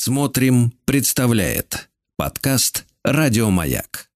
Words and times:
Смотрим, 0.00 0.72
представляет 0.84 1.88
подкаст 2.16 2.86
Радиомаяк. 3.02 4.06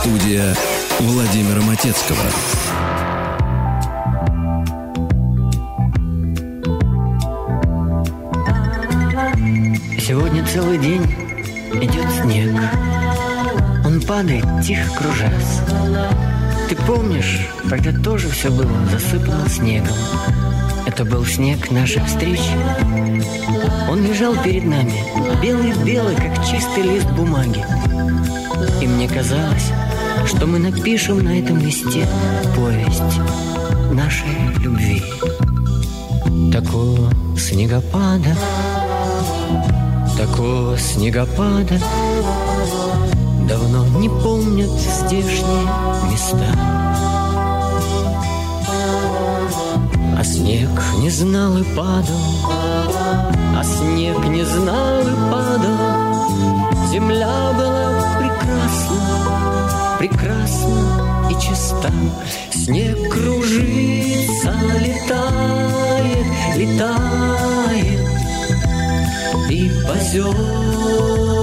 Студия 0.00 0.52
Владимира 0.98 1.62
Матецкого. 1.62 2.18
Сегодня 9.96 10.44
целый 10.44 10.78
день 10.78 11.04
идет 11.80 12.10
снег. 12.20 12.50
Падает, 14.00 14.44
тихо 14.64 14.88
кружась. 14.98 15.60
Ты 16.68 16.76
помнишь, 16.76 17.48
тогда 17.68 17.92
тоже 17.92 18.28
все 18.28 18.50
было 18.50 18.70
засыпано 18.90 19.48
снегом. 19.48 19.96
Это 20.86 21.04
был 21.04 21.24
снег 21.24 21.70
нашей 21.70 22.04
встречи. 22.04 22.52
Он 23.88 24.04
лежал 24.04 24.34
перед 24.42 24.64
нами, 24.64 24.94
белый-белый, 25.42 26.14
как 26.16 26.44
чистый 26.44 26.82
лист 26.82 27.08
бумаги. 27.10 27.64
И 28.82 28.86
мне 28.86 29.08
казалось, 29.08 29.72
что 30.26 30.46
мы 30.46 30.58
напишем 30.58 31.24
на 31.24 31.38
этом 31.38 31.58
листе 31.58 32.06
повесть 32.54 33.20
нашей 33.92 34.28
любви. 34.58 35.02
Такого 36.52 37.10
снегопада, 37.38 38.36
такого 40.16 40.76
снегопада 40.78 41.80
Давно 43.46 43.86
не 44.00 44.08
помнят 44.08 44.70
здешние 44.70 45.68
места. 46.10 46.52
А 50.18 50.24
снег 50.24 50.70
не 50.98 51.10
знал 51.10 51.56
и 51.58 51.62
падал 51.76 52.16
А 53.54 53.62
снег 53.62 54.18
не 54.26 54.44
знал 54.44 55.00
и 55.02 55.14
падал. 55.30 56.88
Земля 56.90 57.52
была 57.52 58.02
прекрасна 58.18 58.96
Прекрасна 59.98 61.30
и 61.30 61.34
чиста. 61.34 61.92
Снег 62.50 63.12
кружится, 63.12 64.54
летает, 64.80 66.26
летает 66.56 68.00
И 69.50 69.70
поземкою 69.86 71.35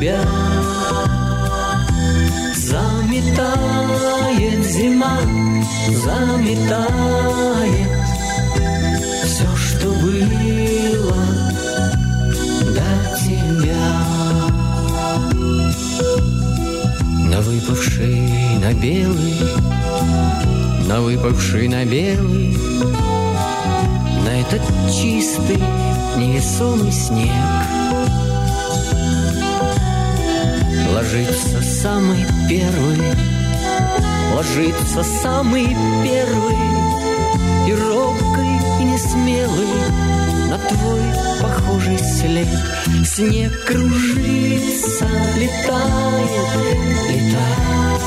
клубя 0.00 0.18
Заметает 2.56 3.84
зима, 4.66 5.18
заметает 5.88 7.50
Все, 9.24 9.56
что 9.56 9.88
было 9.88 11.22
до 12.74 12.90
тебя. 13.20 13.86
На 17.28 17.40
выпавший 17.40 18.20
на 18.58 18.72
белый 18.74 19.34
На 20.88 21.00
выпавший 21.00 21.68
на 21.68 21.84
белый 21.84 22.56
На 24.24 24.40
этот 24.40 24.62
чистый 24.92 25.62
невесомый 26.16 26.92
снег 26.92 28.19
Ложится 30.94 31.62
самый 31.62 32.26
первый. 32.48 32.98
Ложится 34.34 35.02
самый 35.22 35.66
первый. 36.02 36.56
И 37.68 37.72
робкий, 37.72 38.58
и 38.80 38.84
несмелый 38.84 39.68
На 40.48 40.58
твой 40.58 41.02
похожий 41.40 41.98
след. 41.98 42.48
Снег 43.04 43.64
кружится, 43.64 45.06
летает, 45.36 46.48
летает. 47.08 48.02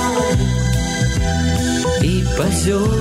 И 2.01 2.25
поземкою 2.37 2.93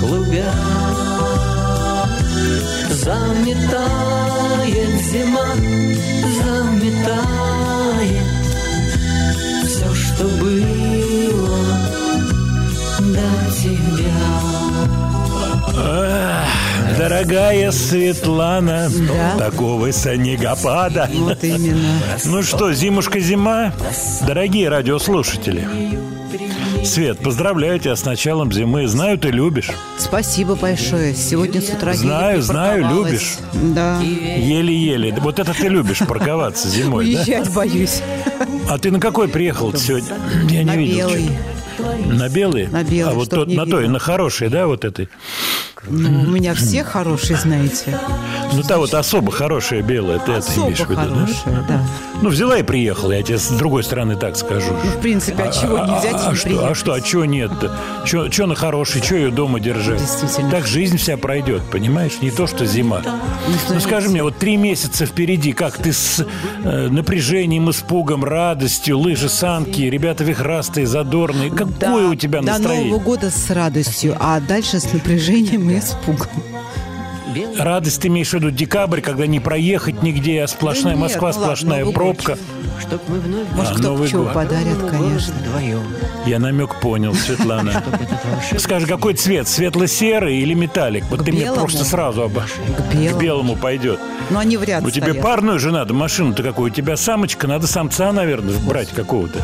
клубя 0.00 0.52
Заметает 3.04 4.92
зима, 5.10 5.48
Дорогая 17.02 17.72
Светлана, 17.72 18.88
Да. 19.08 19.36
такого 19.36 19.90
снегопада. 19.90 21.10
Вот 21.12 21.42
именно. 21.42 21.98
Ну 22.26 22.44
что, 22.44 22.72
зимушка 22.72 23.18
зима? 23.18 23.72
Дорогие 24.24 24.68
радиослушатели, 24.68 25.66
Свет, 26.84 27.18
поздравляю 27.18 27.80
тебя 27.80 27.96
с 27.96 28.04
началом 28.04 28.52
зимы. 28.52 28.86
Знаю, 28.86 29.18
ты 29.18 29.30
любишь. 29.30 29.70
Спасибо 29.98 30.54
большое. 30.54 31.12
Сегодня 31.16 31.60
с 31.60 31.70
утра 31.70 31.92
Знаю, 31.94 32.40
знаю, 32.40 32.88
любишь. 32.88 33.38
Да. 33.52 33.98
Еле-еле. 34.00 35.12
Вот 35.22 35.40
это 35.40 35.54
ты 35.54 35.66
любишь 35.66 35.98
парковаться 36.06 36.68
зимой, 36.68 37.12
да? 37.14 37.18
Уезжать 37.18 37.52
боюсь. 37.52 38.00
А 38.70 38.78
ты 38.78 38.92
на 38.92 39.00
какой 39.00 39.26
приехал 39.26 39.74
сегодня? 39.74 40.14
Я 40.48 40.64
На 40.64 40.76
не 40.76 40.86
видел. 40.86 41.08
белый. 41.08 41.26
чё. 41.26 42.12
На 42.12 42.28
белый? 42.28 42.68
На 42.68 42.84
белый, 42.84 43.12
А 43.12 43.14
вот 43.16 43.28
тот, 43.30 43.48
на 43.48 43.66
той, 43.66 43.88
на 43.88 43.98
хороший, 43.98 44.48
да, 44.50 44.68
вот 44.68 44.84
этой? 44.84 45.08
Ну, 45.86 46.22
у 46.22 46.26
меня 46.26 46.54
все 46.54 46.84
хорошие, 46.84 47.38
знаете. 47.38 47.98
Ну, 48.54 48.62
та 48.62 48.78
вот 48.78 48.94
особо 48.94 49.32
хорошая 49.32 49.82
белая, 49.82 50.18
ты 50.18 50.32
это 50.32 50.38
Особо 50.38 50.66
имеешь 50.66 50.80
в 50.80 50.90
виду, 50.90 50.94
да? 50.94 51.02
хорошие, 51.02 51.64
да. 51.68 51.86
Ну, 52.20 52.28
взяла 52.28 52.58
и 52.58 52.62
приехала, 52.62 53.12
я 53.12 53.22
тебе 53.22 53.38
с 53.38 53.48
другой 53.48 53.82
стороны 53.82 54.16
так 54.16 54.36
скажу. 54.36 54.72
Ну, 54.84 54.90
в 54.90 55.00
принципе, 55.00 55.42
а 55.42 55.52
чего 55.52 55.78
не 55.78 55.98
взять 55.98 56.14
и 56.14 56.26
а 56.26 56.30
не 56.30 56.36
что, 56.36 56.48
а 56.48 56.52
приехать? 56.52 56.76
что, 56.76 56.92
а 56.92 57.00
чего 57.00 57.24
нет-то? 57.24 57.72
Что 58.04 58.46
на 58.46 58.54
хороший, 58.54 59.02
что 59.02 59.16
ее 59.16 59.30
дома 59.30 59.60
держать? 59.60 59.98
Действительно. 59.98 60.50
Так 60.50 60.66
жизнь 60.66 60.98
вся 60.98 61.16
пройдет, 61.16 61.62
понимаешь? 61.70 62.12
Не 62.20 62.30
то, 62.30 62.46
что 62.46 62.66
зима. 62.66 63.02
Ну, 63.68 63.80
скажи 63.80 64.08
мне, 64.08 64.22
вот 64.22 64.36
три 64.36 64.56
месяца 64.56 65.06
впереди, 65.06 65.52
как 65.52 65.78
ты 65.78 65.92
с 65.92 66.24
э, 66.64 66.88
напряжением, 66.88 67.70
испугом, 67.70 68.24
радостью, 68.24 68.98
лыжи, 68.98 69.28
санки, 69.28 69.82
ребята 69.82 70.24
вихрастые, 70.24 70.86
задорные, 70.86 71.50
какое 71.50 71.68
Да, 71.78 72.08
у 72.10 72.14
тебя 72.14 72.40
До 72.40 72.46
настроение? 72.46 72.90
Нового 72.90 73.02
года 73.02 73.30
с 73.30 73.50
радостью, 73.50 74.16
а 74.20 74.40
дальше 74.40 74.78
с 74.80 74.92
напряжением 74.92 75.70
и 75.70 75.78
испугом. 75.78 76.28
Радость 77.58 78.00
ты 78.02 78.08
имеешь 78.08 78.30
в 78.30 78.34
виду 78.34 78.50
декабрь, 78.50 79.00
когда 79.00 79.26
не 79.26 79.40
проехать 79.40 80.02
нигде, 80.02 80.42
а 80.42 80.46
сплошная 80.48 80.94
Да 80.94 81.00
нет, 81.00 81.10
Москва, 81.10 81.28
ну 81.34 81.40
сплошная 81.42 81.84
год. 81.84 81.94
пробка. 81.94 82.38
Чтоб 82.80 83.00
мы 83.08 83.20
вновь 83.20 83.46
Может, 83.52 83.72
А, 83.72 83.78
кто 83.78 83.94
год. 83.94 84.32
подарит, 84.32 84.76
Новый 84.78 84.90
конечно. 84.90 85.34
вдвоем 85.34 85.82
Я 86.26 86.38
намек 86.38 86.80
понял, 86.80 87.14
Светлана. 87.14 87.82
Скажи, 88.58 88.86
какой 88.86 89.14
цвет? 89.14 89.48
Светло-серый 89.48 90.38
или 90.38 90.54
металлик? 90.54 91.04
Вот 91.10 91.24
ты 91.24 91.32
мне 91.32 91.52
просто 91.52 91.84
сразу 91.84 92.22
оба. 92.22 92.44
К 92.90 93.16
белому. 93.18 93.56
Пойдет. 93.56 94.00
Но 94.30 94.38
они 94.40 94.56
в 94.56 94.64
ряд 94.64 94.82
У 94.84 94.90
тебя 94.90 95.14
парную 95.14 95.58
же 95.58 95.70
надо 95.72 95.94
машину-то 95.94 96.42
какую? 96.42 96.70
У 96.70 96.74
тебя 96.74 96.96
самочка, 96.96 97.46
надо 97.46 97.66
самца, 97.66 98.12
наверное, 98.12 98.58
брать 98.58 98.88
какого-то. 98.88 99.38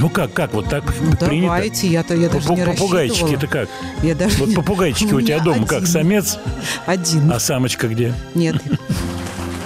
Ну 0.00 0.08
как, 0.08 0.32
как, 0.32 0.54
вот 0.54 0.68
так 0.68 0.82
Ну, 1.00 1.12
принято? 1.16 1.46
давайте, 1.46 1.86
я-то 1.86 2.14
я 2.14 2.28
даже 2.30 2.48
не 2.54 2.64
Попугайчики-то 2.64 3.46
как? 3.46 3.68
Я 4.02 4.14
даже 4.14 4.38
Вот 4.38 4.48
не- 4.48 4.54
попугайчики 4.54 5.12
у 5.12 5.20
тебя 5.20 5.40
дома 5.40 5.66
как, 5.66 5.78
один. 5.82 5.86
самец, 5.86 6.38
Один. 6.86 7.30
а 7.30 7.38
самочка 7.38 7.86
где? 7.86 8.14
Нет. 8.34 8.56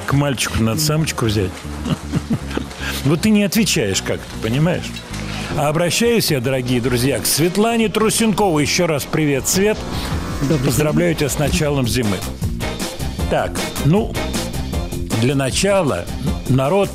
К 0.07 0.13
мальчику 0.13 0.61
надо 0.63 0.81
самочку 0.81 1.27
взять. 1.27 1.51
Вот 3.05 3.21
ты 3.21 3.31
не 3.31 3.45
отвечаешь 3.45 4.03
как-то, 4.03 4.27
понимаешь? 4.43 4.85
А 5.57 5.69
обращаюсь 5.69 6.31
я, 6.33 6.41
дорогие 6.41 6.81
друзья, 6.81 7.21
к 7.21 7.27
Светлане 7.27 7.89
Трусенковой. 7.89 8.63
Еще 8.65 8.87
раз 8.87 9.05
привет, 9.05 9.47
Свет. 9.49 9.79
Добрый 10.43 10.67
Поздравляю 10.67 11.15
тебя 11.15 11.29
с 11.29 11.39
началом 11.39 11.87
зимы. 11.87 12.17
Так, 13.31 13.53
ну, 13.85 14.13
для 15.21 15.35
начала 15.37 16.05
народ, 16.49 16.91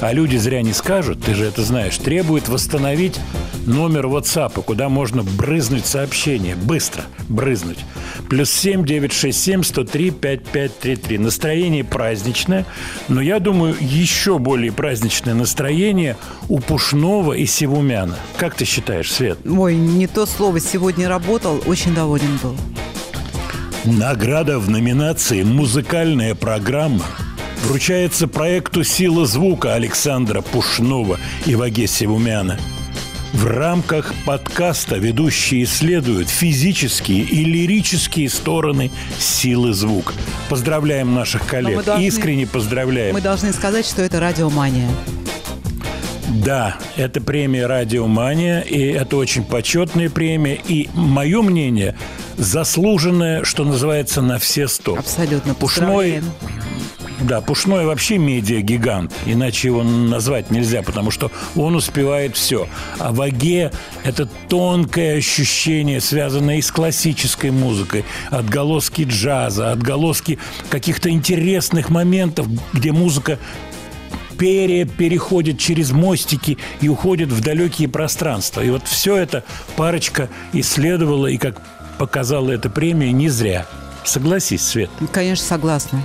а 0.00 0.12
люди 0.12 0.36
зря 0.36 0.62
не 0.62 0.72
скажут, 0.72 1.22
ты 1.22 1.34
же 1.34 1.44
это 1.44 1.62
знаешь, 1.62 1.96
требует 1.98 2.48
восстановить 2.48 3.18
номер 3.66 4.06
WhatsApp, 4.06 4.62
куда 4.62 4.88
можно 4.88 5.22
брызнуть 5.22 5.86
сообщение. 5.86 6.56
Быстро 6.56 7.04
брызнуть. 7.28 7.78
Плюс 8.28 8.50
7 8.50 8.84
967 8.84 9.62
103 9.62 10.10
5533. 10.10 11.18
Настроение 11.18 11.84
праздничное, 11.84 12.66
но 13.08 13.20
я 13.20 13.38
думаю, 13.38 13.76
еще 13.80 14.38
более 14.38 14.72
праздничное 14.72 15.34
настроение 15.34 16.16
у 16.48 16.58
Пушного 16.60 17.32
и 17.34 17.46
Севумяна. 17.46 18.16
Как 18.36 18.54
ты 18.54 18.64
считаешь, 18.64 19.12
Свет? 19.12 19.38
Ой, 19.46 19.76
не 19.76 20.06
то 20.06 20.26
слово. 20.26 20.60
Сегодня 20.60 21.08
работал, 21.08 21.62
очень 21.66 21.94
доволен 21.94 22.38
был. 22.42 22.56
Награда 23.84 24.58
в 24.58 24.68
номинации 24.68 25.42
«Музыкальная 25.42 26.34
программа» 26.34 27.06
вручается 27.64 28.28
проекту 28.28 28.84
«Сила 28.84 29.26
звука» 29.26 29.74
Александра 29.74 30.40
Пушнова 30.40 31.18
и 31.46 31.54
Ваге 31.54 31.86
Севумяна. 31.86 32.58
В 33.32 33.46
рамках 33.46 34.12
подкаста 34.26 34.96
ведущие 34.96 35.62
исследуют 35.62 36.28
физические 36.28 37.20
и 37.20 37.44
лирические 37.44 38.28
стороны 38.28 38.90
силы 39.20 39.72
звука. 39.72 40.12
Поздравляем 40.48 41.14
наших 41.14 41.46
коллег. 41.46 41.84
должны- 41.84 42.04
Искренне 42.04 42.46
поздравляем. 42.48 43.14
Мы 43.14 43.20
должны 43.20 43.52
сказать, 43.52 43.86
что 43.86 44.02
это 44.02 44.18
радиомания. 44.18 44.88
Да, 46.28 46.76
это 46.96 47.20
премия 47.20 47.66
«Радиомания», 47.66 48.60
и 48.60 48.78
это 48.80 49.16
очень 49.16 49.42
почетная 49.44 50.08
премия. 50.08 50.58
И 50.68 50.88
мое 50.94 51.42
мнение, 51.42 51.96
заслуженная, 52.36 53.42
что 53.44 53.64
называется, 53.64 54.22
на 54.22 54.38
все 54.38 54.66
сто. 54.68 54.96
Абсолютно. 54.96 55.54
Пушной, 55.54 56.20
Поздравляем. 56.20 56.24
Да, 57.20 57.40
Пушной 57.40 57.86
вообще 57.86 58.18
медиа-гигант, 58.18 59.12
иначе 59.26 59.68
его 59.68 59.82
назвать 59.82 60.50
нельзя, 60.50 60.82
потому 60.82 61.10
что 61.10 61.30
он 61.56 61.74
успевает 61.74 62.36
все. 62.36 62.68
А 62.98 63.12
Ваге– 63.12 63.72
это 64.04 64.26
тонкое 64.48 65.18
ощущение, 65.18 66.00
связанное 66.00 66.58
и 66.58 66.62
с 66.62 66.70
классической 66.70 67.50
музыкой, 67.50 68.04
отголоски 68.30 69.06
джаза, 69.08 69.72
отголоски 69.72 70.38
каких-то 70.70 71.10
интересных 71.10 71.90
моментов, 71.90 72.46
где 72.72 72.92
музыка 72.92 73.38
пере 74.38 74.86
переходит 74.86 75.58
через 75.58 75.90
мостики 75.90 76.56
и 76.80 76.88
уходит 76.88 77.28
в 77.30 77.42
далекие 77.42 77.88
пространства. 77.88 78.62
И 78.62 78.70
вот 78.70 78.86
все 78.88 79.16
это 79.16 79.44
парочка 79.76 80.30
исследовала, 80.54 81.26
и, 81.26 81.36
как 81.36 81.60
показала 81.98 82.50
эта 82.50 82.70
премия, 82.70 83.12
не 83.12 83.28
зря. 83.28 83.66
Согласись, 84.04 84.62
Свет. 84.62 84.88
Конечно, 85.12 85.44
согласна. 85.44 86.02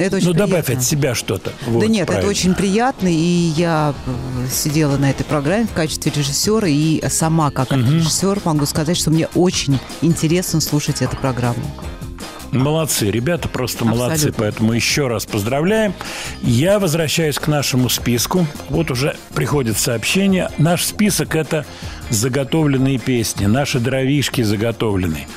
Это 0.00 0.16
очень 0.16 0.28
ну, 0.28 0.32
добавь 0.32 0.64
приятно. 0.64 0.74
от 0.82 0.84
себя 0.84 1.14
что-то. 1.14 1.52
Да 1.66 1.70
Вот, 1.72 1.88
нет, 1.88 2.06
правильно. 2.06 2.26
это 2.26 2.30
очень 2.30 2.54
приятно, 2.54 3.08
и 3.08 3.52
я 3.56 3.94
э, 4.06 4.46
сидела 4.50 4.96
на 4.96 5.10
этой 5.10 5.24
программе 5.24 5.66
в 5.66 5.72
качестве 5.72 6.12
режиссера, 6.14 6.66
и 6.66 7.02
сама 7.08 7.50
как 7.50 7.72
режиссер 7.72 8.40
могу 8.44 8.66
сказать, 8.66 8.96
что 8.96 9.10
мне 9.10 9.28
очень 9.34 9.78
интересно 10.00 10.60
слушать 10.60 11.02
эту 11.02 11.16
программу. 11.16 11.62
Молодцы, 12.52 13.10
ребята 13.10 13.48
просто 13.48 13.84
молодцы, 13.84 14.14
Абсолютно. 14.14 14.42
поэтому 14.42 14.72
еще 14.72 15.06
раз 15.06 15.24
поздравляем. 15.24 15.94
Я 16.42 16.80
возвращаюсь 16.80 17.38
к 17.38 17.46
нашему 17.46 17.88
списку. 17.88 18.44
Вот 18.68 18.90
уже 18.90 19.16
приходит 19.34 19.78
сообщение. 19.78 20.50
Наш 20.58 20.84
список– 20.84 21.34
это 21.36 21.64
заготовленные 22.10 22.98
песни, 22.98 23.46
наши 23.46 23.78
дровишки 23.78 24.42
заготовленные. 24.42 25.28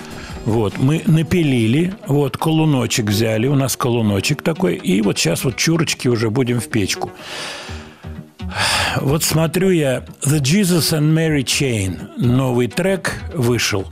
Вот, 0.45 0.77
мы 0.77 1.01
напилили, 1.05 1.93
вот, 2.07 2.37
колуночек 2.37 3.05
взяли, 3.07 3.47
у 3.47 3.55
нас 3.55 3.77
колуночек 3.77 4.41
такой, 4.41 4.75
и 4.75 5.01
вот 5.01 5.17
сейчас 5.17 5.45
вот 5.45 5.55
чурочки 5.55 6.07
уже 6.09 6.29
будем 6.29 6.59
в 6.59 6.67
печку. 6.67 7.11
Вот 9.01 9.23
смотрю 9.23 9.69
я 9.69 10.05
The 10.21 10.39
Jesus 10.39 10.97
and 10.97 11.13
Mary 11.13 11.43
Chain. 11.43 12.17
Новый 12.17 12.67
трек 12.67 13.19
вышел. 13.33 13.87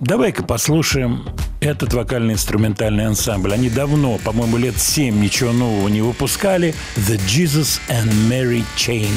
Давай-ка 0.00 0.44
послушаем 0.44 1.28
этот 1.60 1.92
вокально-инструментальный 1.92 3.06
ансамбль. 3.06 3.52
Они 3.52 3.68
давно, 3.68 4.18
по-моему, 4.18 4.56
лет 4.56 4.78
семь 4.78 5.20
ничего 5.20 5.52
нового 5.52 5.88
не 5.88 6.00
выпускали. 6.00 6.74
The 6.96 7.18
Jesus 7.26 7.80
and 7.88 8.10
Mary 8.30 8.64
Chain. 8.76 9.10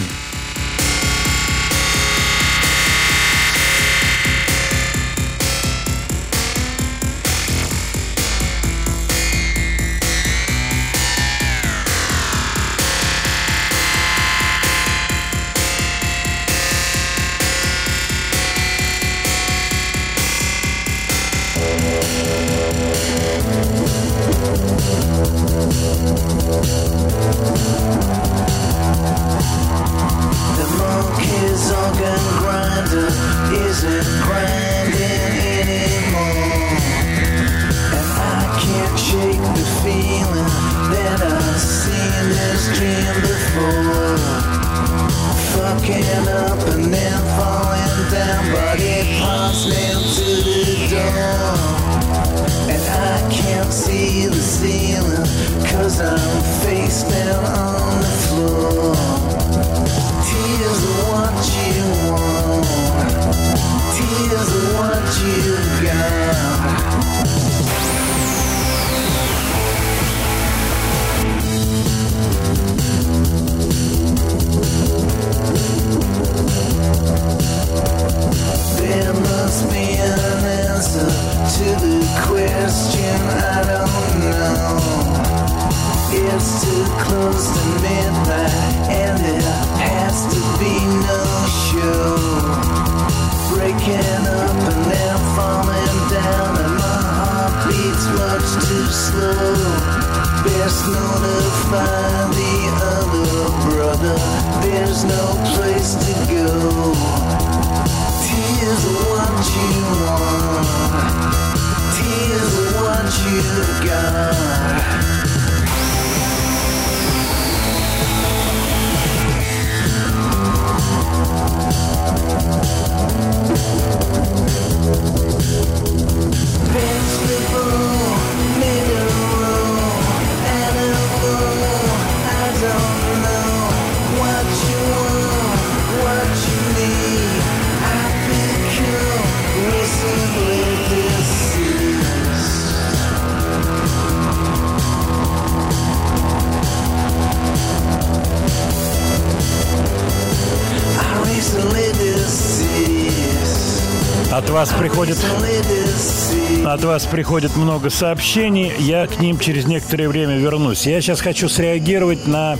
Приходит. 155.15 156.65
От 156.65 156.83
вас 156.83 157.05
приходит 157.05 157.55
много 157.55 157.89
сообщений, 157.89 158.71
я 158.79 159.07
к 159.07 159.19
ним 159.19 159.39
через 159.39 159.65
некоторое 159.65 160.07
время 160.07 160.37
вернусь. 160.37 160.85
Я 160.85 161.01
сейчас 161.01 161.21
хочу 161.21 161.49
среагировать 161.49 162.27
на 162.27 162.57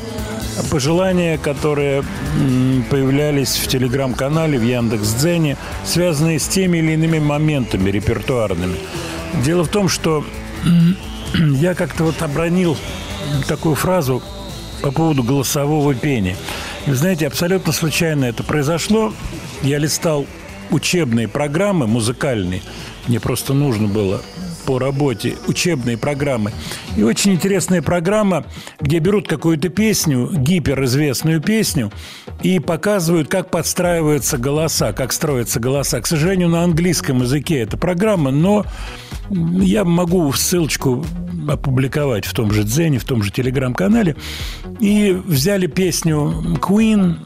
пожелания, 0.69 1.37
которые 1.37 2.03
появлялись 2.89 3.57
в 3.57 3.67
телеграм-канале, 3.67 4.57
в 4.57 4.63
Яндекс.Дзене, 4.63 5.57
связанные 5.85 6.39
с 6.39 6.47
теми 6.47 6.79
или 6.79 6.93
иными 6.93 7.19
моментами 7.19 7.89
репертуарными. 7.89 8.77
Дело 9.45 9.63
в 9.63 9.69
том, 9.69 9.87
что 9.87 10.25
я 11.35 11.73
как-то 11.73 12.03
вот 12.03 12.21
обронил 12.21 12.77
такую 13.47 13.75
фразу 13.75 14.21
по 14.81 14.91
поводу 14.91 15.23
голосового 15.23 15.93
пения. 15.93 16.35
И, 16.87 16.91
знаете, 16.91 17.27
абсолютно 17.27 17.71
случайно 17.71 18.25
это 18.25 18.43
произошло. 18.43 19.13
Я 19.61 19.77
листал 19.77 20.25
учебные 20.71 21.27
программы 21.27 21.87
музыкальные. 21.87 22.61
Мне 23.07 23.19
просто 23.19 23.53
нужно 23.53 23.87
было 23.87 24.21
по 24.65 24.79
работе, 24.79 25.35
учебные 25.47 25.97
программы. 25.97 26.51
И 26.95 27.03
очень 27.03 27.33
интересная 27.33 27.81
программа, 27.81 28.45
где 28.79 28.99
берут 28.99 29.27
какую-то 29.27 29.69
песню, 29.69 30.29
гиперизвестную 30.31 31.41
песню, 31.41 31.91
и 32.43 32.59
показывают, 32.59 33.27
как 33.27 33.49
подстраиваются 33.49 34.37
голоса, 34.37 34.93
как 34.93 35.13
строятся 35.13 35.59
голоса. 35.59 35.99
К 36.01 36.07
сожалению, 36.07 36.49
на 36.49 36.63
английском 36.63 37.21
языке 37.21 37.59
эта 37.59 37.77
программа, 37.77 38.31
но 38.31 38.65
я 39.29 39.83
могу 39.83 40.31
ссылочку 40.33 41.05
опубликовать 41.49 42.25
в 42.25 42.33
том 42.33 42.51
же 42.51 42.63
Дзене, 42.63 42.99
в 42.99 43.05
том 43.05 43.23
же 43.23 43.31
Телеграм-канале. 43.31 44.15
И 44.79 45.11
взяли 45.25 45.67
песню 45.67 46.57
Queen, 46.61 47.17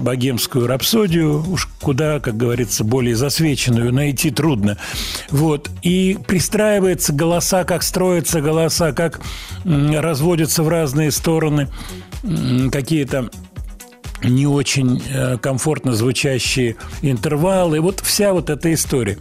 богемскую 0.00 0.66
рапсодию, 0.66 1.44
уж 1.48 1.68
куда, 1.80 2.20
как 2.20 2.36
говорится, 2.36 2.84
более 2.84 3.16
засвеченную 3.16 3.92
найти 3.92 4.30
трудно. 4.30 4.76
Вот. 5.30 5.70
И 5.82 6.18
пристраиваются 6.26 7.12
голоса, 7.12 7.64
как 7.64 7.82
строятся 7.82 8.40
голоса, 8.40 8.92
как 8.92 9.20
разводятся 9.64 10.62
в 10.62 10.68
разные 10.68 11.10
стороны 11.10 11.68
какие-то 12.70 13.30
не 14.22 14.46
очень 14.46 15.02
э, 15.08 15.38
комфортно 15.38 15.94
звучащие 15.94 16.76
интервалы. 17.02 17.80
Вот 17.80 18.00
вся 18.00 18.32
вот 18.32 18.50
эта 18.50 18.72
история. 18.74 19.18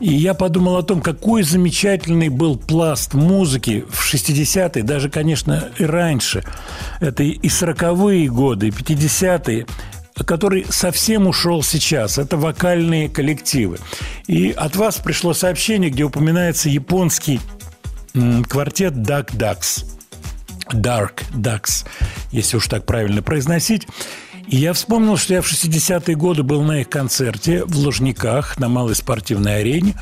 И 0.00 0.12
я 0.12 0.34
подумал 0.34 0.76
о 0.76 0.82
том, 0.82 1.00
какой 1.00 1.42
замечательный 1.42 2.28
был 2.28 2.56
пласт 2.56 3.14
музыки 3.14 3.84
в 3.90 4.12
60-е, 4.12 4.82
даже, 4.82 5.10
конечно, 5.10 5.68
и 5.78 5.84
раньше. 5.84 6.44
Это 7.00 7.22
и 7.22 7.48
40-е 7.48 8.28
годы, 8.28 8.68
и 8.68 8.70
50-е 8.70 9.66
который 10.24 10.66
совсем 10.68 11.26
ушел 11.26 11.62
сейчас. 11.62 12.18
Это 12.18 12.36
вокальные 12.36 13.08
коллективы. 13.08 13.78
И 14.26 14.50
от 14.50 14.76
вас 14.76 14.96
пришло 14.96 15.34
сообщение, 15.34 15.90
где 15.90 16.04
упоминается 16.04 16.68
японский 16.68 17.40
квартет 18.48 18.94
Duck 18.94 19.36
Ducks. 19.36 19.84
Dark 20.72 21.22
Ducks, 21.32 21.86
если 22.30 22.58
уж 22.58 22.66
так 22.66 22.84
правильно 22.84 23.22
произносить. 23.22 23.86
И 24.48 24.56
я 24.56 24.72
вспомнил, 24.72 25.18
что 25.18 25.34
я 25.34 25.42
в 25.42 25.46
60-е 25.46 26.16
годы 26.16 26.42
был 26.42 26.62
на 26.62 26.80
их 26.80 26.88
концерте 26.88 27.64
в 27.66 27.76
Лужниках 27.76 28.58
на 28.58 28.68
малой 28.68 28.94
спортивной 28.94 29.60
арене. 29.60 29.94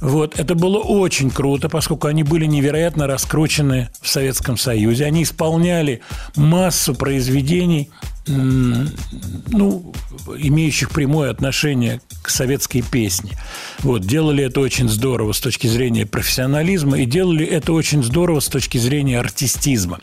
Вот. 0.00 0.38
Это 0.40 0.56
было 0.56 0.78
очень 0.78 1.30
круто, 1.30 1.68
поскольку 1.68 2.08
они 2.08 2.24
были 2.24 2.46
невероятно 2.46 3.06
раскручены 3.06 3.90
в 4.00 4.08
Советском 4.08 4.56
Союзе. 4.56 5.04
Они 5.04 5.22
исполняли 5.22 6.00
массу 6.34 6.96
произведений, 6.96 7.90
ну, 8.26 9.92
имеющих 10.38 10.90
прямое 10.90 11.30
отношение 11.30 12.00
к 12.22 12.30
советской 12.30 12.82
песне. 12.82 13.32
Вот, 13.80 14.02
делали 14.02 14.44
это 14.44 14.60
очень 14.60 14.88
здорово 14.88 15.32
с 15.32 15.40
точки 15.40 15.66
зрения 15.66 16.06
профессионализма 16.06 16.98
и 17.00 17.06
делали 17.06 17.44
это 17.44 17.72
очень 17.72 18.02
здорово 18.02 18.40
с 18.40 18.48
точки 18.48 18.78
зрения 18.78 19.18
артистизма. 19.18 19.98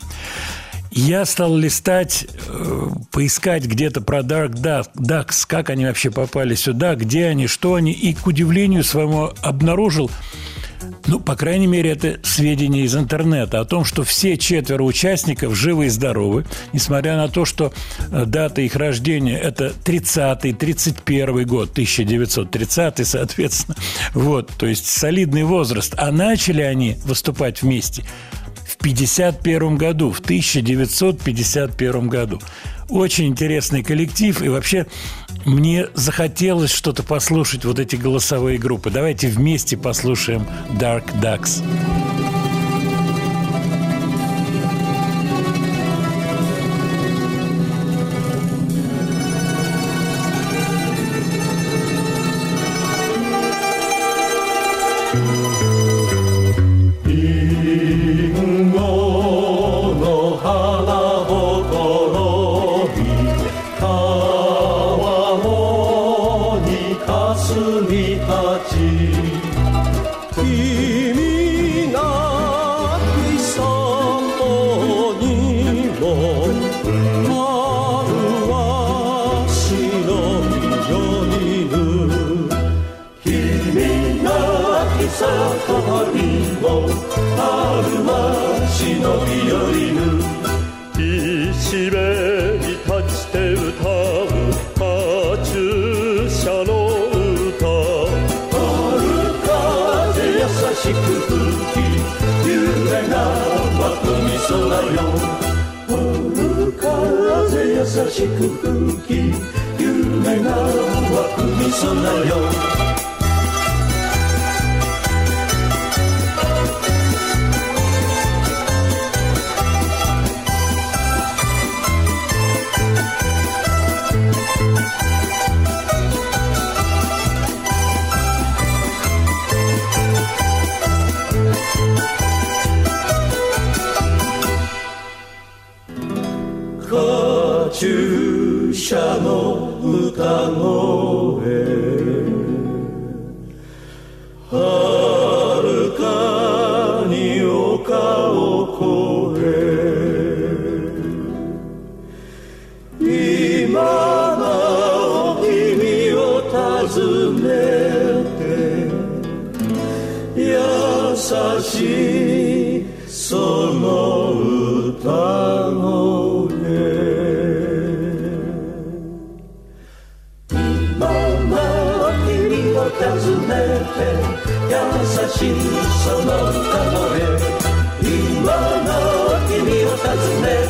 Я 0.92 1.24
стал 1.24 1.56
листать, 1.56 2.26
э, 2.48 2.86
поискать 3.12 3.64
где-то 3.64 4.00
про 4.00 4.20
Dark 4.20 4.60
Ducks, 4.96 5.44
как 5.46 5.70
они 5.70 5.86
вообще 5.86 6.10
попали 6.10 6.56
сюда, 6.56 6.96
где 6.96 7.26
они, 7.26 7.46
что 7.46 7.74
они, 7.74 7.92
и, 7.92 8.12
к 8.12 8.26
удивлению 8.26 8.82
своему, 8.82 9.30
обнаружил, 9.40 10.10
ну, 11.06 11.20
по 11.20 11.36
крайней 11.36 11.66
мере, 11.66 11.90
это 11.90 12.18
сведения 12.22 12.82
из 12.82 12.96
интернета 12.96 13.60
о 13.60 13.64
том, 13.64 13.84
что 13.84 14.04
все 14.04 14.36
четверо 14.36 14.82
участников 14.82 15.54
живы 15.54 15.86
и 15.86 15.88
здоровы, 15.88 16.44
несмотря 16.72 17.16
на 17.16 17.28
то, 17.28 17.44
что 17.44 17.72
э, 18.10 18.24
дата 18.26 18.60
их 18.62 18.76
рождения– 18.76 19.38
это 19.42 19.72
30-й, 19.84 20.52
31 20.52 21.46
год, 21.46 21.70
1930 21.72 23.06
соответственно. 23.06 23.76
Вот, 24.14 24.50
то 24.58 24.66
есть 24.66 24.86
солидный 24.86 25.44
возраст. 25.44 25.94
А 25.96 26.10
начали 26.12 26.62
они 26.62 26.96
выступать 27.04 27.62
вместе 27.62 28.04
1951 28.80 29.76
году, 29.76 30.10
в 30.10 30.20
1951 30.20 32.08
году. 32.08 32.40
Очень 32.88 33.26
интересный 33.26 33.82
коллектив, 33.82 34.42
и 34.42 34.48
вообще 34.48 34.86
мне 35.44 35.88
захотелось 35.94 36.70
что-то 36.70 37.02
послушать, 37.02 37.64
вот 37.64 37.78
эти 37.78 37.96
голосовые 37.96 38.58
группы. 38.58 38.90
Давайте 38.90 39.28
вместе 39.28 39.76
послушаем 39.76 40.46
Dark 40.78 41.04
Ducks. 41.20 41.62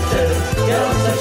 serce, 0.08 0.70
ja 0.70 0.82
za 1.02 1.20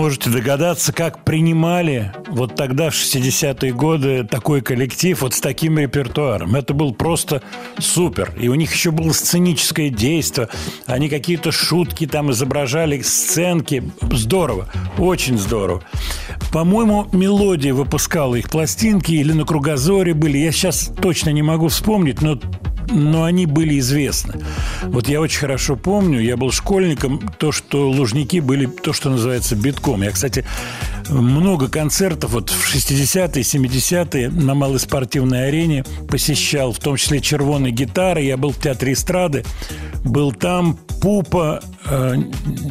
можете 0.00 0.30
догадаться, 0.30 0.94
как 0.94 1.24
принимали 1.24 2.14
вот 2.28 2.56
тогда, 2.56 2.88
в 2.88 2.94
60-е 2.94 3.74
годы, 3.74 4.24
такой 4.24 4.62
коллектив 4.62 5.20
вот 5.20 5.34
с 5.34 5.42
таким 5.42 5.78
репертуаром. 5.78 6.56
Это 6.56 6.72
был 6.72 6.94
просто 6.94 7.42
супер. 7.78 8.32
И 8.40 8.48
у 8.48 8.54
них 8.54 8.72
еще 8.72 8.92
было 8.92 9.12
сценическое 9.12 9.90
действие. 9.90 10.48
Они 10.86 11.10
какие-то 11.10 11.52
шутки 11.52 12.06
там 12.06 12.30
изображали, 12.30 13.02
сценки. 13.02 13.82
Здорово. 14.10 14.70
Очень 14.96 15.36
здорово. 15.36 15.82
По-моему, 16.50 17.06
«Мелодия» 17.12 17.74
выпускала 17.74 18.36
их 18.36 18.48
пластинки 18.48 19.12
или 19.12 19.32
на 19.32 19.44
«Кругозоре» 19.44 20.14
были. 20.14 20.38
Я 20.38 20.50
сейчас 20.50 20.90
точно 21.02 21.28
не 21.28 21.42
могу 21.42 21.68
вспомнить, 21.68 22.22
но 22.22 22.40
но 22.90 23.24
они 23.24 23.46
были 23.46 23.78
известны. 23.78 24.34
Вот 24.84 25.08
я 25.08 25.20
очень 25.20 25.40
хорошо 25.40 25.76
помню, 25.76 26.20
я 26.20 26.36
был 26.36 26.52
школьником, 26.52 27.20
то, 27.38 27.52
что 27.52 27.90
Лужники 27.90 28.40
были 28.40 28.66
то, 28.66 28.92
что 28.92 29.10
называется 29.10 29.56
битком. 29.56 30.02
Я, 30.02 30.10
кстати, 30.10 30.44
много 31.08 31.68
концертов 31.68 32.32
вот 32.32 32.50
в 32.50 32.74
60-е, 32.74 33.42
70-е 33.42 34.30
на 34.30 34.54
малой 34.54 34.78
спортивной 34.78 35.48
арене 35.48 35.84
посещал, 36.08 36.72
в 36.72 36.78
том 36.78 36.96
числе 36.96 37.20
червоной 37.20 37.70
гитары. 37.70 38.22
Я 38.22 38.36
был 38.36 38.52
в 38.52 38.58
театре 38.58 38.92
эстрады, 38.92 39.44
был 40.04 40.32
там 40.32 40.78
Пупа, 41.00 41.62
э, 41.86 42.14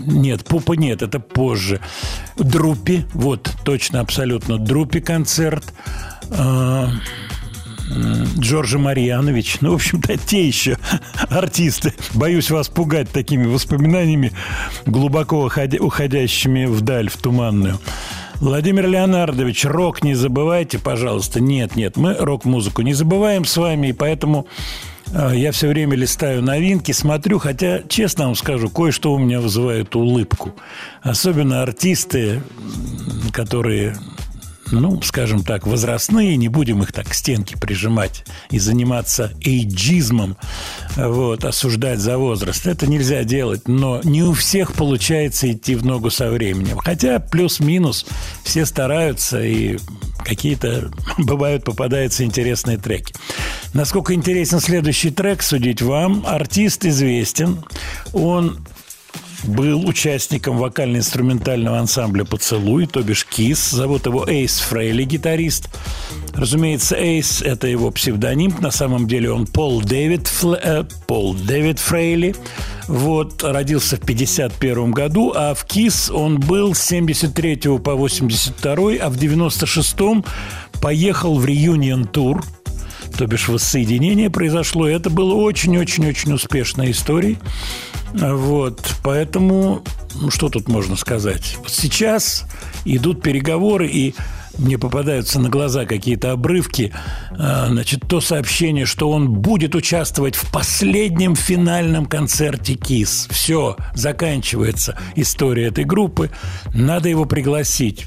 нет, 0.05 0.43
Пупа 0.45 0.73
нет, 0.73 1.01
это 1.01 1.19
позже. 1.19 1.79
Друпи, 2.37 3.05
вот, 3.13 3.49
точно, 3.65 4.01
абсолютно, 4.01 4.57
Друпи 4.57 4.99
концерт. 4.99 5.73
Э, 6.29 6.87
Джорджа 8.37 8.77
Марьянович. 8.77 9.57
Ну, 9.61 9.71
в 9.71 9.75
общем-то, 9.75 10.17
те 10.17 10.47
еще 10.47 10.77
артисты. 11.29 11.93
Боюсь 12.13 12.51
вас 12.51 12.69
пугать 12.69 13.09
такими 13.09 13.45
воспоминаниями, 13.45 14.31
глубоко 14.85 15.49
уходящими 15.79 16.65
вдаль, 16.65 17.09
в 17.09 17.17
туманную. 17.17 17.79
Владимир 18.39 18.87
Леонардович, 18.87 19.65
рок 19.65 20.01
не 20.01 20.15
забывайте, 20.15 20.79
пожалуйста. 20.79 21.41
Нет, 21.41 21.75
нет, 21.75 21.97
мы 21.97 22.13
рок-музыку 22.13 22.81
не 22.83 22.93
забываем 22.93 23.43
с 23.43 23.57
вами, 23.57 23.87
и 23.87 23.93
поэтому 23.93 24.47
э, 25.11 25.33
я 25.35 25.51
все 25.51 25.67
время 25.67 25.97
листаю 25.97 26.41
новинки, 26.41 26.93
смотрю, 26.93 27.39
хотя, 27.39 27.81
честно 27.89 28.27
вам 28.27 28.35
скажу, 28.35 28.69
кое-что 28.69 29.11
у 29.11 29.17
меня 29.17 29.41
вызывает 29.41 29.93
улыбку. 29.93 30.55
Особенно 31.01 31.63
артисты, 31.63 32.41
которые 33.33 33.97
ну, 34.71 35.01
скажем 35.01 35.43
так, 35.43 35.65
возрастные, 35.65 36.37
не 36.37 36.47
будем 36.47 36.81
их 36.83 36.91
так 36.91 37.09
к 37.09 37.13
стенке 37.13 37.57
прижимать 37.57 38.25
и 38.49 38.59
заниматься 38.59 39.31
эйджизмом, 39.43 40.37
вот, 40.95 41.45
осуждать 41.45 41.99
за 41.99 42.17
возраст. 42.17 42.67
Это 42.67 42.87
нельзя 42.87 43.23
делать, 43.23 43.67
но 43.67 44.01
не 44.03 44.23
у 44.23 44.33
всех 44.33 44.73
получается 44.73 45.51
идти 45.51 45.75
в 45.75 45.85
ногу 45.85 46.09
со 46.09 46.29
временем. 46.29 46.77
Хотя 46.77 47.19
плюс-минус 47.19 48.05
все 48.43 48.65
стараются, 48.65 49.41
и 49.43 49.77
какие-то 50.23 50.91
бывают 51.17 51.63
попадаются 51.63 52.23
интересные 52.23 52.77
треки. 52.77 53.13
Насколько 53.73 54.13
интересен 54.13 54.59
следующий 54.59 55.11
трек, 55.11 55.41
судить 55.41 55.81
вам. 55.81 56.23
Артист 56.25 56.85
известен. 56.85 57.63
Он 58.13 58.59
был 59.43 59.87
участником 59.87 60.57
вокально-инструментального 60.57 61.79
ансамбля 61.79 62.23
«Поцелуй», 62.23 62.87
то 62.87 63.01
бишь 63.01 63.25
«Кис». 63.25 63.69
Зовут 63.71 64.05
его 64.05 64.27
Эйс 64.27 64.59
Фрейли, 64.59 65.03
гитарист. 65.03 65.69
Разумеется, 66.33 66.95
Эйс– 66.95 67.41
это 67.43 67.67
его 67.67 67.91
псевдоним. 67.91 68.55
На 68.59 68.71
самом 68.71 69.07
деле 69.07 69.31
он 69.31 69.45
Пол 69.47 69.81
Дэвид, 69.81 70.27
Фл... 70.27 70.53
э, 70.53 70.83
Пол 71.07 71.33
Дэвид 71.33 71.79
Фрейли. 71.79 72.35
Вот, 72.87 73.43
родился 73.43 73.97
в 73.97 74.01
51 74.01 74.91
году, 74.91 75.33
а 75.35 75.53
в 75.53 75.65
КИС 75.65 76.09
он 76.09 76.39
был 76.39 76.73
с 76.73 76.81
73 76.81 77.79
по 77.83 77.95
82, 77.95 78.93
а 79.01 79.09
в 79.09 79.17
96-м 79.17 80.25
поехал 80.81 81.37
в 81.37 81.45
реюнион-тур– 81.45 82.43
то 83.17 83.27
бишь 83.27 83.49
воссоединение 83.49 84.29
произошло. 84.29 84.87
И 84.87 84.93
это 84.93 85.09
было 85.09 85.33
очень-очень-очень 85.33 86.33
успешной 86.33 86.91
историей. 86.91 87.37
Вот, 88.13 88.95
поэтому, 89.03 89.83
ну, 90.15 90.31
что 90.31 90.49
тут 90.49 90.67
можно 90.67 90.95
сказать? 90.95 91.57
Вот 91.59 91.69
сейчас 91.69 92.45
идут 92.85 93.21
переговоры, 93.21 93.87
и 93.87 94.15
мне 94.57 94.77
попадаются 94.77 95.39
на 95.39 95.49
глаза 95.49 95.85
какие-то 95.85 96.31
обрывки, 96.31 96.93
а, 97.31 97.67
значит, 97.69 98.01
то 98.07 98.19
сообщение, 98.19 98.85
что 98.85 99.09
он 99.09 99.29
будет 99.29 99.73
участвовать 99.75 100.35
в 100.35 100.51
последнем 100.51 101.35
финальном 101.35 102.05
концерте 102.05 102.75
КИС. 102.75 103.27
Все, 103.31 103.77
заканчивается 103.93 104.97
история 105.15 105.67
этой 105.67 105.85
группы, 105.85 106.29
надо 106.73 107.09
его 107.09 107.25
пригласить. 107.25 108.05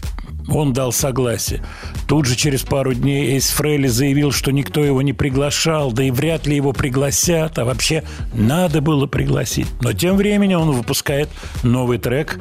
Он 0.48 0.72
дал 0.72 0.92
согласие. 0.92 1.64
Тут 2.08 2.26
же 2.26 2.36
через 2.36 2.62
пару 2.62 2.94
дней 2.94 3.32
Эйс 3.34 3.50
Фрейли 3.50 3.88
заявил, 3.88 4.32
что 4.32 4.50
никто 4.52 4.84
его 4.84 5.02
не 5.02 5.12
приглашал, 5.12 5.92
да 5.92 6.02
и 6.02 6.10
вряд 6.10 6.46
ли 6.46 6.56
его 6.56 6.72
пригласят, 6.72 7.58
а 7.58 7.64
вообще 7.64 8.04
надо 8.34 8.80
было 8.80 9.06
пригласить. 9.06 9.68
Но 9.80 9.92
тем 9.92 10.16
временем 10.16 10.60
он 10.60 10.72
выпускает 10.72 11.28
новый 11.62 11.98
трек 11.98 12.40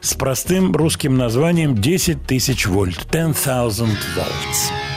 с 0.00 0.14
простым 0.14 0.72
русским 0.74 1.16
названием 1.16 1.74
«10 1.74 2.26
тысяч 2.26 2.66
вольт»– 2.66 3.06
«10,000 3.10 3.86
volts». 4.16 4.91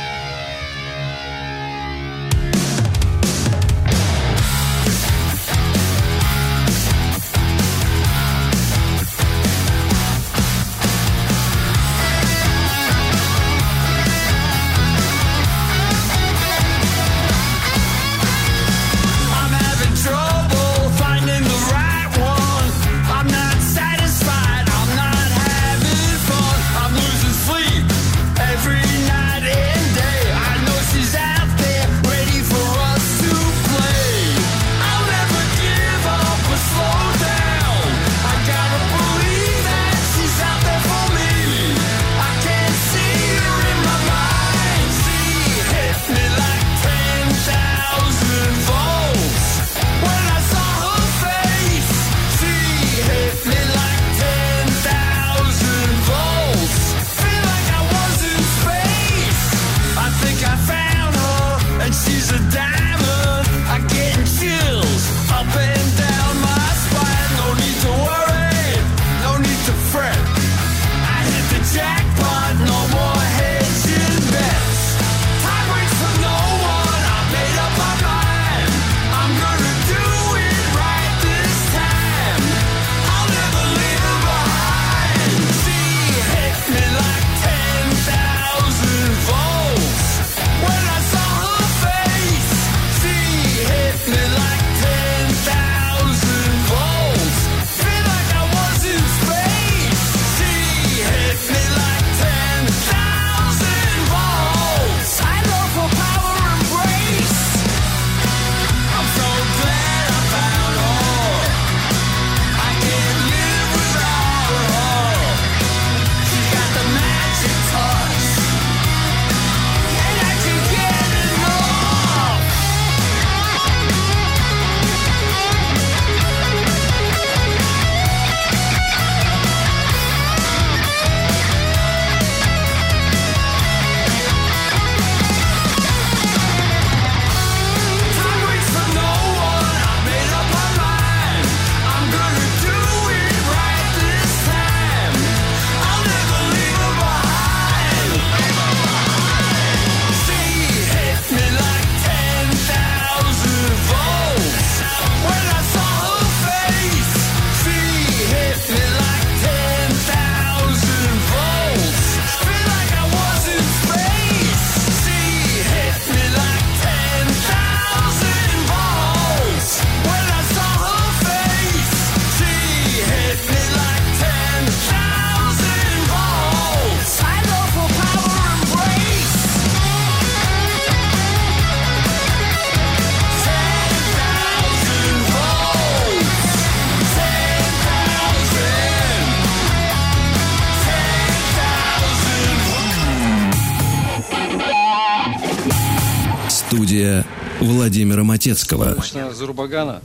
Конечно, 199.16 199.34
Зурбагана. 199.34 200.02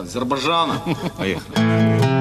Азербайджана. 0.00 0.80
Поехали. 1.16 2.17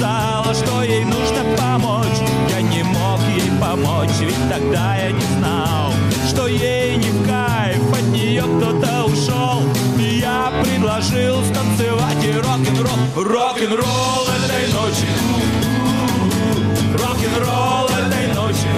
Сказала, 0.00 0.54
что 0.54 0.82
ей 0.82 1.04
нужно 1.04 1.44
помочь. 1.58 2.20
Я 2.48 2.62
не 2.62 2.82
мог 2.82 3.20
ей 3.36 3.50
помочь, 3.60 4.16
ведь 4.20 4.48
тогда 4.48 4.96
я 4.96 5.12
не 5.12 5.20
знал, 5.38 5.92
что 6.28 6.46
ей 6.46 6.96
не 6.96 7.10
в 7.10 7.26
кайф, 7.26 7.92
от 7.92 8.06
нее 8.08 8.42
кто-то 8.42 9.04
ушел. 9.04 9.62
И 9.98 10.20
я 10.20 10.50
предложил 10.62 11.42
станцевать 11.44 12.24
и 12.24 12.32
рок-н-ролл, 12.32 13.24
рок-н-ролл 13.24 14.26
этой 14.38 14.72
ночи. 14.72 15.08
Рок-н-ролл 16.94 17.88
этой 17.88 18.34
ночи. 18.34 18.70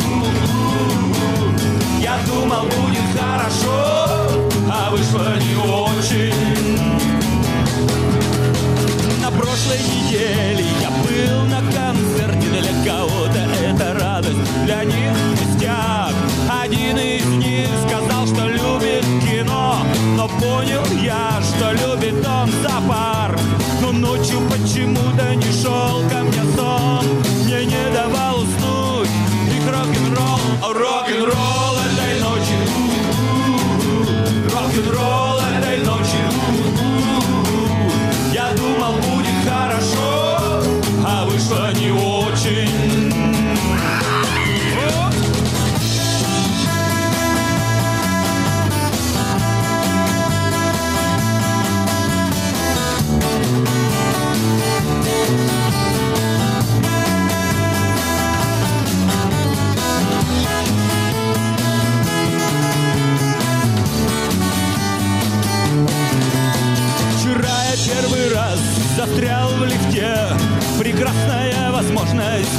Я 2.01 2.19
думал, 2.27 2.65
будет 2.65 3.07
хорошо, 3.17 4.09
а 4.71 4.91
вышло 4.91 5.37
не 5.39 5.73
очень. 5.73 5.82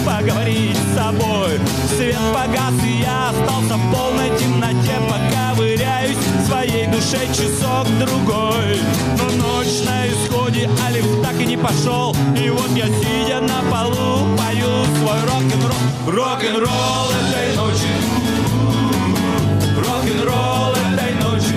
Поговорить 0.05 0.77
с 0.77 0.95
собой. 0.95 1.59
Свет 1.95 2.17
погас, 2.33 2.73
и 2.85 3.01
я 3.01 3.29
остался 3.29 3.75
в 3.75 3.91
полной 3.93 4.29
темноте. 4.37 4.95
Пока 5.09 5.53
выряюсь 5.55 6.17
в 6.17 6.47
своей 6.47 6.87
душе 6.87 7.27
часок-другой 7.27 8.79
Но 9.17 9.25
ночь 9.41 9.81
на 9.85 10.07
исходе, 10.07 10.69
а 10.85 10.91
лифт 10.91 11.21
так 11.23 11.39
и 11.39 11.45
не 11.45 11.57
пошел. 11.57 12.15
И 12.37 12.49
вот 12.49 12.69
я, 12.75 12.87
сидя 12.87 13.39
на 13.41 13.61
полу, 13.71 14.35
пою 14.37 14.85
свой 14.99 15.21
рок-н-ролл. 15.21 16.15
Рок-н-ролл 16.15 17.09
этой 17.21 17.55
ночи. 17.55 17.93
Рок-н-ролл 19.77 20.73
этой 20.73 21.13
ночи. 21.23 21.55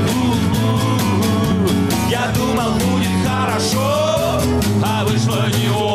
Я 2.10 2.32
думал, 2.34 2.72
будет 2.74 3.10
хорошо, 3.26 4.40
а 4.84 5.04
вышло 5.04 5.46
не 5.58 5.68
очень. 5.70 5.85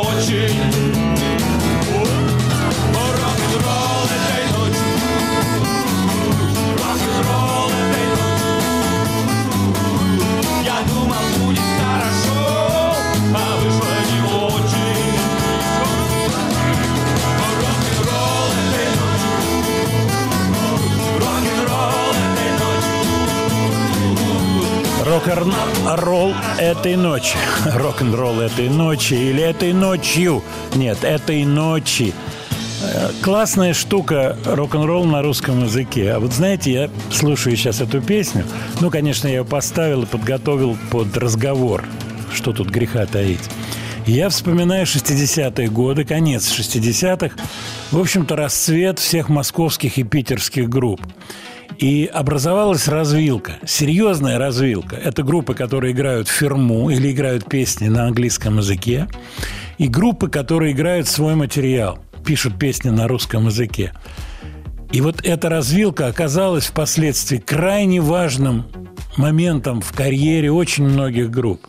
Рок-н-ролл 25.11 26.33
этой 26.57 26.95
ночи. 26.95 27.35
Рок-н-ролл 27.65 28.39
этой 28.39 28.69
ночи 28.69 29.13
или 29.13 29.43
этой 29.43 29.73
ночью. 29.73 30.41
Нет, 30.73 31.03
этой 31.03 31.43
ночи. 31.43 32.13
Э, 32.81 33.09
Классная 33.21 33.73
штука 33.73 34.37
рок-н-ролл 34.45 35.03
на 35.03 35.21
русском 35.21 35.65
языке. 35.65 36.13
А 36.13 36.19
вот 36.21 36.31
знаете, 36.31 36.71
я 36.71 36.89
слушаю 37.11 37.57
сейчас 37.57 37.81
эту 37.81 38.01
песню. 38.01 38.45
Ну, 38.79 38.89
конечно, 38.89 39.27
я 39.27 39.39
ее 39.39 39.43
поставил 39.43 40.03
и 40.03 40.05
подготовил 40.05 40.77
под 40.91 41.17
разговор. 41.17 41.83
Что 42.33 42.53
тут 42.53 42.69
греха 42.69 43.05
таить. 43.05 43.49
Я 44.05 44.29
вспоминаю 44.29 44.85
60-е 44.85 45.67
годы, 45.67 46.05
конец 46.05 46.49
60-х. 46.57 47.35
В 47.91 47.99
общем-то, 47.99 48.37
расцвет 48.37 48.97
всех 48.99 49.27
московских 49.27 49.97
и 49.97 50.03
питерских 50.03 50.69
групп. 50.69 51.01
И 51.81 52.05
образовалась 52.05 52.87
развилка, 52.87 53.53
серьезная 53.65 54.37
развилка. 54.37 54.95
Это 54.95 55.23
группы, 55.23 55.55
которые 55.55 55.93
играют 55.93 56.27
фирму 56.27 56.91
или 56.91 57.11
играют 57.11 57.49
песни 57.49 57.87
на 57.87 58.05
английском 58.05 58.59
языке, 58.59 59.07
и 59.79 59.87
группы, 59.87 60.29
которые 60.29 60.73
играют 60.73 61.07
свой 61.07 61.33
материал, 61.33 61.97
пишут 62.23 62.59
песни 62.59 62.91
на 62.91 63.07
русском 63.07 63.47
языке. 63.47 63.93
И 64.91 65.01
вот 65.01 65.25
эта 65.25 65.49
развилка 65.49 66.05
оказалась 66.05 66.67
впоследствии 66.67 67.37
крайне 67.37 67.99
важным 67.99 68.67
моментом 69.17 69.81
в 69.81 69.91
карьере 69.91 70.51
очень 70.51 70.83
многих 70.83 71.31
групп. 71.31 71.65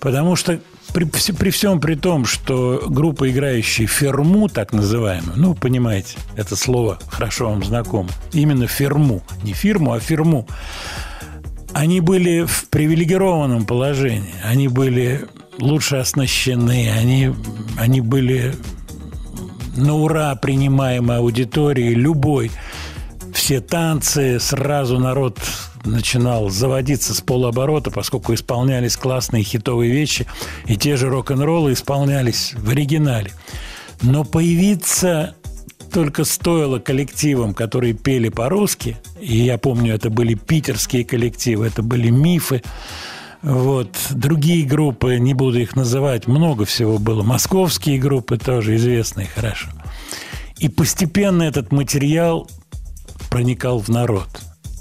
Потому 0.00 0.36
что 0.36 0.60
при, 0.92 1.04
при 1.04 1.50
всем 1.50 1.80
при 1.80 1.94
том, 1.94 2.24
что 2.24 2.84
группа, 2.88 3.30
играющая 3.30 3.86
ферму, 3.86 4.48
так 4.48 4.72
называемую, 4.72 5.34
ну, 5.36 5.54
понимаете, 5.54 6.16
это 6.36 6.56
слово 6.56 6.98
хорошо 7.08 7.50
вам 7.50 7.64
знакомо, 7.64 8.08
именно 8.32 8.66
ферму, 8.66 9.22
не 9.42 9.52
фирму, 9.52 9.92
а 9.92 10.00
ферму, 10.00 10.46
они 11.72 12.00
были 12.00 12.44
в 12.44 12.68
привилегированном 12.68 13.64
положении, 13.64 14.34
они 14.44 14.68
были 14.68 15.26
лучше 15.58 15.96
оснащены, 15.96 16.90
они, 16.90 17.32
они 17.78 18.00
были 18.00 18.54
на 19.76 19.94
ура 19.94 20.34
принимаемой 20.34 21.18
аудитории 21.18 21.94
любой. 21.94 22.50
Все 23.32 23.60
танцы, 23.60 24.40
сразу 24.40 24.98
народ 24.98 25.38
начинал 25.84 26.50
заводиться 26.50 27.14
с 27.14 27.20
полуоборота, 27.20 27.90
поскольку 27.90 28.34
исполнялись 28.34 28.96
классные 28.96 29.42
хитовые 29.42 29.92
вещи, 29.92 30.26
и 30.66 30.76
те 30.76 30.96
же 30.96 31.08
рок-н-роллы 31.08 31.72
исполнялись 31.72 32.54
в 32.54 32.70
оригинале. 32.70 33.32
Но 34.02 34.24
появиться 34.24 35.34
только 35.92 36.24
стоило 36.24 36.78
коллективам, 36.78 37.54
которые 37.54 37.94
пели 37.94 38.28
по-русски, 38.28 38.96
и 39.20 39.38
я 39.38 39.58
помню, 39.58 39.94
это 39.94 40.10
были 40.10 40.34
питерские 40.34 41.04
коллективы, 41.04 41.66
это 41.66 41.82
были 41.82 42.10
мифы, 42.10 42.62
вот. 43.42 43.96
Другие 44.10 44.66
группы, 44.66 45.18
не 45.18 45.34
буду 45.34 45.60
их 45.60 45.74
называть, 45.74 46.26
много 46.26 46.64
всего 46.64 46.98
было. 46.98 47.22
Московские 47.22 47.98
группы 47.98 48.36
тоже 48.36 48.76
известные 48.76 49.28
хорошо. 49.28 49.68
И 50.58 50.68
постепенно 50.68 51.42
этот 51.42 51.72
материал 51.72 52.48
проникал 53.30 53.78
в 53.78 53.88
народ. 53.88 54.28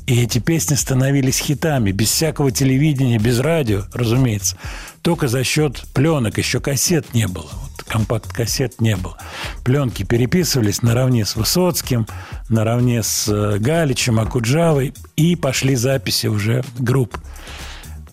И 0.10 0.24
эти 0.24 0.40
песни 0.40 0.74
становились 0.74 1.38
хитами, 1.38 1.92
без 1.92 2.10
всякого 2.10 2.50
телевидения, 2.50 3.20
без 3.20 3.40
радио, 3.40 3.84
разумеется. 3.94 4.58
Только 5.04 5.28
за 5.28 5.44
счет 5.44 5.84
пленок, 5.94 6.40
еще 6.40 6.60
кассет 6.60 7.14
не 7.14 7.28
было. 7.28 7.46
Вот 7.46 7.84
компакт-кассет 7.84 8.82
не 8.82 8.96
было. 8.96 9.20
Пленки 9.64 10.02
переписывались 10.02 10.82
наравне 10.82 11.26
с 11.26 11.36
Высоцким, 11.36 12.08
наравне 12.50 13.04
с 13.04 13.28
э, 13.28 13.60
Галичем, 13.60 14.20
Акуджавой, 14.20 14.96
и 15.16 15.36
пошли 15.36 15.76
записи 15.76 16.26
уже 16.26 16.64
групп. 16.80 17.16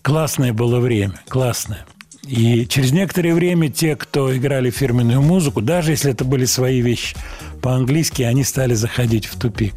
Классное 0.03 0.53
было 0.53 0.79
время, 0.79 1.19
классное. 1.27 1.83
И 2.27 2.67
через 2.67 2.91
некоторое 2.91 3.33
время 3.33 3.69
те, 3.69 3.95
кто 3.95 4.37
играли 4.37 4.69
фирменную 4.69 5.23
музыку, 5.23 5.61
даже 5.61 5.93
если 5.93 6.11
это 6.11 6.25
были 6.25 6.45
свои 6.45 6.79
вещи, 6.79 7.17
по-английски 7.63 8.21
они 8.21 8.43
стали 8.43 8.75
заходить 8.75 9.25
в 9.25 9.39
тупик 9.39 9.73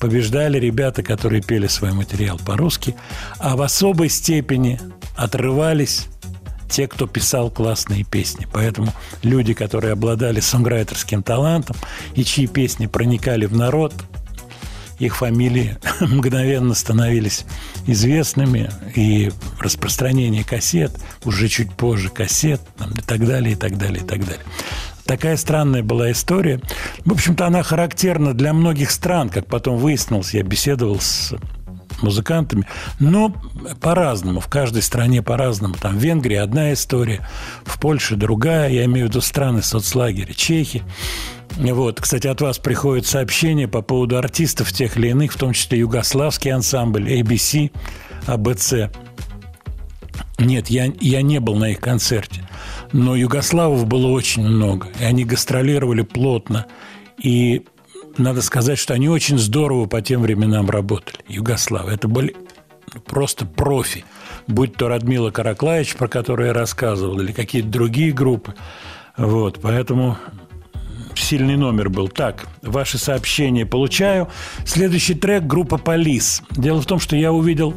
побеждали 0.00 0.58
ребята, 0.58 1.02
которые 1.02 1.42
пели 1.42 1.66
свой 1.66 1.92
материал 1.92 2.38
по-русски, 2.38 2.96
а 3.38 3.56
в 3.56 3.62
особой 3.62 4.08
степени 4.08 4.80
отрывались 5.16 6.08
те, 6.68 6.88
кто 6.88 7.06
писал 7.06 7.50
классные 7.50 8.04
песни. 8.04 8.46
Поэтому 8.52 8.92
люди, 9.22 9.54
которые 9.54 9.92
обладали 9.92 10.40
сонграйтерским 10.40 11.22
талантом 11.22 11.76
и 12.14 12.24
чьи 12.24 12.46
песни 12.46 12.86
проникали 12.86 13.46
в 13.46 13.56
народ, 13.56 13.92
их 14.98 15.16
фамилии 15.16 15.78
мгновенно 16.00 16.74
становились 16.74 17.44
известными, 17.86 18.70
и 18.94 19.32
распространение 19.58 20.44
кассет, 20.44 20.92
уже 21.24 21.48
чуть 21.48 21.72
позже 21.72 22.10
кассет, 22.10 22.60
там, 22.76 22.92
и 22.92 23.00
так 23.00 23.26
далее, 23.26 23.52
и 23.52 23.56
так 23.56 23.78
далее, 23.78 24.02
и 24.02 24.06
так 24.06 24.24
далее. 24.24 24.44
Такая 25.10 25.36
странная 25.36 25.82
была 25.82 26.12
история. 26.12 26.60
В 27.04 27.10
общем-то, 27.10 27.44
она 27.44 27.64
характерна 27.64 28.32
для 28.32 28.52
многих 28.52 28.92
стран, 28.92 29.28
как 29.28 29.46
потом 29.46 29.76
выяснилось. 29.76 30.34
Я 30.34 30.44
беседовал 30.44 31.00
с 31.00 31.34
музыкантами, 32.00 32.64
но 33.00 33.34
по-разному, 33.80 34.38
в 34.38 34.46
каждой 34.46 34.82
стране 34.82 35.20
по-разному. 35.20 35.74
Там 35.74 35.98
в 35.98 36.00
Венгрии 36.00 36.36
одна 36.36 36.72
история, 36.72 37.26
в 37.64 37.80
Польше 37.80 38.14
другая, 38.14 38.70
я 38.70 38.84
имею 38.84 39.06
в 39.06 39.10
виду 39.10 39.20
страны 39.20 39.62
соцлагеря, 39.62 40.32
Чехи. 40.32 40.84
Вот. 41.56 42.00
Кстати, 42.00 42.28
от 42.28 42.40
вас 42.40 42.58
приходят 42.60 43.04
сообщения 43.04 43.66
по 43.66 43.82
поводу 43.82 44.16
артистов 44.16 44.72
тех 44.72 44.96
или 44.96 45.08
иных, 45.08 45.32
в 45.32 45.38
том 45.38 45.54
числе 45.54 45.80
югославский 45.80 46.52
ансамбль, 46.52 47.10
ABC, 47.10 47.72
ABC. 48.28 48.96
Нет, 50.38 50.68
я, 50.68 50.92
я 51.00 51.22
не 51.22 51.40
был 51.40 51.56
на 51.56 51.70
их 51.70 51.80
концерте 51.80 52.42
но 52.92 53.14
югославов 53.14 53.86
было 53.86 54.08
очень 54.08 54.46
много, 54.46 54.88
и 55.00 55.04
они 55.04 55.24
гастролировали 55.24 56.02
плотно. 56.02 56.66
И 57.22 57.64
надо 58.18 58.42
сказать, 58.42 58.78
что 58.78 58.94
они 58.94 59.08
очень 59.08 59.38
здорово 59.38 59.86
по 59.86 60.00
тем 60.02 60.22
временам 60.22 60.68
работали, 60.68 61.18
югославы. 61.28 61.92
Это 61.92 62.08
были 62.08 62.34
просто 63.06 63.46
профи. 63.46 64.04
Будь 64.46 64.74
то 64.74 64.88
Радмила 64.88 65.30
Караклаевич, 65.30 65.94
про 65.96 66.08
который 66.08 66.48
я 66.48 66.52
рассказывал, 66.52 67.20
или 67.20 67.32
какие-то 67.32 67.68
другие 67.68 68.12
группы. 68.12 68.54
Вот, 69.16 69.60
поэтому 69.62 70.16
сильный 71.14 71.56
номер 71.56 71.88
был. 71.90 72.08
Так, 72.08 72.48
ваши 72.62 72.98
сообщения 72.98 73.66
получаю. 73.66 74.28
Следующий 74.64 75.14
трек 75.14 75.44
группа 75.44 75.78
«Полис». 75.78 76.42
Дело 76.50 76.80
в 76.80 76.86
том, 76.86 76.98
что 76.98 77.16
я 77.16 77.32
увидел 77.32 77.74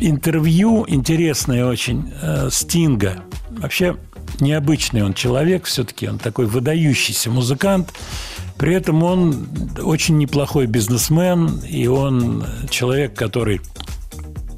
интервью 0.00 0.84
интересное 0.88 1.64
очень 1.66 2.12
э, 2.20 2.48
Стинга. 2.50 3.22
Вообще 3.50 3.96
необычный 4.40 5.02
он 5.02 5.14
человек 5.14 5.64
все-таки, 5.64 6.08
он 6.08 6.18
такой 6.18 6.46
выдающийся 6.46 7.30
музыкант. 7.30 7.92
При 8.58 8.74
этом 8.74 9.02
он 9.02 9.48
очень 9.82 10.16
неплохой 10.16 10.66
бизнесмен, 10.66 11.60
и 11.68 11.86
он 11.86 12.46
человек, 12.70 13.14
который, 13.14 13.60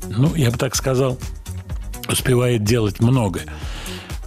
ну, 0.08 0.34
я 0.34 0.50
бы 0.50 0.58
так 0.58 0.76
сказал, 0.76 1.18
успевает 2.08 2.64
делать 2.64 3.00
многое. 3.00 3.46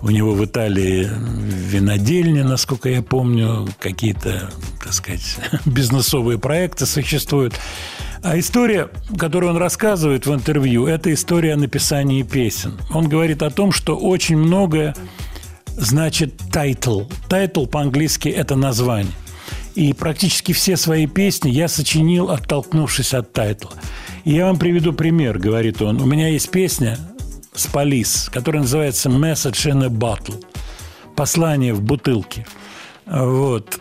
У 0.02 0.10
него 0.12 0.34
в 0.34 0.44
Италии 0.46 1.10
винодельня, 1.10 2.46
насколько 2.46 2.90
я 2.90 3.02
помню, 3.02 3.68
какие-то, 3.80 4.50
так 4.82 4.94
сказать, 4.94 5.38
бизнесовые 5.66 6.40
проекты 6.40 6.86
существуют. 6.86 7.54
А 8.24 8.38
история, 8.40 8.90
которую 9.18 9.52
он 9.52 9.58
рассказывает 9.58 10.26
в 10.26 10.34
интервью, 10.34 10.88
это 10.88 11.14
история 11.14 11.54
о 11.54 11.58
написании 11.58 12.24
песен. 12.24 12.80
Он 12.94 13.08
говорит 13.08 13.44
о 13.44 13.50
том, 13.50 13.72
что 13.72 13.96
очень 13.96 14.38
многое 14.38 14.96
значит 15.80 16.34
title. 16.52 17.04
Title 17.28 17.66
по-английски– 17.66 18.30
это 18.30 18.56
название. 18.56 19.14
И 19.76 19.94
практически 19.94 20.52
все 20.52 20.78
свои 20.78 21.08
песни 21.08 21.50
я 21.50 21.68
сочинил, 21.68 22.30
оттолкнувшись 22.30 23.14
от 23.14 23.32
тайтла. 23.34 23.72
И 24.26 24.32
я 24.32 24.46
вам 24.46 24.58
приведу 24.60 24.94
пример, 24.94 25.40
говорит 25.40 25.82
он. 25.82 26.02
У 26.02 26.06
меня 26.06 26.28
есть 26.28 26.50
песня 26.52 26.98
с 27.54 27.66
Police, 27.68 28.30
которая 28.32 28.64
называется 28.64 29.10
«Message 29.10 29.72
in 29.72 29.86
a 29.86 29.90
Bottle»– 29.90 30.44
«Послание 31.16 31.74
в 31.74 31.82
бутылке». 31.82 32.46
Вот. 33.06 33.80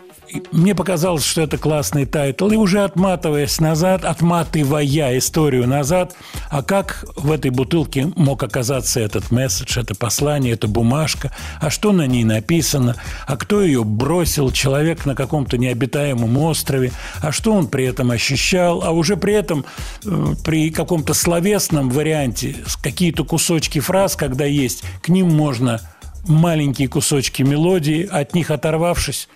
Мне 0.52 0.74
показалось, 0.74 1.24
что 1.24 1.42
это 1.42 1.58
классный 1.58 2.04
title. 2.04 2.50
И 2.50 2.56
уже 2.56 2.84
отматываясь 2.84 3.60
назад, 3.60 4.04
отматывая 4.04 5.18
историю 5.18 5.66
назад, 5.66 6.14
а 6.50 6.62
как 6.62 7.04
в 7.16 7.30
этой 7.30 7.50
бутылке 7.50 8.12
мог 8.16 8.42
оказаться 8.42 9.00
этот 9.00 9.30
месседж, 9.30 9.78
это 9.78 9.94
послание, 9.94 10.54
эта 10.54 10.68
бумажка, 10.68 11.32
а 11.60 11.70
что 11.70 11.92
на 11.92 12.06
ней 12.06 12.24
написано, 12.24 12.96
а 13.26 13.36
кто 13.36 13.62
ее 13.62 13.84
бросил, 13.84 14.50
человек 14.50 15.06
на 15.06 15.14
каком-то 15.14 15.58
необитаемом 15.58 16.36
острове, 16.38 16.92
а 17.20 17.32
что 17.32 17.52
он 17.52 17.68
при 17.68 17.84
этом 17.84 18.10
ощущал, 18.10 18.82
а 18.82 18.90
уже 18.90 19.16
при 19.16 19.34
этом 19.34 19.64
э, 20.04 20.34
при 20.44 20.70
каком-то 20.70 21.14
словесном 21.14 21.90
варианте 21.90 22.56
какие-то 22.82 23.24
кусочки 23.24 23.78
фраз, 23.80 24.16
когда 24.16 24.44
есть, 24.44 24.84
к 25.02 25.08
ним 25.08 25.34
можно 25.34 25.80
маленькие 26.26 26.88
кусочки 26.88 27.42
мелодии, 27.42 28.06
от 28.06 28.34
них 28.34 28.50
оторвавшись, 28.50 29.28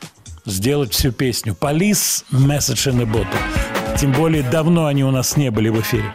сделать 0.44 0.92
всю 0.92 1.12
песню. 1.12 1.57
Police 1.59 2.24
Message 2.31 2.90
in 2.90 3.02
a 3.02 3.05
Bottle. 3.05 3.96
Тем 3.98 4.12
более 4.12 4.42
давно 4.42 4.87
они 4.87 5.05
у 5.05 5.11
нас 5.11 5.37
не 5.37 5.50
были 5.50 5.68
в 5.68 5.81
эфире. 5.81 6.12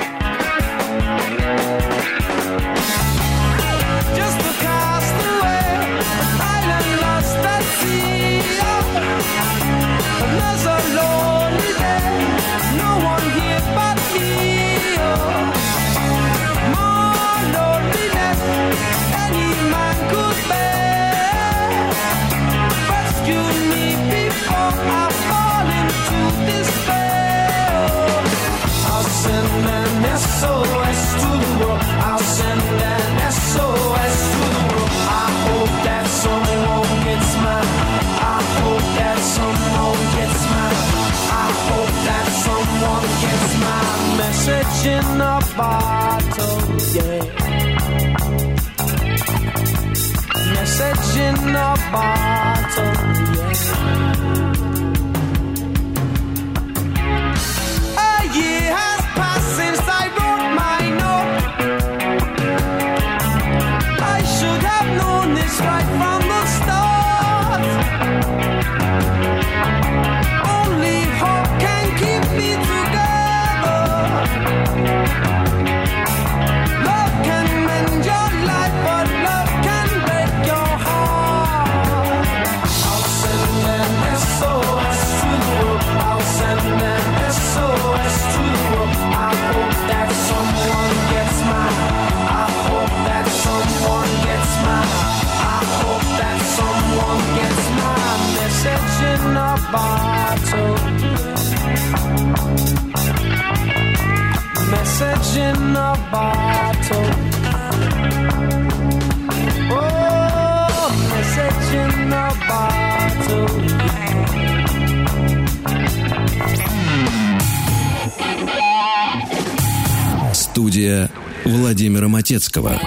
Владимира 121.66 122.08
Матецкого. 122.08 122.80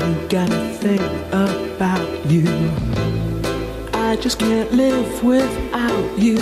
You 0.00 0.28
gotta 0.28 0.60
think 0.80 1.02
about 1.32 2.08
you. 2.30 2.46
I 3.94 4.16
just 4.16 4.38
can't 4.38 4.72
live 4.72 5.22
without 5.22 6.18
you. 6.18 6.38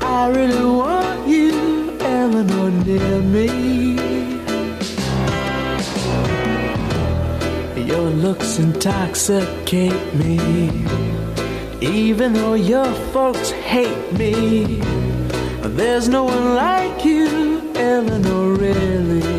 I 0.00 0.28
really 0.28 0.64
want 0.64 1.28
you, 1.28 1.96
Eleanor, 2.00 2.70
near 2.70 3.20
me. 3.20 3.48
Your 7.76 8.10
looks 8.10 8.58
intoxicate 8.58 10.14
me. 10.14 10.38
Even 11.80 12.32
though 12.32 12.54
your 12.54 12.90
folks 13.12 13.50
hate 13.50 14.12
me, 14.14 14.80
there's 15.79 16.09
no 16.09 16.25
one 16.25 16.55
like 16.55 17.05
you, 17.05 17.71
Eleanor, 17.73 18.53
really. 18.55 19.38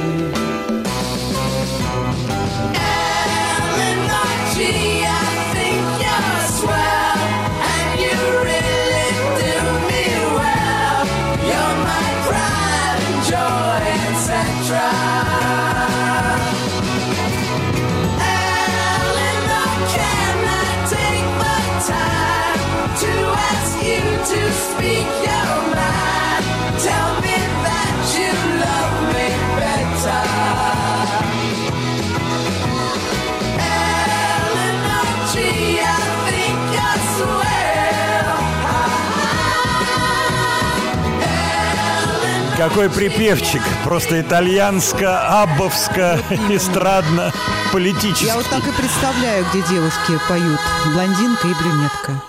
Какой 42.61 42.91
припевчик. 42.91 43.61
Просто 43.83 44.21
итальянско, 44.21 45.41
аббовско, 45.41 46.19
эстрадно, 46.47 47.33
политически. 47.73 48.25
Я 48.25 48.35
вот 48.35 48.45
так 48.51 48.59
и 48.59 48.71
представляю, 48.71 49.43
где 49.49 49.63
девушки 49.67 50.19
поют. 50.29 50.59
Блондинка 50.93 51.47
и 51.47 51.53
брюнетка. 51.55 52.21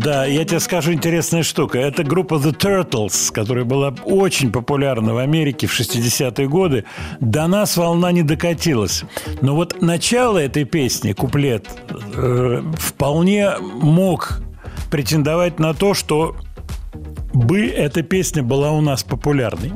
Да, 0.00 0.26
я 0.26 0.44
тебе 0.44 0.58
скажу 0.58 0.92
интересная 0.92 1.44
штука. 1.44 1.78
Это 1.78 2.02
группа 2.02 2.34
The 2.34 2.56
Turtles, 2.56 3.32
которая 3.32 3.64
была 3.64 3.94
очень 4.04 4.50
популярна 4.50 5.14
в 5.14 5.18
Америке 5.18 5.68
в 5.68 5.78
60-е 5.78 6.48
годы. 6.48 6.84
До 7.20 7.46
нас 7.46 7.76
волна 7.76 8.10
не 8.10 8.24
докатилась. 8.24 9.04
Но 9.42 9.54
вот 9.54 9.80
начало 9.80 10.38
этой 10.38 10.64
песни, 10.64 11.12
куплет, 11.12 11.68
э, 12.16 12.62
вполне 12.80 13.58
мог 13.60 14.40
претендовать 14.90 15.60
на 15.60 15.72
то, 15.72 15.94
что 15.94 16.34
бы 17.36 17.66
эта 17.66 18.02
песня 18.02 18.42
была 18.42 18.72
у 18.72 18.80
нас 18.80 19.02
популярной. 19.02 19.72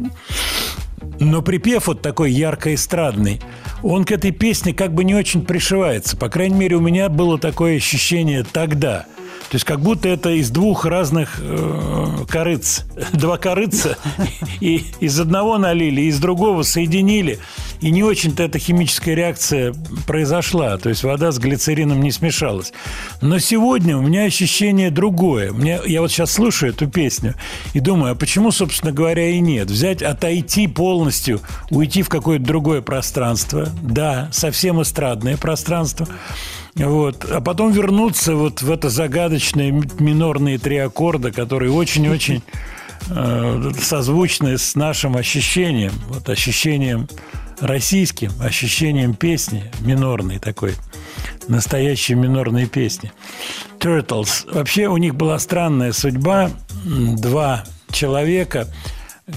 Но 1.18 1.42
припев 1.42 1.86
вот 1.86 2.02
такой 2.02 2.32
ярко-эстрадный, 2.32 3.40
он 3.82 4.04
к 4.04 4.12
этой 4.12 4.30
песне 4.30 4.72
как 4.72 4.94
бы 4.94 5.04
не 5.04 5.14
очень 5.14 5.44
пришивается. 5.44 6.16
По 6.16 6.28
крайней 6.28 6.56
мере, 6.56 6.76
у 6.76 6.80
меня 6.80 7.08
было 7.08 7.38
такое 7.38 7.76
ощущение 7.76 8.44
тогда– 8.44 9.06
то 9.50 9.56
есть 9.56 9.64
как 9.64 9.80
будто 9.80 10.08
это 10.08 10.30
из 10.30 10.48
двух 10.50 10.84
разных 10.84 11.40
э, 11.40 12.24
корыц. 12.28 12.84
Два 13.12 13.36
корыца. 13.36 13.98
И 14.60 14.84
из 15.00 15.18
одного 15.18 15.58
налили, 15.58 16.02
из 16.02 16.20
другого 16.20 16.62
соединили. 16.62 17.40
И 17.80 17.90
не 17.90 18.04
очень-то 18.04 18.44
эта 18.44 18.60
химическая 18.60 19.16
реакция 19.16 19.74
произошла. 20.06 20.78
То 20.78 20.88
есть 20.88 21.02
вода 21.02 21.32
с 21.32 21.40
глицерином 21.40 22.00
не 22.00 22.12
смешалась. 22.12 22.72
Но 23.22 23.40
сегодня 23.40 23.96
у 23.96 24.02
меня 24.02 24.22
ощущение 24.22 24.92
другое. 24.92 25.50
Мне, 25.50 25.80
я 25.84 26.00
вот 26.00 26.12
сейчас 26.12 26.30
слушаю 26.30 26.70
эту 26.72 26.86
песню 26.86 27.34
и 27.74 27.80
думаю, 27.80 28.12
а 28.12 28.14
почему, 28.14 28.52
собственно 28.52 28.92
говоря, 28.92 29.30
и 29.30 29.40
нет? 29.40 29.68
Взять, 29.68 30.00
отойти 30.00 30.68
полностью, 30.68 31.40
уйти 31.70 32.02
в 32.02 32.08
какое-то 32.08 32.44
другое 32.44 32.82
пространство. 32.82 33.68
Да, 33.82 34.28
совсем 34.30 34.80
эстрадное 34.80 35.36
пространство. 35.36 36.06
Вот. 36.74 37.24
А 37.24 37.40
потом 37.40 37.72
вернуться 37.72 38.34
вот 38.34 38.62
в 38.62 38.70
это 38.70 38.88
загадочные 38.90 39.72
минорные 39.98 40.58
три 40.58 40.78
аккорда, 40.78 41.32
которые 41.32 41.72
очень-очень 41.72 42.42
э, 43.10 43.72
созвучны 43.80 44.58
с 44.58 44.74
нашим 44.74 45.16
ощущением, 45.16 45.92
вот 46.08 46.28
ощущением 46.28 47.08
российским, 47.60 48.30
ощущением 48.40 49.14
песни 49.14 49.70
минорной 49.80 50.38
такой, 50.38 50.74
настоящей 51.48 52.14
минорной 52.14 52.66
песни. 52.66 53.12
Turtles. 53.78 54.50
Вообще 54.50 54.86
у 54.86 54.96
них 54.96 55.14
была 55.14 55.38
странная 55.38 55.92
судьба. 55.92 56.50
Два 56.84 57.64
человека– 57.90 58.68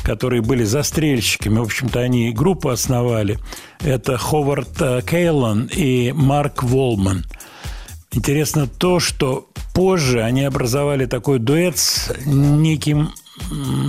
которые 0.01 0.41
были 0.41 0.63
застрельщиками. 0.63 1.59
В 1.59 1.63
общем-то, 1.63 1.99
они 1.99 2.31
группу 2.31 2.69
основали. 2.69 3.39
Это 3.79 4.17
Ховард 4.17 4.77
Кейлон 5.05 5.69
и 5.73 6.11
Марк 6.11 6.63
Волман. 6.63 7.25
Интересно 8.11 8.67
то, 8.67 8.99
что 8.99 9.49
позже 9.73 10.21
они 10.21 10.43
образовали 10.43 11.05
такой 11.05 11.39
дуэт 11.39 11.77
с 11.77 12.13
неким 12.25 13.11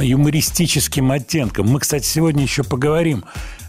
юмористическим 0.01 1.11
оттенком. 1.11 1.69
Мы, 1.69 1.81
кстати, 1.81 2.07
сегодня 2.07 2.43
еще 2.43 2.65
поговорим 2.65 3.25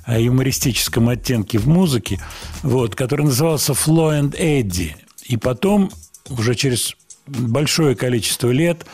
о 0.06 0.20
юмористическом 0.20 1.10
оттенке 1.10 1.58
в 1.58 1.68
музыке, 1.68 2.22
вот, 2.64 2.96
который 2.96 3.26
назывался 3.26 3.74
«Фло 3.74 4.18
and 4.18 4.36
Эдди». 4.38 4.96
И 5.26 5.38
потом, 5.38 5.92
уже 6.30 6.56
через 6.56 6.96
большое 7.28 7.96
количество 7.96 8.50
лет 8.52 8.86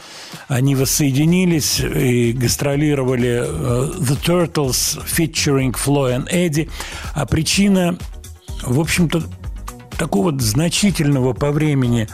они 0.47 0.75
воссоединились 0.75 1.79
и 1.79 2.31
гастролировали 2.33 3.43
э, 3.43 3.91
The 3.99 4.17
Turtles 4.23 5.03
featuring 5.05 5.73
Flo 5.73 6.15
and 6.15 6.31
Eddie. 6.31 6.69
А 7.13 7.25
причина, 7.25 7.97
в 8.63 8.79
общем-то, 8.79 9.23
такого 9.97 10.37
значительного 10.39 11.33
по 11.33 11.51
времени 11.51 12.07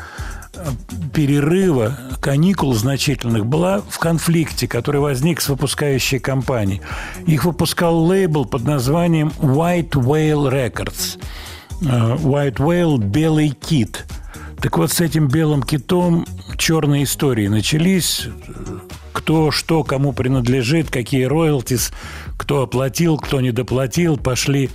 э, 0.53 0.65
перерыва, 1.13 1.97
каникул 2.19 2.73
значительных 2.73 3.45
была 3.45 3.81
в 3.87 3.99
конфликте, 3.99 4.67
который 4.67 5.01
возник 5.01 5.39
с 5.39 5.49
выпускающей 5.49 6.19
компанией. 6.19 6.81
Их 7.25 7.45
выпускал 7.45 8.03
лейбл 8.03 8.45
под 8.45 8.63
названием 8.63 9.31
White 9.37 9.91
Whale 9.91 10.51
Records. 10.51 11.19
Э, 11.81 12.15
White 12.15 12.57
Whale– 12.57 12.97
«Белый 12.99 13.49
кит». 13.49 14.05
Так 14.61 14.77
вот, 14.77 14.91
с 14.91 15.01
этим 15.01 15.27
белым 15.27 15.61
китом 15.61 16.25
черные 16.57 17.03
истории 17.03 17.47
начались. 17.47 18.27
Кто, 19.13 19.51
что, 19.51 19.83
кому 19.83 20.13
принадлежит, 20.13 20.89
какие 20.89 21.25
роялтис, 21.25 21.91
кто 22.37 22.63
оплатил, 22.63 23.17
кто 23.17 23.41
не 23.41 23.51
доплатил, 23.51 24.17
пошли 24.17 24.69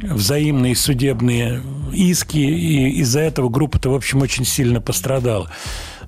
взаимные 0.00 0.74
судебные 0.74 1.62
иски, 1.92 2.38
и 2.38 3.00
из-за 3.00 3.20
этого 3.20 3.48
группа-то, 3.48 3.90
в 3.90 3.94
общем, 3.94 4.22
очень 4.22 4.44
сильно 4.44 4.80
пострадала. 4.80 5.50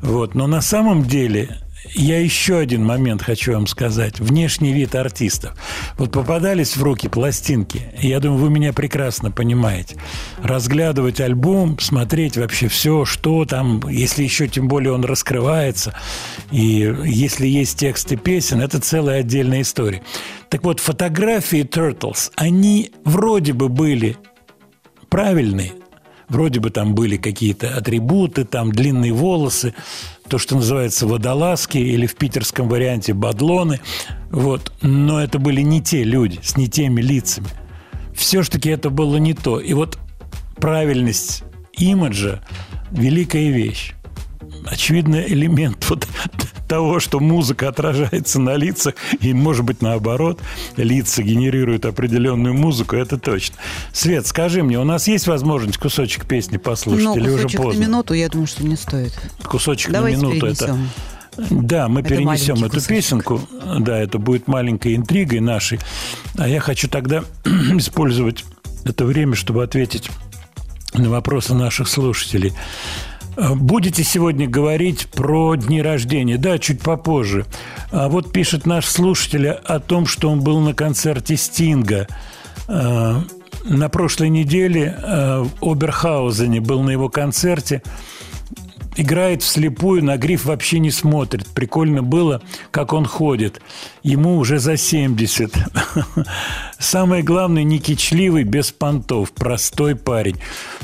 Вот. 0.00 0.34
Но 0.34 0.46
на 0.46 0.60
самом 0.60 1.04
деле 1.04 1.63
я 1.92 2.20
еще 2.20 2.58
один 2.58 2.84
момент 2.84 3.22
хочу 3.22 3.52
вам 3.52 3.66
сказать. 3.66 4.18
Внешний 4.18 4.72
вид 4.72 4.94
артистов. 4.94 5.56
Вот 5.98 6.12
попадались 6.12 6.76
в 6.76 6.82
руки 6.82 7.08
пластинки. 7.08 7.92
Я 7.98 8.20
думаю, 8.20 8.40
вы 8.40 8.50
меня 8.50 8.72
прекрасно 8.72 9.30
понимаете. 9.30 9.96
Разглядывать 10.42 11.20
альбом, 11.20 11.78
смотреть 11.78 12.36
вообще 12.36 12.68
все, 12.68 13.04
что 13.04 13.44
там, 13.44 13.86
если 13.88 14.22
еще 14.22 14.48
тем 14.48 14.68
более 14.68 14.92
он 14.92 15.04
раскрывается, 15.04 15.94
и 16.50 16.94
если 17.04 17.46
есть 17.46 17.78
тексты 17.78 18.16
песен, 18.16 18.60
это 18.60 18.80
целая 18.80 19.20
отдельная 19.20 19.62
история. 19.62 20.02
Так 20.48 20.64
вот, 20.64 20.80
фотографии 20.80 21.64
Turtles, 21.64 22.30
они 22.36 22.90
вроде 23.04 23.52
бы 23.52 23.68
были 23.68 24.16
правильные, 25.08 25.72
Вроде 26.28 26.60
бы 26.60 26.70
там 26.70 26.94
были 26.94 27.16
какие-то 27.16 27.76
атрибуты, 27.76 28.44
там 28.44 28.72
длинные 28.72 29.12
волосы, 29.12 29.74
то, 30.28 30.38
что 30.38 30.56
называется 30.56 31.06
водолазки 31.06 31.78
или 31.78 32.06
в 32.06 32.16
питерском 32.16 32.68
варианте 32.68 33.14
бадлоны. 33.14 33.80
Вот. 34.30 34.72
Но 34.82 35.22
это 35.22 35.38
были 35.38 35.60
не 35.60 35.82
те 35.82 36.02
люди 36.02 36.40
с 36.42 36.56
не 36.56 36.68
теми 36.68 37.00
лицами. 37.00 37.48
Все-таки 38.14 38.68
это 38.70 38.90
было 38.90 39.16
не 39.16 39.34
то. 39.34 39.60
И 39.60 39.74
вот 39.74 39.98
правильность 40.56 41.44
имиджа– 41.72 42.40
великая 42.90 43.50
вещь 43.50 43.93
очевидно, 44.66 45.16
элемент 45.16 45.84
вот 45.88 46.06
того, 46.68 46.98
что 46.98 47.20
музыка 47.20 47.68
отражается 47.68 48.40
на 48.40 48.56
лицах, 48.56 48.94
и, 49.20 49.32
может 49.34 49.64
быть, 49.64 49.82
наоборот, 49.82 50.40
лица 50.76 51.22
генерируют 51.22 51.84
определенную 51.84 52.54
музыку, 52.54 52.96
это 52.96 53.18
точно. 53.18 53.56
Свет, 53.92 54.26
скажи 54.26 54.62
мне, 54.62 54.78
у 54.78 54.84
нас 54.84 55.06
есть 55.06 55.26
возможность 55.26 55.78
кусочек 55.78 56.26
песни 56.26 56.56
послушать 56.56 57.04
Ну, 57.04 57.16
или 57.16 57.28
уже 57.28 57.42
кусочек 57.44 57.58
на 57.58 57.64
поздно? 57.66 57.80
минуту, 57.82 58.14
я 58.14 58.28
думаю, 58.28 58.46
что 58.46 58.64
не 58.64 58.76
стоит. 58.76 59.12
Кусочек 59.44 59.92
Давайте 59.92 60.18
на 60.18 60.22
минуту 60.22 60.46
это. 60.46 60.64
перенесем. 60.66 60.90
Да, 61.50 61.88
мы 61.88 62.00
Это 62.00 62.08
перенесем 62.10 62.54
эту 62.56 62.68
кусочек. 62.70 62.88
песенку. 62.88 63.40
Да, 63.80 63.98
это 63.98 64.18
будет 64.18 64.46
маленькой 64.46 64.94
интригой 64.96 65.40
нашей. 65.40 65.80
А 66.38 66.48
я 66.48 66.60
хочу 66.60 66.88
тогда 66.88 67.24
использовать 67.44 68.44
это 68.84 69.04
время, 69.04 69.34
чтобы 69.34 69.62
ответить 69.64 70.10
на 70.94 71.10
вопросы 71.10 71.54
наших 71.54 71.88
слушателей. 71.88 72.52
Будете 73.36 74.04
сегодня 74.04 74.48
говорить 74.48 75.08
про 75.08 75.56
дни 75.56 75.82
рождения? 75.82 76.38
Да, 76.38 76.58
чуть 76.58 76.80
попозже. 76.80 77.46
А 77.90 78.08
вот 78.08 78.32
пишет 78.32 78.66
наш 78.66 78.86
слушатель 78.86 79.48
о 79.48 79.80
том, 79.80 80.06
что 80.06 80.30
он 80.30 80.40
был 80.40 80.60
на 80.60 80.74
концерте 80.74 81.36
Стинга. 81.36 82.06
Э, 82.68 83.16
На 83.64 83.88
прошлой 83.88 84.28
неделе 84.28 84.94
э, 84.96 85.44
в 85.60 85.68
Оберхаузене 85.70 86.60
был 86.60 86.82
на 86.82 86.90
его 86.90 87.08
концерте 87.08 87.82
играет 88.96 89.42
вслепую, 89.42 90.04
на 90.04 90.16
гриф 90.16 90.44
вообще 90.44 90.78
не 90.78 90.90
смотрит. 90.90 91.46
Прикольно 91.48 92.02
было, 92.02 92.42
как 92.70 92.92
он 92.92 93.06
ходит. 93.06 93.60
Ему 94.02 94.38
уже 94.38 94.58
за 94.58 94.76
70. 94.76 95.54
Самое 96.78 97.22
главное, 97.22 97.62
не 97.62 97.78
кичливый, 97.78 98.44
без 98.44 98.70
понтов, 98.72 99.32
простой 99.32 99.96
парень. 99.96 100.36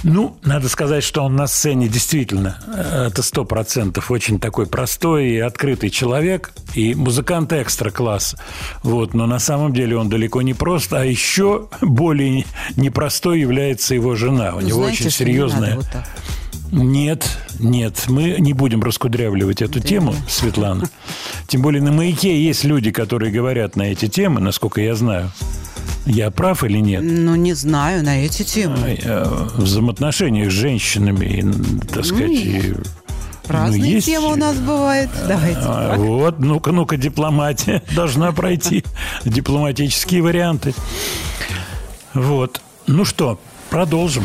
Ну, 0.03 0.37
надо 0.43 0.69
сказать, 0.69 1.05
что 1.05 1.23
он 1.23 1.37
на 1.37 1.47
сцене 1.47 1.89
действительно, 1.89 2.59
э, 2.67 3.07
это 3.09 3.23
сто 3.23 3.45
процентов, 3.45 4.11
очень 4.11 4.41
такой 4.41 4.67
простой 4.67 5.31
и 5.31 5.39
открытый 5.39 5.91
человек, 5.91 6.53
и 6.75 6.95
музыкант 6.95 7.53
экстра 7.53 7.91
класса. 7.91 8.39
Вот, 8.83 9.15
но 9.15 9.27
на 9.27 9.39
самом 9.39 9.73
деле 9.75 9.97
он 9.97 10.09
далеко 10.09 10.43
не 10.43 10.55
прост, 10.55 10.93
а 10.93 11.05
еще 11.05 11.69
более 11.83 12.47
непростой 12.77 13.41
является 13.41 13.95
его 13.95 14.15
жена. 14.15 14.55
У 14.55 14.61
Ну, 14.61 14.67
него 14.67 14.83
знаете, 14.83 15.05
очень 15.05 15.11
серьезная... 15.11 15.77
вот 15.77 15.87
так. 15.93 16.09
Нет, 16.73 17.29
нет, 17.59 18.05
мы 18.09 18.37
не 18.39 18.53
будем 18.53 18.83
раскудрявливать 18.83 19.61
эту 19.63 19.81
тему, 19.81 20.15
Светлана. 20.29 20.89
Тем 21.49 21.63
более 21.63 21.83
на 21.83 21.91
«Маяке» 21.93 22.41
есть 22.43 22.63
люди, 22.65 22.91
которые 22.93 23.33
говорят 23.33 23.75
на 23.77 23.83
эти 23.83 24.07
темы, 24.07 24.41
насколько 24.41 24.81
я 24.81 24.95
знаю. 24.95 25.31
Я 26.07 26.31
прав 26.31 26.63
или 26.65 26.79
нет? 26.79 27.03
Ну, 27.03 27.35
не 27.35 27.55
знаю, 27.55 28.05
на 28.05 28.25
эти 28.25 28.43
темы. 28.43 28.99
Э, 29.03 29.25
В 29.57 29.63
взаимоотношениях 29.65 30.51
с 30.51 30.55
женщинами, 30.55 31.27
и, 31.27 31.87
так 31.93 32.05
сказать, 32.05 32.31
и, 32.31 32.75
Разные 33.49 33.81
ну, 33.81 33.87
есть- 33.87 34.07
темы 34.07 34.33
у 34.33 34.37
нас 34.37 34.57
бывают. 34.57 35.11
Давайте. 35.27 35.61
а, 35.65 35.97
Вот, 35.97 36.39
ну-ка, 36.39 36.71
ну-ка, 36.71 36.97
дипломатия 36.97 37.83
должна 37.97 38.31
пройти. 38.33 38.85
Дипломатические 39.25 40.23
варианты. 40.23 40.73
Вот. 42.15 42.61
Ну 42.87 43.05
что, 43.05 43.41
продолжим. 43.71 44.25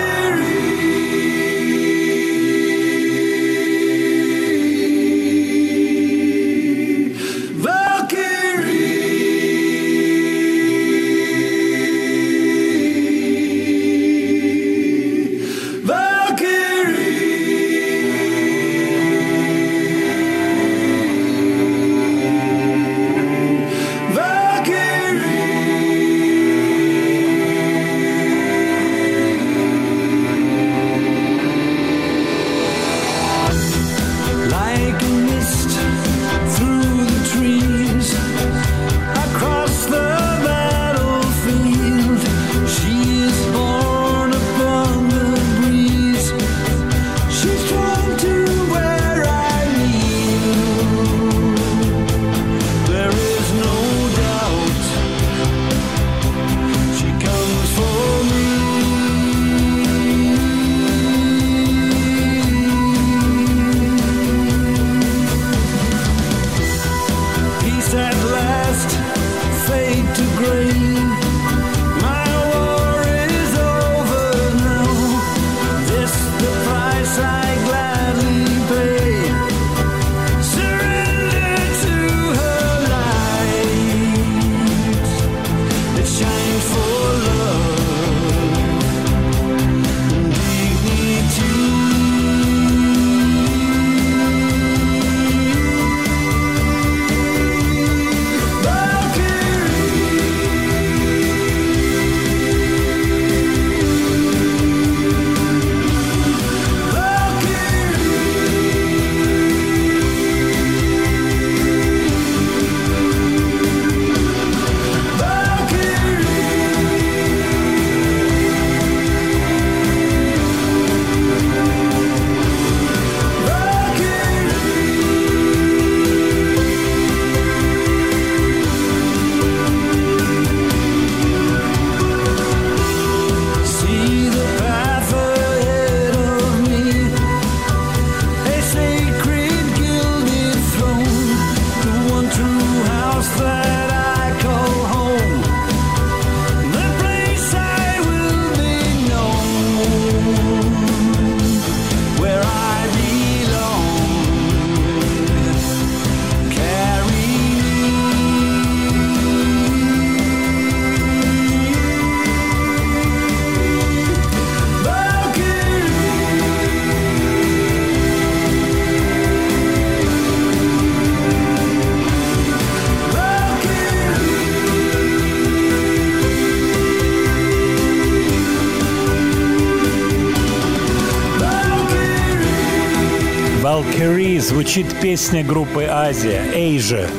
Звучит 184.51 184.87
песня 185.01 185.43
группы 185.45 185.87
«Азия», 185.89 186.43
«Asia». 186.53 187.09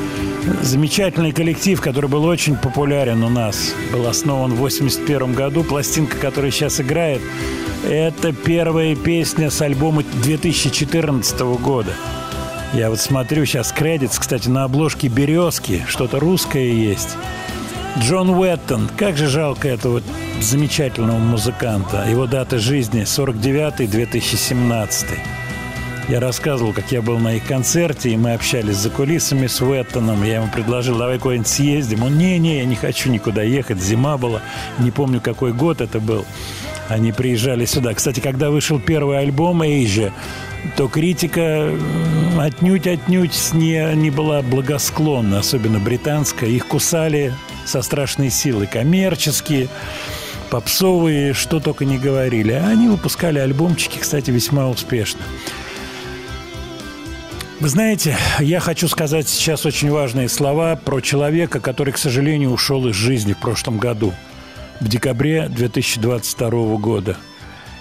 Замечательный 0.61 1.31
коллектив, 1.31 1.81
который 1.81 2.07
был 2.07 2.25
очень 2.25 2.55
популярен 2.55 3.23
у 3.23 3.29
нас. 3.29 3.73
Был 3.91 4.05
основан 4.05 4.53
в 4.53 4.57
81 4.57 5.33
году. 5.33 5.63
Пластинка, 5.63 6.15
которая 6.17 6.51
сейчас 6.51 6.79
играет, 6.79 7.23
это 7.89 8.33
первая 8.33 8.95
песня 8.95 9.49
с 9.49 9.59
альбома 9.63 10.03
2014 10.21 11.39
года. 11.59 11.95
Я 12.71 12.91
вот 12.91 12.99
смотрю 12.99 13.45
сейчас 13.45 13.71
кредитс, 13.71 14.19
кстати, 14.19 14.47
на 14.47 14.65
обложке 14.65 15.07
«Березки». 15.07 15.83
Что-то 15.87 16.19
русское 16.19 16.71
есть. 16.71 17.17
Джон 17.97 18.29
Уэттон. 18.29 18.91
Как 18.95 19.17
же 19.17 19.27
жалко 19.27 19.67
этого 19.67 20.03
замечательного 20.39 21.17
музыканта. 21.17 22.05
Его 22.07 22.27
дата 22.27 22.59
жизни 22.59 23.01
49-2017. 23.01 25.32
Я 26.13 26.19
рассказывал, 26.19 26.73
как 26.73 26.91
я 26.91 27.01
был 27.01 27.17
на 27.17 27.37
их 27.37 27.45
концерте, 27.47 28.11
и 28.11 28.17
мы 28.17 28.33
общались 28.33 28.75
за 28.75 28.91
кулисами 28.91 29.47
с 29.47 29.59
Уэттоном. 29.63 30.23
Я 30.23 30.35
ему 30.35 30.47
предложил, 30.47 30.95
давай 30.95 31.17
куда-нибудь 31.17 31.47
съездим. 31.47 32.03
Он, 32.03 32.15
не-не, 32.15 32.59
я 32.59 32.65
не 32.65 32.75
хочу 32.75 33.09
никуда 33.09 33.41
ехать. 33.41 33.81
Зима 33.81 34.19
была. 34.19 34.43
Не 34.77 34.91
помню, 34.91 35.21
какой 35.21 35.53
год 35.53 35.81
это 35.81 35.99
был. 35.99 36.23
Они 36.87 37.11
приезжали 37.11 37.65
сюда. 37.65 37.95
Кстати, 37.95 38.19
когда 38.19 38.51
вышел 38.51 38.79
первый 38.79 39.17
альбом 39.17 39.63
«Эйжа», 39.63 40.13
то 40.77 40.87
критика 40.87 41.71
отнюдь-отнюдь 42.39 43.53
не, 43.53 43.95
не 43.95 44.11
была 44.11 44.43
благосклонна, 44.43 45.39
особенно 45.39 45.79
британская. 45.79 46.47
Их 46.47 46.67
кусали 46.67 47.33
со 47.65 47.81
страшной 47.81 48.29
силой 48.29 48.67
коммерческие, 48.67 49.67
попсовые, 50.51 51.33
что 51.33 51.59
только 51.59 51.85
не 51.85 51.97
говорили. 51.97 52.51
А 52.51 52.67
они 52.67 52.87
выпускали 52.87 53.39
альбомчики, 53.39 53.97
кстати, 53.97 54.29
весьма 54.29 54.69
успешно. 54.69 55.21
Вы 57.63 57.69
знаете, 57.69 58.17
я 58.41 58.59
хочу 58.59 58.89
сказать 58.89 59.29
сейчас 59.29 59.65
очень 59.65 59.89
важные 59.89 60.27
слова 60.27 60.75
про 60.75 60.99
человека, 60.99 61.61
который, 61.61 61.93
к 61.93 61.97
сожалению, 61.97 62.51
ушел 62.51 62.85
из 62.89 62.95
жизни 62.95 63.31
в 63.31 63.37
прошлом 63.37 63.77
году, 63.77 64.11
в 64.81 64.89
декабре 64.89 65.47
2022 65.47 66.49
года. 66.75 67.15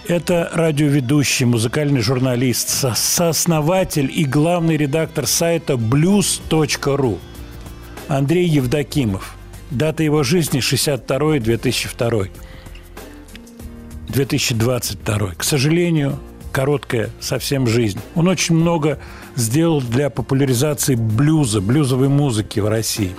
Это 0.06 0.48
радиоведущий, 0.52 1.46
музыкальный 1.46 2.00
журналист, 2.00 2.68
со- 2.68 2.94
сооснователь 2.94 4.08
и 4.14 4.24
главный 4.24 4.76
редактор 4.76 5.26
сайта 5.26 5.72
blues.ru 5.72 7.18
Андрей 8.06 8.46
Евдокимов. 8.46 9.34
Дата 9.72 10.04
его 10.04 10.22
жизни 10.22 10.60
62-2002. 10.60 12.30
2022. 14.10 15.34
К 15.36 15.42
сожалению, 15.42 16.20
короткая 16.52 17.10
совсем 17.18 17.66
жизнь. 17.66 17.98
Он 18.14 18.28
очень 18.28 18.54
много 18.54 19.00
сделал 19.36 19.80
для 19.80 20.10
популяризации 20.10 20.94
блюза, 20.94 21.60
блюзовой 21.60 22.08
музыки 22.08 22.60
в 22.60 22.68
России. 22.68 23.14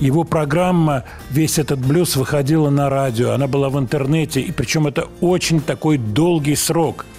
Его 0.00 0.24
программа 0.24 1.04
«Весь 1.30 1.58
этот 1.58 1.80
блюз» 1.80 2.16
выходила 2.16 2.70
на 2.70 2.88
радио, 2.88 3.32
она 3.32 3.46
была 3.46 3.68
в 3.68 3.78
интернете, 3.78 4.40
и 4.40 4.52
причем 4.52 4.86
это 4.86 5.08
очень 5.20 5.60
такой 5.60 5.98
долгий 5.98 6.56
срок– 6.56 7.04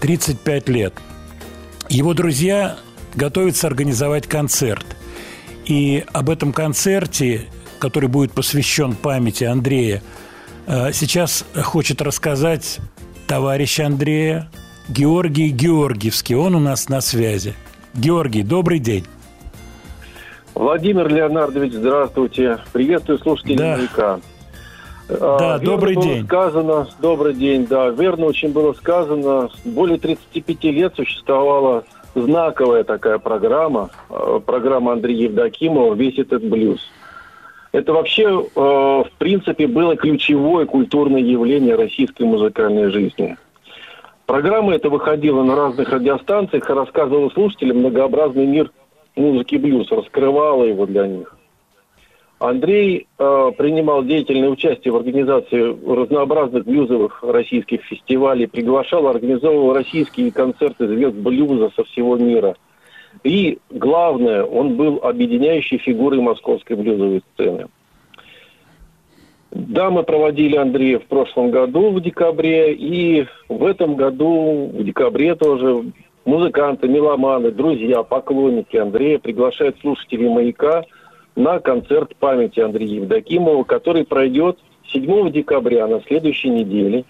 35 0.00 0.68
лет. 0.68 0.94
Его 1.88 2.14
друзья 2.14 2.78
готовятся 3.14 3.66
организовать 3.66 4.26
концерт. 4.26 4.84
И 5.64 6.04
об 6.12 6.30
этом 6.30 6.52
концерте, 6.52 7.46
который 7.78 8.08
будет 8.08 8.32
посвящен 8.32 8.94
памяти 8.94 9.44
Андрея, 9.44 10.02
э, 10.66 10.92
сейчас 10.92 11.44
хочет 11.56 12.02
рассказать 12.02 12.78
товарищ 13.26 13.80
Андрея 13.80 14.50
Георгий 14.88 15.48
Георгиевский. 15.48 16.36
Он 16.36 16.54
у 16.54 16.60
нас 16.60 16.88
на 16.88 17.00
связи. 17.00 17.54
Георгий, 17.96 18.42
добрый 18.42 18.78
день. 18.78 19.04
Владимир 20.54 21.08
Леонардович, 21.08 21.72
здравствуйте. 21.72 22.58
Приветствую 22.72 23.18
слушателей 23.18 23.56
Да. 23.56 24.20
Да, 25.08 25.54
А, 25.54 25.58
добрый 25.60 25.94
верно 25.94 26.02
было 26.02 26.14
день. 26.14 26.24
Сказано, 26.26 26.88
добрый 27.00 27.34
день, 27.34 27.66
да. 27.66 27.88
Верно 27.90 28.26
очень 28.26 28.52
было 28.52 28.72
сказано. 28.72 29.50
Более 29.64 29.98
35 29.98 30.64
лет 30.64 30.94
существовала 30.96 31.84
знаковая 32.14 32.84
такая 32.84 33.18
программа, 33.18 33.90
э, 34.10 34.40
программа 34.44 34.92
Андрея 34.92 35.24
Евдокимова 35.24 35.94
«Весь 35.94 36.18
этот 36.18 36.44
блюз». 36.44 36.80
Это 37.72 37.92
вообще, 37.92 38.24
э, 38.24 38.58
в 38.58 39.10
принципе, 39.18 39.66
было 39.66 39.96
ключевое 39.96 40.66
культурное 40.66 41.20
явление 41.20 41.76
российской 41.76 42.24
музыкальной 42.24 42.90
жизни. 42.90 43.36
Программа 44.26 44.74
эта 44.74 44.90
выходила 44.90 45.44
на 45.44 45.54
разных 45.54 45.88
радиостанциях 45.88 46.68
и 46.68 46.72
рассказывала 46.72 47.30
слушателям 47.30 47.78
многообразный 47.78 48.44
мир 48.44 48.72
музыки 49.14 49.54
блюз, 49.54 49.90
раскрывала 49.90 50.64
его 50.64 50.84
для 50.84 51.06
них. 51.06 51.36
Андрей 52.40 53.06
э, 53.18 53.50
принимал 53.56 54.02
деятельное 54.04 54.50
участие 54.50 54.92
в 54.92 54.96
организации 54.96 55.74
разнообразных 55.90 56.64
блюзовых 56.66 57.22
российских 57.22 57.82
фестивалей, 57.84 58.46
приглашал, 58.46 59.06
организовывал 59.06 59.72
российские 59.72 60.32
концерты 60.32 60.86
звезд 60.86 61.14
блюза 61.14 61.70
со 61.74 61.84
всего 61.84 62.16
мира. 62.16 62.56
И 63.22 63.58
главное, 63.70 64.44
он 64.44 64.76
был 64.76 65.00
объединяющей 65.02 65.78
фигурой 65.78 66.20
московской 66.20 66.76
блюзовой 66.76 67.22
сцены. 67.32 67.68
Да, 69.56 69.90
мы 69.90 70.02
проводили 70.02 70.56
Андрея 70.56 70.98
в 70.98 71.04
прошлом 71.06 71.50
году 71.50 71.90
в 71.90 72.00
декабре, 72.02 72.74
и 72.74 73.26
в 73.48 73.64
этом 73.64 73.96
году 73.96 74.70
в 74.72 74.84
декабре 74.84 75.34
тоже 75.34 75.84
музыканты, 76.26 76.88
меломаны, 76.88 77.50
друзья, 77.52 78.02
поклонники 78.02 78.76
Андрея 78.76 79.18
приглашают 79.18 79.78
слушателей 79.80 80.28
«Маяка» 80.28 80.84
на 81.36 81.58
концерт 81.60 82.14
памяти 82.16 82.60
Андрея 82.60 83.00
Евдокимова, 83.00 83.64
который 83.64 84.04
пройдет 84.04 84.58
7 84.92 85.32
декабря 85.32 85.86
на 85.86 86.02
следующей 86.02 86.50
неделе 86.50 87.04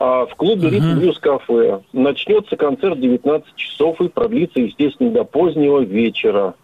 а, 0.00 0.26
в 0.26 0.34
клубе 0.34 0.70
«Ритм 0.70 0.98
Блюз 0.98 1.18
Кафе». 1.20 1.80
Начнется 1.92 2.56
концерт 2.56 2.96
в 2.98 3.00
19 3.00 3.54
часов 3.54 4.00
и 4.00 4.08
продлится, 4.08 4.58
естественно, 4.60 5.10
до 5.10 5.22
позднего 5.22 5.80
вечера. 5.80 6.54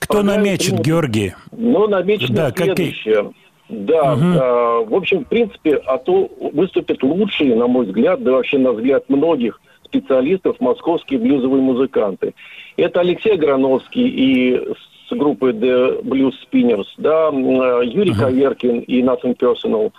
Кто 0.00 0.22
намечет, 0.22 0.68
примут- 0.70 0.86
Георгий? 0.86 1.32
но 1.50 1.86
намечено 1.88 2.34
Да, 2.36 2.50
какие- 2.52 2.94
Да, 3.68 4.16
а, 4.16 4.82
в 4.82 4.94
общем, 4.94 5.24
в 5.24 5.28
принципе, 5.28 5.74
а 5.76 5.98
то 5.98 6.30
выступят 6.52 7.02
лучшие, 7.02 7.54
на 7.54 7.66
мой 7.66 7.84
взгляд, 7.86 8.22
да 8.22 8.32
вообще 8.32 8.58
на 8.58 8.72
взгляд 8.72 9.08
многих 9.08 9.60
специалистов 9.84 10.56
московские 10.60 11.18
блюзовые 11.18 11.62
музыканты. 11.62 12.34
Это 12.76 13.00
Алексей 13.00 13.36
Грановский 13.36 14.06
и 14.06 14.60
с 15.08 15.16
группы 15.16 15.50
The 15.50 16.02
Blues 16.02 16.34
Spinners, 16.50 16.86
да, 16.98 17.28
а, 17.28 17.82
Юрий 17.82 18.12
Коверкин 18.12 18.80
и 18.80 19.02
Nothing 19.02 19.36
Personal, 19.36 19.92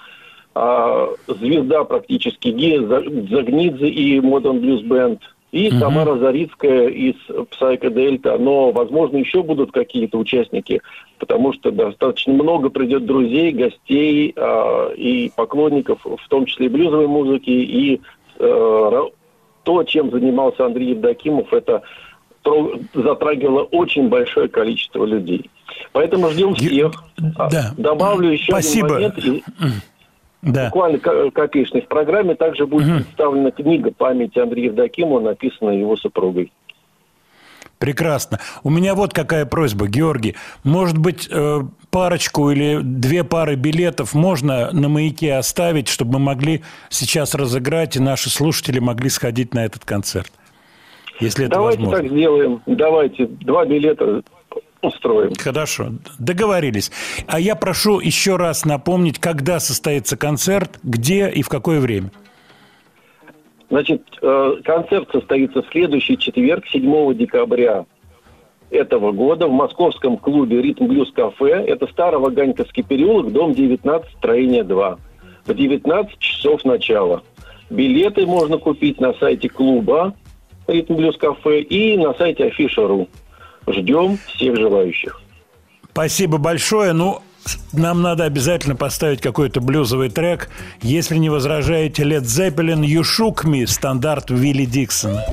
а, 0.55 1.09
звезда 1.27 1.83
практически 1.83 2.49
Гея 2.49 2.81
За- 2.81 3.03
Загнидзе 3.03 3.87
и 3.87 4.19
Modern 4.19 4.61
Blues 4.61 4.83
Band, 4.83 5.19
и 5.51 5.69
Тамара 5.71 6.17
Зарицкая 6.17 6.87
из 6.89 7.15
Psycho 7.27 7.89
Delta. 7.89 8.37
Но, 8.37 8.71
возможно, 8.71 9.17
еще 9.17 9.43
будут 9.43 9.71
какие-то 9.71 10.17
участники, 10.17 10.81
потому 11.17 11.53
что 11.53 11.71
достаточно 11.71 12.33
много 12.33 12.69
придет 12.69 13.05
друзей, 13.05 13.51
гостей 13.51 14.33
а, 14.35 14.91
и 14.93 15.31
поклонников, 15.35 15.99
в 16.03 16.27
том 16.29 16.45
числе 16.45 16.67
и 16.67 16.69
блюзовой 16.69 17.07
музыки, 17.07 17.49
и 17.49 18.01
э, 18.39 19.01
то, 19.63 19.83
чем 19.83 20.11
занимался 20.11 20.65
Андрей 20.65 20.91
Евдокимов, 20.91 21.51
это 21.53 21.83
затрагивало 22.93 23.63
очень 23.63 24.07
большое 24.07 24.47
количество 24.47 25.05
людей. 25.05 25.49
Поэтому 25.91 26.29
ждем 26.29 26.55
всех. 26.55 26.91
Да. 27.17 27.73
Добавлю 27.77 28.29
еще 28.29 28.51
Спасибо. 28.51 28.97
один 28.97 29.43
момент. 29.59 29.83
Да. 30.41 30.65
Буквально 30.65 30.99
ко- 30.99 31.31
копеечный. 31.31 31.81
В 31.81 31.87
программе 31.87 32.35
также 32.35 32.65
будет 32.65 33.03
представлена 33.05 33.51
книга 33.51 33.91
памяти 33.91 34.39
Андрея 34.39 34.67
Евдокимова, 34.67 35.19
написанная 35.19 35.75
его 35.75 35.97
супругой. 35.97 36.51
Прекрасно. 37.77 38.39
У 38.63 38.69
меня 38.69 38.93
вот 38.93 39.13
какая 39.13 39.45
просьба, 39.45 39.87
Георгий. 39.87 40.35
Может 40.65 40.97
быть, 40.97 41.29
э, 41.31 41.61
парочку 41.91 42.51
или 42.51 42.79
две 42.81 43.23
пары 43.23 43.55
билетов 43.55 44.13
можно 44.13 44.69
на 44.71 44.89
маяке 44.89 45.35
оставить, 45.35 45.87
чтобы 45.87 46.13
мы 46.13 46.19
могли 46.19 46.61
сейчас 46.89 47.35
разыграть, 47.35 47.95
и 47.95 48.01
наши 48.01 48.29
слушатели 48.29 48.79
могли 48.79 49.09
сходить 49.09 49.53
на 49.53 49.63
этот 49.63 49.85
концерт? 49.85 50.31
Если 51.21 51.45
это 51.45 51.55
Давайте 51.55 51.79
возможно. 51.83 52.03
так 52.03 52.11
сделаем. 52.11 52.61
Давайте 52.65 53.25
два 53.27 53.65
билета 53.65 54.23
устроим. 54.81 55.33
Хорошо, 55.37 55.93
договорились. 56.17 56.91
А 57.27 57.39
я 57.39 57.55
прошу 57.55 57.99
еще 57.99 58.37
раз 58.37 58.65
напомнить, 58.65 59.19
когда 59.19 59.59
состоится 59.59 60.17
концерт, 60.17 60.79
где 60.83 61.29
и 61.29 61.41
в 61.41 61.49
какое 61.49 61.79
время. 61.79 62.11
Значит, 63.69 64.01
э, 64.21 64.55
концерт 64.63 65.09
состоится 65.11 65.61
в 65.61 65.67
следующий 65.71 66.17
четверг, 66.17 66.65
7 66.67 67.13
декабря 67.13 67.85
этого 68.71 69.11
года 69.11 69.47
в 69.47 69.51
московском 69.51 70.17
клубе 70.17 70.61
«Ритм 70.61 70.87
Блюз 70.87 71.11
Кафе». 71.11 71.65
Это 71.67 71.87
Староваганьковский 71.87 72.83
переулок, 72.83 73.31
дом 73.31 73.53
19, 73.53 74.11
строение 74.17 74.63
2. 74.63 74.97
В 75.45 75.53
19 75.53 76.19
часов 76.19 76.65
начала. 76.65 77.23
Билеты 77.69 78.25
можно 78.25 78.57
купить 78.57 78.99
на 78.99 79.13
сайте 79.13 79.49
клуба 79.49 80.13
Ритм 80.67 80.95
Блюз 80.95 81.17
Кафе 81.17 81.61
и 81.61 81.97
на 81.97 82.13
сайте 82.13 82.45
Афиша.ру. 82.45 83.07
Ждем 83.71 84.17
всех 84.27 84.55
желающих. 84.55 85.21
Спасибо 85.91 86.37
большое. 86.37 86.93
Ну, 86.93 87.21
нам 87.73 88.01
надо 88.01 88.25
обязательно 88.25 88.75
поставить 88.75 89.21
какой-то 89.21 89.61
блюзовый 89.61 90.09
трек. 90.09 90.49
Если 90.81 91.17
не 91.17 91.29
возражаете, 91.29 92.03
Led 92.03 92.23
Zeppelin 92.23 92.81
«You 92.81 93.01
Shook 93.01 93.45
Me» 93.45 93.65
стандарт 93.67 94.29
Вилли 94.29 94.65
Диксона. 94.65 95.23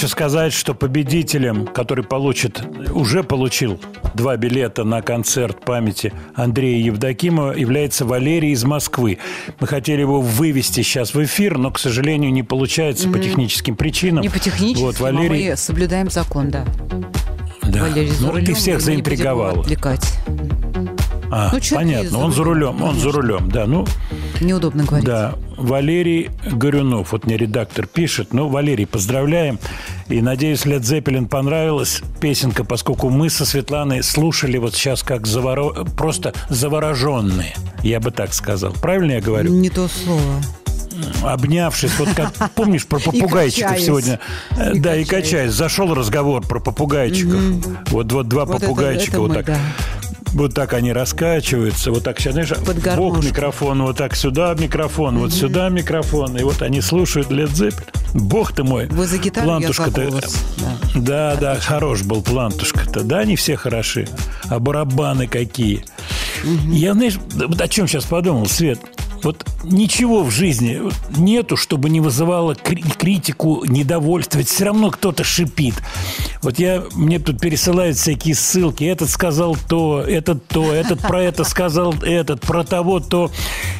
Хочу 0.00 0.12
сказать, 0.12 0.54
что 0.54 0.72
победителем, 0.72 1.66
который 1.66 2.02
получит, 2.02 2.62
уже 2.94 3.22
получил 3.22 3.78
два 4.14 4.38
билета 4.38 4.82
на 4.82 5.02
концерт 5.02 5.62
памяти 5.62 6.14
Андрея 6.34 6.82
Евдокимова, 6.86 7.52
является 7.52 8.06
Валерий 8.06 8.52
из 8.52 8.64
Москвы. 8.64 9.18
Мы 9.60 9.66
хотели 9.66 10.00
его 10.00 10.22
вывести 10.22 10.80
сейчас 10.80 11.12
в 11.12 11.22
эфир, 11.22 11.58
но, 11.58 11.70
к 11.70 11.78
сожалению, 11.78 12.32
не 12.32 12.42
получается 12.42 13.10
по 13.10 13.18
техническим 13.18 13.76
причинам. 13.76 14.22
Не 14.22 14.30
по 14.30 14.38
технически, 14.38 14.82
Вот, 14.82 14.98
Валерий, 15.00 15.50
мы 15.50 15.56
соблюдаем 15.58 16.08
закон, 16.10 16.48
да. 16.48 16.64
да. 17.62 17.82
Валерий 17.82 18.12
ну, 18.20 18.30
рулем, 18.30 18.46
ты 18.46 18.54
всех 18.54 18.76
мы 18.76 18.92
не 18.92 19.02
будем 19.02 19.04
заинтриговал. 19.04 19.50
его 19.50 19.60
отвлекать. 19.60 20.14
А, 21.30 21.50
Ну, 21.52 21.60
понятно, 21.76 22.18
он 22.18 22.32
за 22.32 22.42
рулем, 22.42 22.70
рулем, 22.70 22.82
он 22.82 22.96
за 22.96 23.12
рулем, 23.12 23.50
да. 23.50 23.66
Ну, 23.66 23.86
Неудобно 24.40 24.84
говорить. 24.84 25.06
Да, 25.06 25.34
Валерий 25.56 26.30
Горюнов, 26.50 27.12
вот 27.12 27.26
мне 27.26 27.36
редактор 27.36 27.86
пишет. 27.86 28.32
Ну, 28.32 28.48
Валерий, 28.48 28.86
поздравляем. 28.86 29.58
И 30.10 30.20
надеюсь, 30.20 30.64
Лед 30.64 30.84
Зеппелин 30.84 31.26
понравилась 31.28 32.02
песенка, 32.20 32.64
поскольку 32.64 33.10
мы 33.10 33.30
со 33.30 33.46
Светланой 33.46 34.02
слушали 34.02 34.58
вот 34.58 34.74
сейчас 34.74 35.02
как 35.04 35.26
заворо... 35.26 35.84
просто 35.96 36.34
завороженные. 36.48 37.54
Я 37.82 38.00
бы 38.00 38.10
так 38.10 38.34
сказал. 38.34 38.72
Правильно 38.72 39.12
я 39.12 39.20
говорю? 39.20 39.52
Не 39.54 39.70
то 39.70 39.86
слово. 39.88 40.42
Обнявшись, 41.22 41.92
вот 41.98 42.08
как 42.14 42.32
помнишь 42.54 42.86
про 42.86 42.98
попугайчиков 42.98 43.78
сегодня? 43.80 44.18
Э, 44.50 44.72
И 44.74 44.80
да, 44.80 44.96
и 44.96 45.04
качаясь. 45.04 45.52
Зашел 45.52 45.94
разговор 45.94 46.42
про 46.46 46.60
попугайчиков. 46.60 47.40
Вот, 47.90 48.10
вот 48.12 48.28
два 48.28 48.44
Вот 48.44 48.56
это- 48.56 48.66
попугайчика 48.66 49.12
это 49.12 49.20
вот 49.20 49.28
мы, 49.30 49.34
так. 49.36 49.46
да. 49.46 49.58
Вот 50.32 50.54
так 50.54 50.72
они 50.74 50.92
раскачиваются, 50.92 51.90
вот 51.90 52.04
так 52.04 52.20
сейчас, 52.20 52.34
знаешь, 52.34 52.52
бок 52.96 53.22
микрофон, 53.24 53.82
вот 53.82 53.96
так 53.96 54.14
сюда 54.14 54.54
микрофон, 54.54 55.18
вот 55.18 55.32
сюда 55.32 55.68
микрофон, 55.68 56.36
и 56.36 56.42
вот 56.42 56.62
они 56.62 56.80
слушают 56.80 57.30
Led 57.30 57.48
Zeppelin. 57.52 57.84
Бог 58.14 58.52
ты 58.52 58.64
мой. 58.64 58.86
Вы 58.86 59.06
за 59.06 59.18
гитару, 59.18 59.46
я 59.46 59.58
Плантушка-то- 59.58 60.06
голос. 60.06 60.36
Да. 60.58 60.76
Да, 61.00 61.36
да, 61.36 61.54
хорош 61.60 62.02
был 62.02 62.22
Плантушка-то. 62.22 63.02
Да, 63.02 63.20
они 63.20 63.36
все 63.36 63.56
хороши. 63.56 64.08
А 64.48 64.58
барабаны 64.58 65.26
какие. 65.28 65.84
Я, 66.66 66.94
знаешь, 66.94 67.18
вот 67.34 67.60
о 67.60 67.68
чем 67.68 67.86
сейчас 67.86 68.04
подумал, 68.04 68.46
Свет? 68.46 68.80
Вот 69.22 69.46
ничего 69.64 70.22
в 70.22 70.30
жизни 70.30 70.80
нету, 71.16 71.56
чтобы 71.56 71.90
не 71.90 72.00
вызывало 72.00 72.54
кри- 72.54 72.82
критику, 72.82 73.64
недовольство. 73.66 74.38
Ведь 74.38 74.48
все 74.48 74.64
равно 74.64 74.90
кто-то 74.90 75.24
шипит. 75.24 75.74
Вот 76.42 76.58
я, 76.58 76.84
мне 76.94 77.18
тут 77.18 77.40
пересылают 77.40 77.96
всякие 77.96 78.34
ссылки. 78.34 78.84
Этот 78.84 79.10
сказал 79.10 79.56
то, 79.68 80.00
этот 80.00 80.46
то, 80.48 80.72
этот 80.72 81.00
про 81.00 81.22
это 81.22 81.44
сказал 81.44 81.94
этот, 82.02 82.40
про 82.40 82.64
того 82.64 83.00
то. 83.00 83.30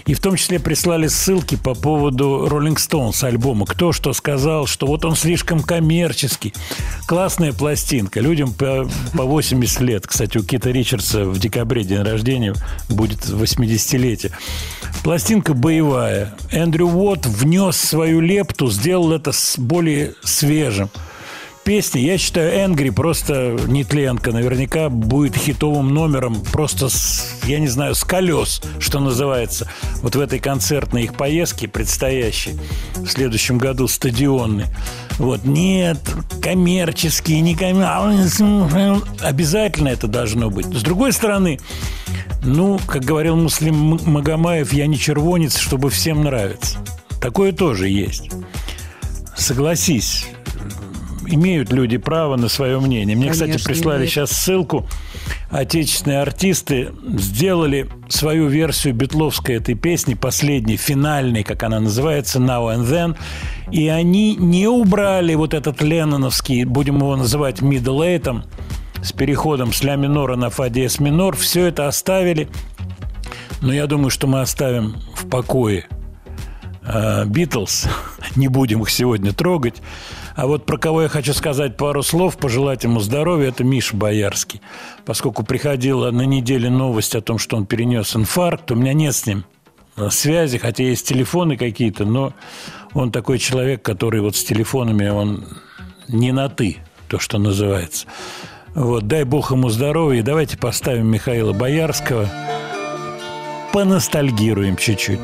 И 0.07 0.15
в 0.15 0.21
том 0.21 0.37
числе 0.37 0.61
прислали 0.61 1.07
ссылки 1.09 1.57
по 1.57 1.75
поводу 1.75 2.47
Rolling 2.51 2.77
Stones 2.77 3.25
альбома. 3.25 3.65
Кто 3.67 3.93
что 3.93 4.13
сказал, 4.13 4.67
что 4.67 4.87
вот 4.87 5.05
он 5.05 5.17
слишком 5.17 5.61
коммерческий. 5.61 6.53
Классная 7.07 7.53
пластинка. 7.53 8.21
Людям 8.21 8.53
по, 8.53 8.89
по 9.17 9.25
80 9.25 9.81
лет. 9.81 10.07
Кстати, 10.07 10.37
у 10.37 10.43
Кита 10.43 10.71
Ричардса 10.71 11.25
в 11.25 11.39
декабре 11.39 11.83
день 11.85 12.03
рождения 12.03 12.55
будет 12.89 13.25
80-летие. 13.25 14.33
Пластинка 15.03 15.30
боевая. 15.55 16.35
Эндрю 16.51 16.89
Уотт 16.89 17.25
внес 17.25 17.77
свою 17.77 18.21
лепту, 18.21 18.69
сделал 18.69 19.13
это 19.13 19.31
более 19.59 20.15
свежим. 20.23 20.91
Песни, 21.65 22.01
я 22.01 22.19
считаю, 22.19 22.65
Энгри 22.65 22.91
просто 22.91 23.57
нетленка. 23.67 24.33
Наверняка 24.33 24.89
будет 24.89 25.37
хитовым 25.37 25.93
номером 25.95 26.41
просто, 26.53 26.89
с, 26.89 27.39
я 27.45 27.61
не 27.61 27.69
знаю, 27.69 27.95
с 27.95 28.03
колес, 28.03 28.63
что 28.79 28.99
называется. 28.99 29.71
Вот 30.03 30.17
в 30.17 30.21
этой 30.21 30.39
концертной 30.39 31.05
их 31.05 31.15
поездке 31.15 31.69
предстоящей 31.69 32.59
в 32.97 33.07
следующем 33.07 33.59
году 33.59 33.89
стадионной. 33.89 34.67
Вот, 35.19 35.45
нет, 35.45 35.99
коммерческие, 36.43 37.41
не 37.43 37.55
коммерческие. 37.55 39.03
Обязательно 39.21 39.89
это 39.89 40.07
должно 40.07 40.51
быть. 40.51 40.67
С 40.67 40.83
другой 40.83 41.13
стороны, 41.13 41.61
ну, 42.43 42.81
как 42.87 43.05
говорил 43.05 43.37
Муслим 43.37 43.99
Магомаев, 44.07 44.73
я 44.73 44.87
не 44.87 44.99
червонец, 44.99 45.59
чтобы 45.59 45.91
всем 45.91 46.25
нравиться. 46.25 46.79
Такое 47.21 47.53
тоже 47.53 47.89
есть. 47.89 48.31
Согласись, 49.37 50.27
имеют 51.27 51.73
люди 51.73 51.97
право 51.97 52.37
на 52.37 52.49
свое 52.49 52.79
мнение. 52.81 53.17
Мне, 53.17 53.31
кстати, 53.31 53.51
Конечно, 53.51 53.73
прислали 53.73 53.97
имеют. 53.99 54.11
сейчас 54.13 54.31
ссылку. 54.31 54.87
Отечественные 55.51 56.21
артисты 56.21 56.91
сделали 57.17 57.89
свою 58.09 58.49
версию 58.49 58.95
битловской 58.95 59.57
этой 59.57 59.75
песни, 59.75 60.15
последней, 60.15 60.77
финальной, 60.77 61.43
как 61.43 61.63
она 61.63 61.81
называется, 61.81 62.39
Now 62.39 62.75
and 62.75 62.87
Then. 62.89 63.17
И 63.71 63.89
они 63.89 64.37
не 64.37 64.67
убрали 64.67 65.35
вот 65.35 65.55
этот 65.55 65.83
ленноновский, 65.83 66.65
будем 66.65 66.97
его 66.99 67.17
называть 67.17 67.61
middle 67.61 68.01
eight, 68.01 68.45
с 69.03 69.13
переходом 69.13 69.73
с 69.73 69.83
ля 69.83 69.97
минора 69.97 70.37
на 70.37 70.51
фа 70.51 70.69
диез 70.69 71.01
минор. 71.01 71.37
Все 71.37 71.67
это 71.67 71.89
оставили. 71.89 72.49
Но 73.63 73.73
я 73.73 73.87
думаю, 73.87 74.11
что 74.11 74.27
мы 74.27 74.41
оставим 74.41 74.97
в 75.15 75.29
покое 75.29 75.87
Битлз. 77.27 77.87
Не 78.37 78.49
будем 78.49 78.83
их 78.83 78.91
сегодня 78.91 79.33
трогать. 79.33 79.83
А 80.41 80.47
вот 80.47 80.65
про 80.65 80.79
кого 80.79 81.03
я 81.03 81.09
хочу 81.09 81.35
сказать 81.35 81.77
пару 81.77 82.03
слов, 82.03 82.39
пожелать 82.39 82.85
ему 82.85 83.01
здоровья, 83.01 83.49
это 83.49 83.63
Миша 83.63 83.95
Боярский. 83.95 84.63
Поскольку 85.05 85.45
приходила 85.45 86.11
на 86.13 86.23
неделе 86.23 86.71
новость 86.71 87.15
о 87.15 87.21
том, 87.21 87.37
что 87.37 87.59
он 87.59 87.67
перенес 87.67 88.17
инфаркт, 88.17 88.71
у 88.71 88.75
меня 88.75 88.95
нет 88.95 89.15
с 89.15 89.27
ним 89.27 89.45
э, 89.99 90.09
связи, 90.09 90.57
хотя 90.57 90.83
есть 90.83 91.07
телефоны 91.07 91.59
какие-то, 91.59 92.07
но 92.07 92.33
он 92.95 93.13
такой 93.13 93.39
человек, 93.39 93.83
который 93.83 94.23
вот 94.23 94.35
с 94.35 94.43
телефонами, 94.43 95.11
он 95.11 95.45
не 96.09 96.33
на 96.33 96.49
«ты», 96.49 96.79
то, 97.09 97.19
что 97.19 97.37
называется. 97.37 98.07
Вот, 98.75 99.07
дай 99.07 99.25
бог 99.25 99.51
ему 99.51 99.69
здоровья. 99.69 100.21
И 100.21 100.23
давайте 100.23 100.57
поставим 100.57 101.07
Михаила 101.07 101.53
Боярского. 101.53 102.27
Поностальгируем 103.75 104.79
чуть-чуть. 104.79 105.21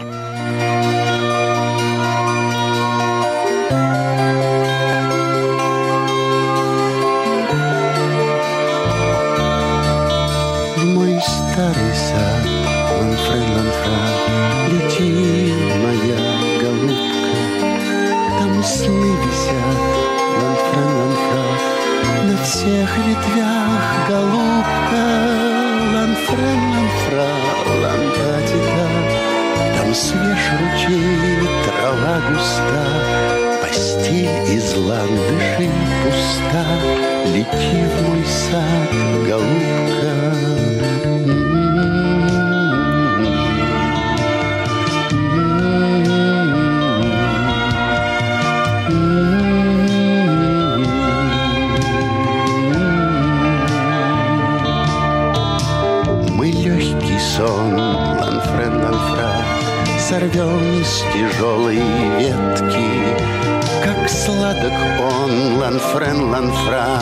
Тяжелой 61.56 61.76
ветки, 62.18 62.88
Как 63.82 64.08
сладок 64.08 64.72
он, 65.00 65.56
ланфрен, 65.58 66.30
ланфра, 66.30 67.00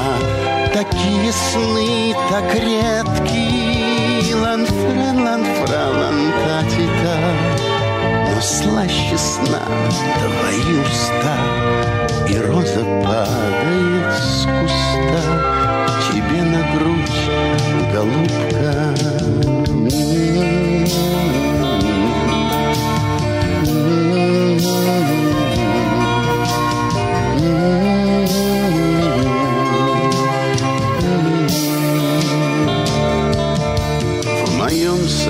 Такие 0.72 1.32
сны 1.32 2.14
так 2.30 2.54
редки, 2.54 4.32
Ланфрен, 4.34 5.22
ланфра, 5.24 5.86
лантатита, 5.90 7.16
Но 8.34 8.40
слаще 8.40 9.16
сна 9.18 9.62
твои 10.20 10.80
уста, 10.80 11.36
И 12.28 12.38
роза 12.38 12.84
падает 13.04 14.14
с 14.14 14.42
куста. 14.42 15.22
Тебе 16.10 16.42
на 16.42 16.62
грудь, 16.74 17.20
голубка. 17.92 18.94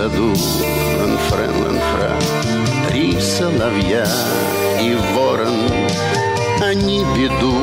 Саду 0.04 0.34
ланфрен, 1.00 1.64
ланфра, 1.64 2.12
Три 2.88 3.18
соловья 3.20 4.06
и 4.80 4.94
ворон. 5.14 5.56
Они 6.62 7.04
беду, 7.16 7.54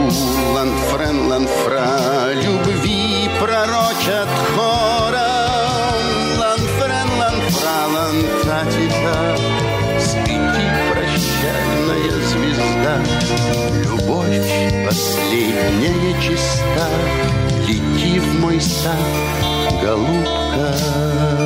ланфрен, 0.55 1.27
ланфра, 1.27 2.33
Любви 2.33 3.29
пророчат 3.39 4.29
хором. 4.55 6.01
Ланфрен, 6.39 7.09
ланфра, 7.19 7.77
лантатита, 7.95 9.37
Спите, 9.99 10.65
прощальная 10.89 12.11
звезда, 12.31 12.95
Любовь 13.83 14.51
последняя 14.87 16.19
чиста, 16.19 16.87
Лети 17.67 18.19
в 18.19 18.39
мой 18.39 18.59
сад, 18.59 18.97
голубка. 19.83 21.40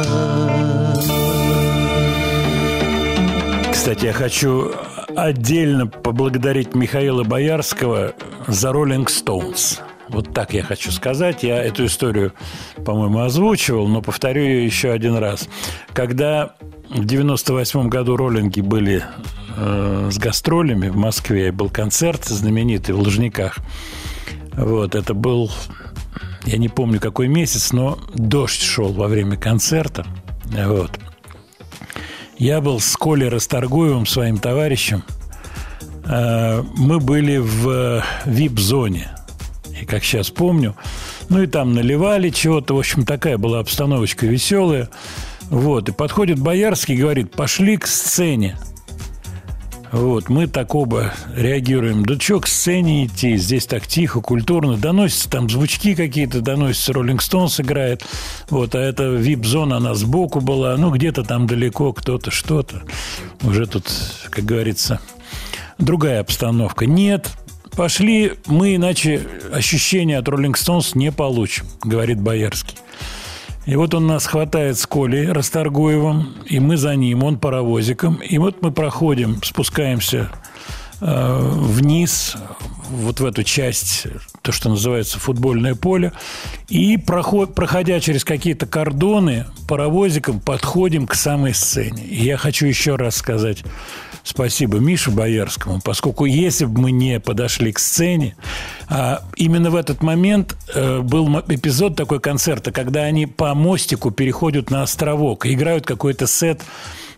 Кстати, 3.86 4.06
я 4.06 4.14
хочу 4.14 4.72
отдельно 5.16 5.86
поблагодарить 5.86 6.74
Михаила 6.74 7.24
Боярского 7.24 8.16
за 8.48 8.72
«Роллинг 8.72 9.12
Стоунс». 9.12 9.80
Вот 10.10 10.34
так 10.34 10.56
я 10.56 10.64
хочу 10.64 10.90
сказать. 10.90 11.44
Я 11.44 11.64
эту 11.64 11.86
историю, 11.86 12.34
по-моему, 12.84 13.20
озвучивал, 13.20 13.88
но 13.88 14.02
повторю 14.02 14.42
ее 14.42 14.66
еще 14.66 14.90
один 14.90 15.18
раз. 15.18 15.48
Когда 15.94 16.56
в 16.90 17.06
98 17.06 17.88
году 17.88 18.18
роллинги 18.18 18.62
были 18.62 19.04
э, 19.56 20.10
с 20.12 20.18
гастролями 20.18 20.90
в 20.90 20.96
Москве, 20.96 21.52
был 21.52 21.70
концерт 21.70 22.26
знаменитый 22.26 22.96
в 22.96 23.00
Лужниках. 23.02 23.60
Вот, 24.54 24.96
это 24.96 25.14
был, 25.14 25.52
я 26.46 26.58
не 26.58 26.70
помню 26.70 27.00
какой 27.00 27.28
месяц, 27.28 27.72
но 27.72 28.00
дождь 28.16 28.64
шел 28.64 28.92
во 28.92 29.08
время 29.08 29.38
концерта. 29.38 30.08
Вот. 30.46 31.00
Я 32.38 32.60
был 32.60 32.80
с 32.80 32.96
Колей 32.98 33.30
Расторгуевым, 33.30 34.06
своим 34.06 34.38
товарищем. 34.38 35.04
Э, 36.06 36.62
Мы 36.76 37.00
были 37.00 37.38
в 37.38 38.04
вип-зоне. 38.26 39.10
И 39.82 39.86
как 39.86 40.04
сейчас 40.04 40.30
помню, 40.30 40.76
ну 41.30 41.42
и 41.42 41.48
там 41.48 41.74
наливали 41.74 42.30
чего-то. 42.30 42.76
В 42.76 42.80
общем, 42.80 43.06
такая 43.06 43.38
была 43.38 43.60
обстановочка 43.60 44.26
веселая. 44.26 44.90
Вот. 45.50 45.90
И 45.90 45.92
подходит 45.92 46.40
Боярский 46.40 46.96
и 46.96 46.98
говорит, 46.98 47.32
пошли 47.32 47.78
к 47.78 47.88
сцене. 47.88 48.58
Вот, 49.96 50.28
мы 50.28 50.48
так 50.48 50.76
оба 50.76 51.14
реагируем. 51.38 52.06
Да 52.06 52.20
что 52.20 52.42
к 52.42 52.48
сцене 52.48 53.06
идти? 53.06 53.38
Здесь 53.38 53.66
так 53.66 53.88
тихо, 53.88 54.20
культурно. 54.20 54.76
Доносятся 54.76 55.30
там 55.30 55.50
звучки 55.50 55.96
какие-то, 55.96 56.42
доносятся 56.42 56.92
Роллинг 56.92 57.22
Стоунс 57.22 57.62
играет. 57.62 58.04
Вот, 58.50 58.76
а 58.76 58.80
эта 58.80 59.06
вип-зона, 59.06 59.78
она 59.78 59.96
сбоку 59.96 60.42
была. 60.42 60.76
Ну, 60.76 60.92
где-то 60.92 61.24
там 61.24 61.48
далеко 61.48 61.94
кто-то, 61.94 62.30
что-то. 62.30 62.82
Уже 63.42 63.68
тут, 63.68 63.86
как 64.30 64.44
говорится, 64.44 65.00
другая 65.78 66.20
обстановка. 66.20 66.86
Нет, 66.86 67.30
пошли, 67.78 68.34
мы 68.48 68.76
иначе 68.76 69.26
ощущения 69.54 70.18
от 70.18 70.28
Роллинг 70.28 70.58
Стоунс 70.58 70.96
не 70.96 71.10
получим, 71.14 71.68
говорит 71.82 72.20
Боярский. 72.20 72.78
И 73.66 73.76
вот 73.76 73.94
он 73.94 74.06
нас 74.08 74.28
хватает 74.28 74.78
с 74.78 74.86
Колей 74.86 75.28
Расторгуевым, 75.28 76.36
и 76.46 76.60
мы 76.60 76.78
за 76.78 76.96
ним, 76.96 77.24
он 77.24 77.40
паровозиком. 77.40 78.16
И 78.16 78.38
вот 78.38 78.62
мы 78.62 78.72
проходим, 78.72 79.42
спускаемся 79.44 80.30
э, 81.02 81.40
вниз, 81.52 82.36
вот 82.90 83.20
в 83.20 83.26
эту 83.26 83.44
часть, 83.44 84.06
то, 84.44 84.52
что 84.52 84.70
называется 84.70 85.20
футбольное 85.20 85.74
поле. 85.74 86.14
И 86.70 86.98
проход, 86.98 87.56
проходя 87.56 88.00
через 88.00 88.24
какие-то 88.24 88.68
кордоны, 88.68 89.46
паровозиком 89.68 90.40
подходим 90.40 91.08
к 91.08 91.16
самой 91.16 91.56
сцене. 91.56 92.04
И 92.04 92.24
я 92.24 92.38
хочу 92.38 92.68
еще 92.68 92.96
раз 92.96 93.16
сказать 93.16 93.64
спасибо 94.26 94.80
Мише 94.80 95.12
Боярскому, 95.12 95.80
поскольку 95.82 96.26
если 96.26 96.66
бы 96.66 96.82
мы 96.82 96.92
не 96.92 97.22
подошли 97.22 97.72
к 97.72 97.80
сцене, 97.80 98.36
а 98.90 99.24
именно 99.38 99.70
в 99.70 99.76
этот 99.76 100.02
момент 100.04 100.58
э, 100.74 101.00
был 101.00 101.30
эпизод 101.48 101.96
такой 101.96 102.20
концерта, 102.20 102.72
когда 102.72 103.04
они 103.04 103.28
по 103.28 103.54
мостику 103.54 104.12
переходят 104.12 104.70
на 104.70 104.84
островок 104.84 105.46
играют 105.46 105.86
какой-то 105.86 106.28
сет 106.28 106.62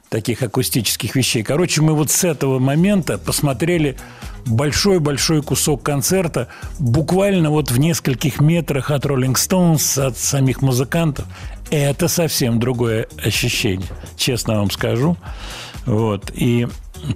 таких 0.09 0.41
акустических 0.41 1.15
вещей. 1.15 1.43
Короче, 1.43 1.81
мы 1.81 1.93
вот 1.93 2.11
с 2.11 2.23
этого 2.23 2.59
момента 2.59 3.17
посмотрели 3.17 3.97
большой-большой 4.45 5.41
кусок 5.41 5.83
концерта 5.83 6.47
буквально 6.79 7.49
вот 7.49 7.71
в 7.71 7.79
нескольких 7.79 8.39
метрах 8.39 8.91
от 8.91 9.05
Rolling 9.05 9.33
Stones, 9.33 10.01
от 10.01 10.17
самих 10.17 10.61
музыкантов. 10.61 11.25
Это 11.69 12.07
совсем 12.07 12.59
другое 12.59 13.07
ощущение, 13.21 13.87
честно 14.15 14.59
вам 14.59 14.71
скажу. 14.71 15.17
Вот. 15.85 16.31
И 16.33 16.67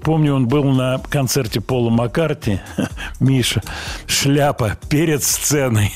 помню, 0.03 0.35
он 0.35 0.47
был 0.47 0.63
на 0.65 0.99
концерте 1.09 1.61
Пола 1.61 1.89
Маккарти, 1.89 2.59
Миша, 3.19 3.61
шляпа 4.07 4.77
перед 4.89 5.23
сценой. 5.23 5.91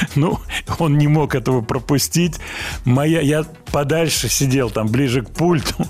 Ну, 0.14 0.38
он 0.78 0.96
не 0.96 1.08
мог 1.08 1.34
этого 1.34 1.60
пропустить. 1.60 2.38
Моя, 2.84 3.20
я 3.20 3.44
подальше 3.72 4.28
сидел, 4.28 4.70
там, 4.70 4.88
ближе 4.88 5.22
к 5.22 5.30
пульту. 5.30 5.74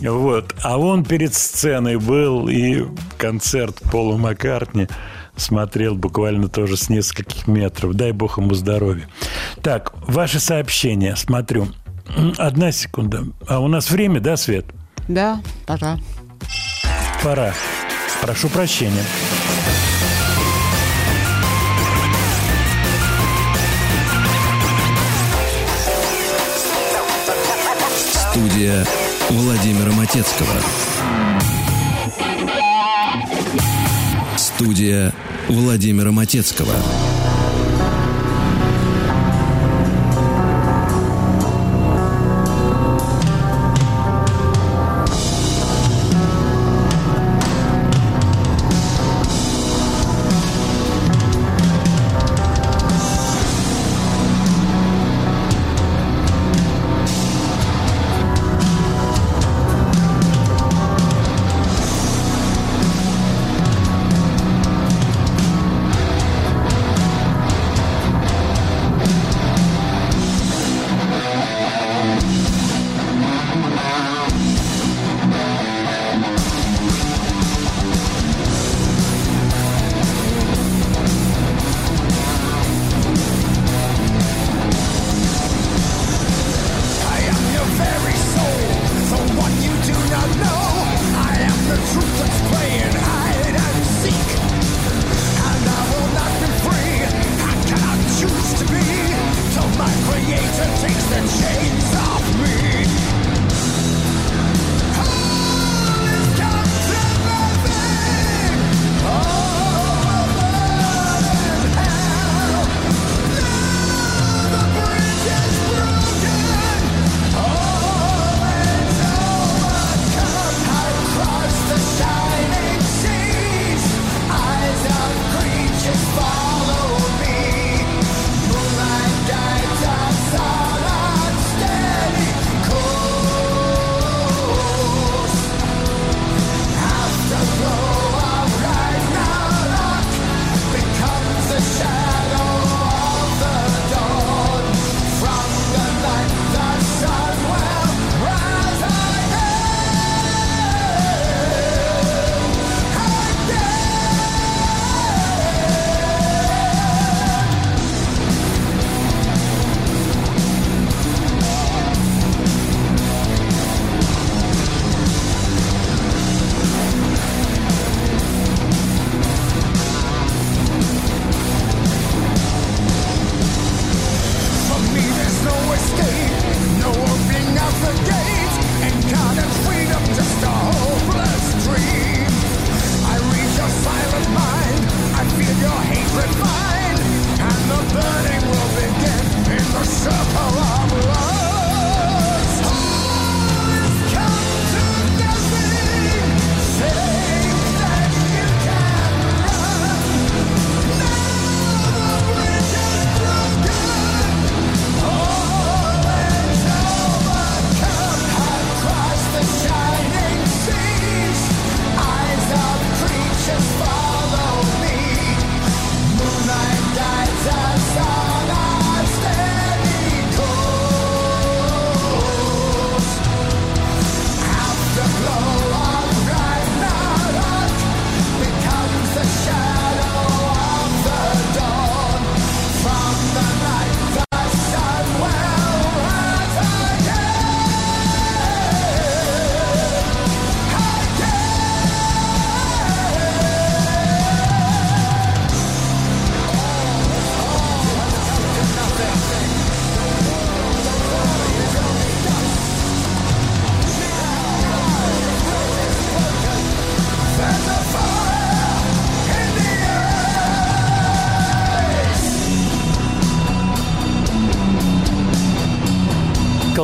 Вот. 0.00 0.54
А 0.64 0.78
он 0.78 1.04
перед 1.04 1.32
сценой 1.32 1.96
был, 1.96 2.48
и 2.48 2.86
концерт 3.18 3.80
Пола 3.92 4.16
Маккартни 4.16 4.88
смотрел 5.36 5.94
буквально 5.94 6.48
тоже 6.48 6.76
с 6.76 6.88
нескольких 6.88 7.46
метров. 7.46 7.94
Дай 7.94 8.10
бог 8.10 8.38
ему 8.38 8.52
здоровья. 8.54 9.06
Так, 9.62 9.92
ваши 10.08 10.40
сообщения, 10.40 11.14
смотрю. 11.14 11.68
Одна 12.36 12.72
секунда. 12.72 13.24
А 13.46 13.60
у 13.60 13.68
нас 13.68 13.90
время, 13.90 14.18
да, 14.18 14.36
Свет? 14.36 14.66
Да, 15.06 15.40
пора. 15.66 15.98
Пора. 17.22 17.54
Прошу 18.20 18.48
прощения. 18.48 19.04
Студия 28.32 28.84
Владимира 29.30 29.92
Матецкого. 29.92 30.48
Студия 34.36 35.12
Владимира 35.48 36.10
Матецкого. 36.10 36.74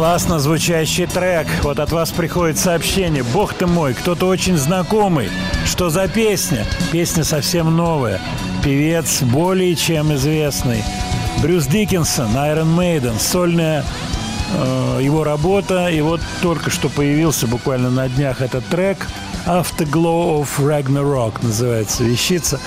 Классно 0.09 0.39
звучащий 0.39 1.05
трек. 1.05 1.47
Вот 1.63 1.79
от 1.79 1.93
вас 1.93 2.13
приходит 2.13 2.57
сообщение. 2.59 3.23
Бог 3.23 3.53
ты 3.53 3.67
мой, 3.67 3.93
кто-то 3.93 4.25
очень 4.27 4.57
знакомый. 4.57 5.29
Что 5.67 5.91
за 5.91 6.09
песня? 6.09 6.65
Песня 6.91 7.25
совсем 7.25 7.77
новая. 7.77 8.19
Певец 8.65 9.21
более 9.21 9.77
чем 9.77 10.15
известный. 10.15 10.83
Брюс 11.43 11.67
Диккенсон, 11.67 12.29
Iron 12.29 12.75
Maiden, 12.75 13.21
сольная 13.21 13.85
э, 14.55 15.01
его 15.03 15.25
работа. 15.25 15.89
И 15.89 16.01
вот 16.01 16.23
только 16.41 16.71
что 16.71 16.89
появился 16.89 17.47
буквально 17.47 17.91
на 17.91 18.09
днях 18.09 18.41
этот 18.41 18.65
трек 18.65 19.07
Afterglow 19.47 20.41
of 20.41 20.49
Ragnarok 20.59 21.35
называется 21.43 22.05
вещица. 22.05 22.59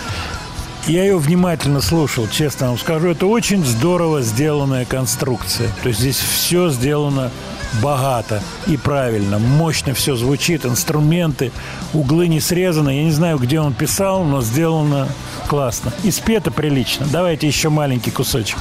Я 0.88 1.04
ее 1.04 1.18
внимательно 1.18 1.80
слушал, 1.80 2.28
честно 2.28 2.70
вам 2.70 2.78
скажу. 2.78 3.10
Это 3.10 3.28
очень 3.28 3.64
здорово 3.64 4.22
сделанная 4.22 4.86
конструкция. 4.86 5.70
То 5.84 5.90
есть 5.90 6.00
здесь 6.00 6.18
все 6.18 6.70
сделано 6.70 7.32
богато 7.82 8.42
и 8.68 8.78
правильно. 8.78 9.38
Мощно 9.38 9.94
все 9.94 10.16
звучит, 10.16 10.66
инструменты, 10.66 11.52
углы 11.94 12.28
не 12.28 12.40
срезаны. 12.40 12.98
Я 12.98 13.04
не 13.04 13.12
знаю, 13.12 13.38
где 13.38 13.60
он 13.60 13.74
писал, 13.74 14.24
но 14.24 14.42
сделано 14.42 15.08
классно. 15.48 15.94
И 16.04 16.12
спето 16.12 16.52
прилично. 16.52 17.06
Давайте 17.12 17.48
еще 17.48 17.70
маленький 17.70 18.12
кусочек. 18.12 18.58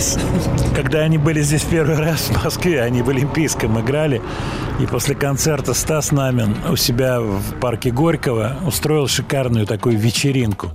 Диккенсон. 0.00 0.74
Когда 0.74 1.00
они 1.00 1.18
были 1.18 1.42
здесь 1.42 1.62
первый 1.62 1.96
раз 1.96 2.28
в 2.28 2.44
Москве, 2.44 2.82
они 2.82 3.02
в 3.02 3.08
Олимпийском 3.08 3.80
играли, 3.80 4.22
и 4.80 4.86
после 4.86 5.14
концерта 5.14 5.74
Стас 5.74 6.12
Намин 6.12 6.56
у 6.70 6.76
себя 6.76 7.20
в 7.20 7.54
парке 7.60 7.90
Горького 7.90 8.56
устроил 8.66 9.08
шикарную 9.08 9.66
такую 9.66 9.98
вечеринку 9.98 10.72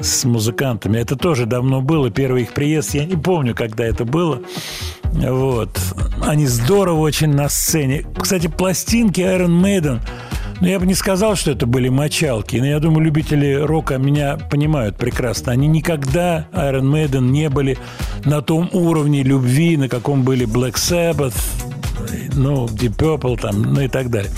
с 0.00 0.24
музыкантами. 0.24 0.98
Это 0.98 1.16
тоже 1.16 1.46
давно 1.46 1.80
было, 1.80 2.10
первый 2.10 2.42
их 2.42 2.52
приезд, 2.52 2.94
я 2.94 3.04
не 3.04 3.16
помню, 3.16 3.54
когда 3.54 3.84
это 3.84 4.04
было. 4.04 4.40
Вот. 5.04 5.78
Они 6.22 6.46
здорово 6.46 7.00
очень 7.00 7.32
на 7.32 7.48
сцене. 7.48 8.04
Кстати, 8.18 8.48
пластинки 8.48 9.20
Iron 9.20 9.62
Maiden 9.62 10.00
ну, 10.64 10.70
я 10.70 10.80
бы 10.80 10.86
не 10.86 10.94
сказал, 10.94 11.36
что 11.36 11.50
это 11.50 11.66
были 11.66 11.90
мочалки. 11.90 12.56
Но 12.56 12.64
я 12.64 12.80
думаю, 12.80 13.04
любители 13.04 13.52
рока 13.52 13.98
меня 13.98 14.38
понимают 14.38 14.96
прекрасно. 14.96 15.52
Они 15.52 15.66
никогда, 15.66 16.48
Iron 16.52 16.90
Maiden, 16.90 17.28
не 17.28 17.50
были 17.50 17.76
на 18.24 18.40
том 18.40 18.70
уровне 18.72 19.22
любви, 19.22 19.76
на 19.76 19.90
каком 19.90 20.22
были 20.22 20.46
Black 20.46 20.76
Sabbath, 20.76 21.34
ну, 22.32 22.64
Deep 22.64 22.96
Purple, 22.96 23.38
там, 23.38 23.60
ну 23.60 23.82
и 23.82 23.88
так 23.88 24.08
далее. 24.08 24.30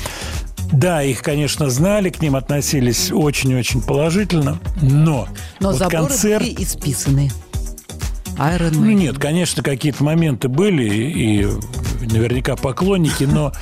Да, 0.73 1.01
их, 1.01 1.23
конечно, 1.23 1.71
знали, 1.71 2.11
к 2.11 2.21
ним 2.21 2.35
относились 2.35 3.13
очень-очень 3.13 3.81
положительно, 3.81 4.59
но, 4.83 5.29
Но 5.61 5.69
вот 5.69 5.77
заборы 5.77 6.09
концерт... 6.09 6.43
были 6.43 6.65
исписаны. 6.65 7.31
Iron 8.39 8.71
Ну 8.75 8.85
Maiden. 8.87 8.95
нет, 8.95 9.19
конечно, 9.19 9.63
какие-то 9.63 10.05
моменты 10.05 10.49
были, 10.49 10.85
и 10.85 11.47
наверняка 12.13 12.57
поклонники, 12.57 13.25
но 13.25 13.53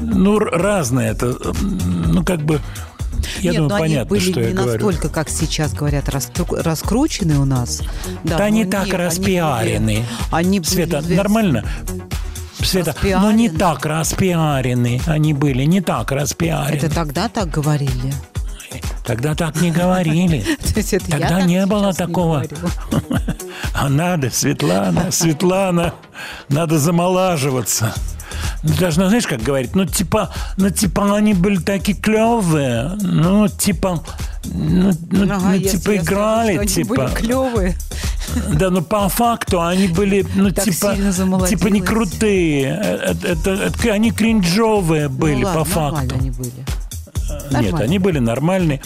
ну, 0.00 0.36
р- 0.40 0.50
разные 0.52 1.10
это, 1.10 1.36
ну, 1.62 2.24
как 2.24 2.42
бы, 2.42 2.60
я 3.40 3.50
Нет, 3.52 3.60
думаю, 3.60 3.68
но 3.68 3.74
они 3.76 3.84
понятно, 3.94 4.10
были 4.10 4.30
что 4.30 4.40
я 4.40 4.48
не 4.48 4.52
говорю. 4.54 4.72
настолько, 4.86 5.08
как 5.08 5.28
сейчас 5.28 5.74
говорят, 5.74 6.08
раскручены 6.08 7.38
у 7.38 7.44
нас. 7.44 7.82
Да, 8.24 8.38
но 8.38 8.48
не 8.48 8.58
нет, 8.60 8.70
так 8.70 8.82
они 8.84 8.92
распиарены. 8.92 9.94
были- 9.96 10.04
Они 10.30 10.60
были 10.60 10.68
Света, 10.70 10.98
известны. 11.00 11.16
нормально? 11.16 11.64
Света, 12.62 12.94
ну 13.02 13.30
не 13.32 13.48
так 13.50 13.84
распиарены 13.84 15.00
они 15.06 15.34
были, 15.34 15.64
не 15.64 15.80
так 15.80 16.12
распиарены. 16.12 16.76
Это 16.76 16.88
тогда 16.94 17.28
так 17.28 17.50
говорили. 17.50 18.14
Тогда 19.04 19.34
так 19.34 19.60
не 19.60 19.70
говорили. 19.70 20.44
Это 20.76 21.10
Тогда 21.10 21.42
не 21.42 21.66
было 21.66 21.92
такого. 21.92 22.44
А 23.74 23.88
надо, 23.88 24.30
Светлана, 24.30 25.10
Светлана, 25.10 25.94
надо 26.48 26.78
замолаживаться. 26.78 27.94
Ну, 28.62 28.74
Должна, 28.74 29.08
знаешь, 29.08 29.26
как 29.26 29.42
говорить, 29.42 29.74
ну, 29.74 29.84
типа, 29.84 30.32
ну, 30.56 30.70
типа, 30.70 31.16
они 31.16 31.34
были 31.34 31.56
такие 31.56 31.96
клевые, 31.96 32.92
ну, 33.00 33.48
типа, 33.48 34.02
ну, 34.44 34.92
ну, 35.10 35.24
Ага, 35.24 35.52
ну, 35.54 35.58
типа, 35.58 35.68
я 35.70 35.78
скажу, 35.78 35.96
играли, 35.96 36.52
что 36.52 36.60
они 36.60 36.68
типа. 36.68 36.94
были 36.94 37.14
клевые. 37.14 37.76
Да, 38.54 38.70
ну 38.70 38.82
по 38.82 39.08
факту 39.08 39.60
они 39.60 39.88
были, 39.88 40.24
ну 40.34 40.50
Так 40.50 40.64
типа, 40.64 40.96
типа 41.48 41.66
не 41.68 41.80
крутые, 41.80 42.80
Э, 42.82 43.10
это, 43.10 43.28
это- 43.28 43.50
это- 43.50 43.92
они 43.92 44.10
кринжовые 44.10 45.08
были 45.08 45.42
ну, 45.42 45.46
ладно, 45.46 45.60
по 45.60 45.64
факту. 45.64 46.14
они 46.18 46.30
были. 46.30 46.52
Нет, 47.32 47.52
Нормально. 47.52 47.78
они 47.80 47.98
были 47.98 48.18
нормальные. 48.18 48.80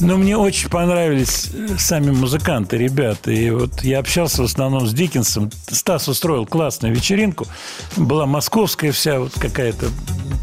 Но 0.00 0.16
мне 0.16 0.36
очень 0.36 0.68
понравились 0.68 1.50
э, 1.52 1.76
сами 1.78 2.10
музыканты, 2.10 2.76
ребята. 2.78 3.30
И 3.30 3.50
вот 3.50 3.82
я 3.82 3.98
общался 3.98 4.42
в 4.42 4.46
основном 4.46 4.86
с 4.86 4.92
Диккенсом. 4.92 5.50
Стас 5.68 6.08
устроил 6.08 6.46
классную 6.46 6.94
вечеринку. 6.94 7.46
Была 7.96 8.26
московская 8.26 8.92
вся 8.92 9.20
вот 9.20 9.32
какая-то 9.38 9.86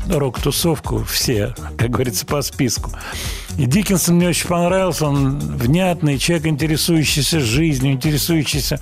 рок-тусовку. 0.09 1.03
Все, 1.03 1.55
как 1.77 1.91
говорится, 1.91 2.25
по 2.25 2.41
списку. 2.41 2.91
И 3.57 3.65
Диккенсон 3.65 4.15
мне 4.15 4.29
очень 4.29 4.47
понравился. 4.47 5.07
Он 5.07 5.39
внятный 5.39 6.17
человек, 6.19 6.47
интересующийся 6.47 7.39
жизнью, 7.39 7.93
интересующийся 7.93 8.79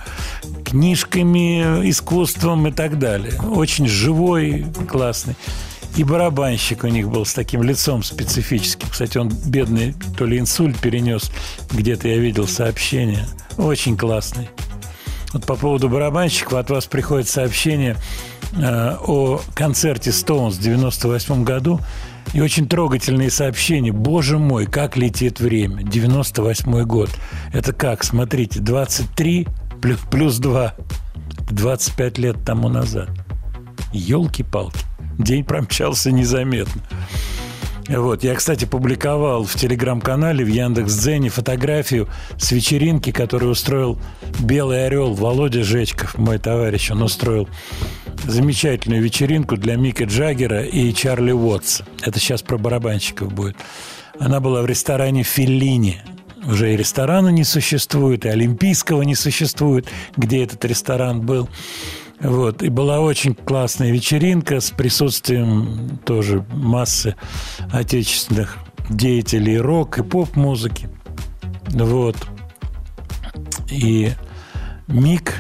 книжками, 0.66 1.90
искусством 1.90 2.68
и 2.68 2.72
так 2.72 3.00
далее. 3.00 3.40
Очень 3.42 3.88
живой, 3.88 4.66
классный. 4.88 5.36
И 5.96 6.04
барабанщик 6.04 6.84
у 6.84 6.88
них 6.88 7.10
был 7.10 7.26
с 7.26 7.34
таким 7.34 7.64
лицом 7.64 8.04
специфическим. 8.04 8.90
Кстати, 8.90 9.18
он 9.18 9.30
бедный, 9.30 9.96
то 10.18 10.26
ли 10.26 10.38
инсульт 10.38 10.78
перенес. 10.78 11.32
Где-то 11.72 12.10
я 12.10 12.18
видел 12.18 12.48
сообщение. 12.48 13.26
Очень 13.58 13.98
классный. 13.98 14.50
Вот 15.32 15.46
по 15.46 15.56
поводу 15.56 15.88
барабанщиков 15.88 16.54
от 16.54 16.70
вас 16.70 16.86
приходит 16.86 17.30
сообщение 17.30 17.96
э, 18.54 18.96
о 19.02 19.40
концерте 19.54 20.10
Stones 20.10 20.52
в 20.52 20.60
98 20.60 21.44
году. 21.46 21.80
И 22.34 22.42
очень 22.42 22.68
трогательные 22.68 23.32
сообщения. 23.32 23.94
Боже 23.94 24.38
мой, 24.38 24.66
как 24.66 24.98
летит 24.98 25.40
время. 25.40 25.84
98 25.84 26.84
год. 26.84 27.10
Это 27.54 27.72
как? 27.72 28.04
Смотрите, 28.04 28.60
23 28.60 29.48
плюс, 29.82 30.00
плюс 30.12 30.38
2. 30.40 30.76
25 31.52 32.18
лет 32.18 32.44
тому 32.44 32.68
назад. 32.68 33.10
Елки-палки. 33.94 34.80
День 35.18 35.44
промчался 35.44 36.12
незаметно. 36.12 36.82
Вот. 37.88 38.24
Я, 38.24 38.34
кстати, 38.36 38.66
публиковал 38.66 39.44
в 39.44 39.56
телеграм-канале 39.56 40.44
в 40.44 40.48
Яндекс.Дзене 40.48 41.30
фотографию 41.30 42.08
с 42.38 42.52
вечеринки, 42.52 43.12
которую 43.12 43.52
устроил 43.52 44.00
Белый 44.40 44.88
Орел 44.88 45.14
Володя 45.14 45.64
Жечков, 45.64 46.18
мой 46.18 46.40
товарищ. 46.40 46.90
Он 46.92 47.04
устроил 47.04 47.48
замечательную 48.24 49.04
вечеринку 49.04 49.56
для 49.56 49.76
Мика 49.76 50.06
Джаггера 50.06 50.64
и 50.64 50.92
Чарли 50.94 51.32
Уотса. 51.32 51.86
Это 52.02 52.20
сейчас 52.20 52.42
про 52.42 52.58
барабанщиков 52.58 53.32
будет. 53.32 53.56
Она 54.20 54.40
была 54.40 54.62
в 54.62 54.66
ресторане 54.66 55.24
«Феллини». 55.24 56.02
Уже 56.48 56.74
и 56.74 56.78
ресторана 56.78 57.30
не 57.30 57.44
существует, 57.44 58.26
и 58.26 58.30
Олимпийского 58.30 59.02
не 59.02 59.16
существует, 59.16 59.88
где 60.16 60.44
этот 60.44 60.64
ресторан 60.64 61.22
был. 61.22 61.50
Вот. 62.20 62.64
И 62.64 62.70
была 62.70 63.00
очень 63.00 63.36
классная 63.36 63.92
вечеринка 63.92 64.60
с 64.60 64.72
присутствием 64.72 66.00
тоже 66.06 66.46
массы 66.52 67.16
отечественных 67.72 68.58
деятелей 68.90 69.58
рок 69.58 70.00
и 70.00 70.04
поп-музыки. 70.04 70.90
Вот. 71.70 72.16
И 73.70 74.12
Мик, 74.88 75.34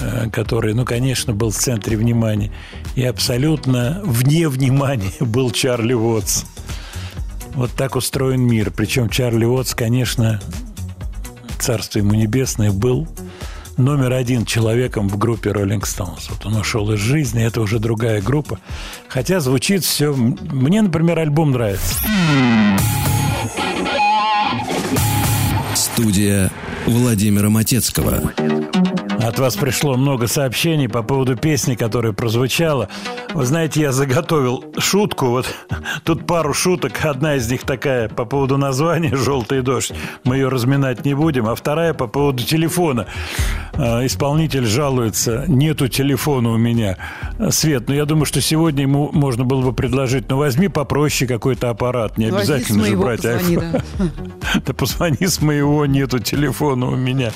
э, 0.00 0.28
который, 0.30 0.74
ну, 0.74 0.84
конечно, 0.84 1.32
был 1.32 1.50
в 1.50 1.56
центре 1.56 1.96
внимания, 1.96 2.52
и 2.94 3.02
абсолютно 3.02 4.00
вне 4.04 4.48
внимания 4.48 5.12
был 5.20 5.50
Чарли 5.50 5.94
Уотс. 5.94 6.44
Вот 7.54 7.70
так 7.72 7.96
устроен 7.96 8.42
мир. 8.42 8.70
Причем 8.70 9.08
Чарли 9.08 9.44
Уотс, 9.44 9.74
конечно, 9.74 10.40
царство 11.58 11.98
ему 12.00 12.14
небесное, 12.14 12.72
был 12.72 13.08
номер 13.78 14.12
один 14.12 14.44
человеком 14.44 15.08
в 15.08 15.16
группе 15.18 15.50
Rolling 15.50 15.82
Stones. 15.82 16.26
Вот 16.28 16.46
он 16.46 16.56
ушел 16.56 16.90
из 16.92 17.00
жизни, 17.00 17.44
это 17.44 17.60
уже 17.60 17.78
другая 17.78 18.20
группа. 18.22 18.58
Хотя 19.08 19.40
звучит 19.40 19.84
все... 19.84 20.12
Мне, 20.12 20.82
например, 20.82 21.18
альбом 21.18 21.52
нравится. 21.52 21.96
Студия 25.74 26.50
Владимира 26.86 27.50
Матецкого. 27.50 28.32
От 29.24 29.38
вас 29.38 29.56
пришло 29.56 29.96
много 29.96 30.26
сообщений 30.26 30.86
по 30.86 31.02
поводу 31.02 31.34
песни, 31.34 31.76
которая 31.76 32.12
прозвучала. 32.12 32.90
Вы 33.32 33.46
знаете, 33.46 33.80
я 33.80 33.90
заготовил 33.90 34.62
шутку. 34.78 35.28
Вот 35.28 35.46
тут 36.04 36.26
пару 36.26 36.52
шуток. 36.52 37.02
Одна 37.06 37.36
из 37.36 37.50
них 37.50 37.62
такая 37.62 38.10
по 38.10 38.26
поводу 38.26 38.58
названия 38.58 39.16
«Желтый 39.16 39.62
дождь». 39.62 39.92
Мы 40.24 40.36
ее 40.36 40.48
разминать 40.48 41.06
не 41.06 41.14
будем. 41.14 41.48
А 41.48 41.54
вторая 41.54 41.94
по 41.94 42.06
поводу 42.06 42.42
телефона. 42.42 43.06
Э, 43.72 44.04
Исполнитель 44.04 44.66
жалуется, 44.66 45.44
нету 45.48 45.88
телефона 45.88 46.50
у 46.50 46.58
меня. 46.58 46.98
Свет, 47.48 47.88
ну 47.88 47.94
я 47.94 48.04
думаю, 48.04 48.26
что 48.26 48.42
сегодня 48.42 48.82
ему 48.82 49.10
можно 49.12 49.44
было 49.44 49.62
бы 49.62 49.72
предложить, 49.72 50.28
ну 50.28 50.36
возьми 50.36 50.68
попроще 50.68 51.26
какой-то 51.26 51.70
аппарат. 51.70 52.18
Не 52.18 52.26
Ну, 52.26 52.34
возьми 52.34 52.54
обязательно 52.54 52.84
же 52.84 52.96
брать 52.96 53.22
позвони, 53.22 53.56
iPhone. 53.56 53.82
Да 54.66 54.74
позвони 54.74 55.26
с 55.26 55.40
моего, 55.40 55.86
нету 55.86 56.18
телефона 56.18 56.86
у 56.86 56.96
меня. 56.96 57.32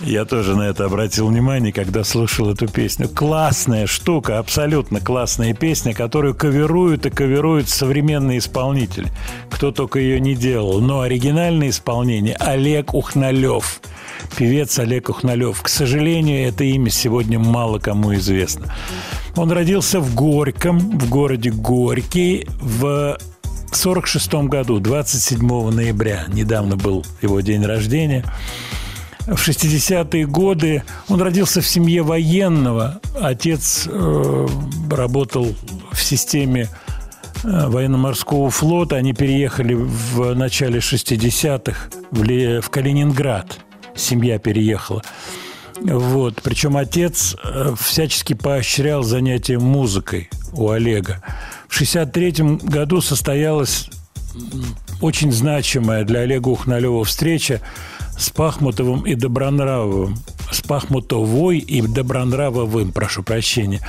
Я 0.00 0.24
тоже 0.24 0.56
на 0.56 0.62
это 0.62 0.86
обратил 0.86 1.26
внимание, 1.26 1.72
когда 1.72 2.04
слушал 2.04 2.50
эту 2.50 2.68
песню. 2.68 3.08
Классная 3.08 3.86
штука, 3.86 4.38
абсолютно 4.38 5.00
классная 5.00 5.52
песня, 5.52 5.92
которую 5.92 6.34
каверуют 6.34 7.06
и 7.06 7.10
каверуют 7.10 7.68
современные 7.68 8.38
исполнители. 8.38 9.08
Кто 9.50 9.72
только 9.72 9.98
ее 9.98 10.20
не 10.20 10.34
делал. 10.34 10.80
Но 10.80 11.00
оригинальное 11.00 11.68
исполнение 11.68 12.36
Олег 12.36 12.94
Ухналев. 12.94 13.80
Певец 14.36 14.78
Олег 14.78 15.10
Ухналев. 15.10 15.60
К 15.60 15.68
сожалению, 15.68 16.48
это 16.48 16.64
имя 16.64 16.90
сегодня 16.90 17.38
мало 17.38 17.78
кому 17.78 18.14
известно. 18.14 18.72
Он 19.36 19.50
родился 19.52 20.00
в 20.00 20.14
Горьком, 20.14 20.78
в 20.78 21.08
городе 21.08 21.50
Горький, 21.50 22.46
в 22.60 23.18
1946 23.70 24.48
году, 24.48 24.80
27 24.80 25.70
ноября. 25.70 26.24
Недавно 26.28 26.76
был 26.76 27.04
его 27.22 27.40
день 27.40 27.64
рождения. 27.64 28.24
В 29.30 29.48
60-е 29.48 30.26
годы 30.26 30.82
он 31.08 31.22
родился 31.22 31.60
в 31.60 31.66
семье 31.66 32.02
военного. 32.02 33.00
Отец 33.20 33.86
э, 33.86 34.46
работал 34.90 35.54
в 35.92 36.02
системе 36.02 36.68
э, 37.44 37.68
военно-морского 37.68 38.50
флота. 38.50 38.96
Они 38.96 39.12
переехали 39.12 39.74
в 39.74 40.34
начале 40.34 40.80
60-х 40.80 41.90
в, 42.10 42.60
в 42.60 42.70
Калининград. 42.70 43.60
Семья 43.94 44.40
переехала. 44.40 45.02
Вот. 45.80 46.42
Причем 46.42 46.76
отец 46.76 47.36
э, 47.44 47.72
всячески 47.80 48.34
поощрял 48.34 49.04
занятия 49.04 49.60
музыкой 49.60 50.28
у 50.52 50.70
Олега. 50.70 51.22
В 51.68 51.74
63 51.76 52.58
году 52.64 53.00
состоялась 53.00 53.88
очень 55.00 55.30
значимая 55.30 56.02
для 56.02 56.20
Олега 56.20 56.48
Ухналева 56.48 57.04
встреча 57.04 57.60
с 58.20 58.28
Пахмутовым 58.28 59.06
и 59.06 59.14
Добронравовым. 59.14 60.18
С 60.52 60.60
Пахмутовой 60.60 61.58
и 61.58 61.80
Добронравовым, 61.80 62.92
прошу 62.92 63.22
прощения. 63.22 63.80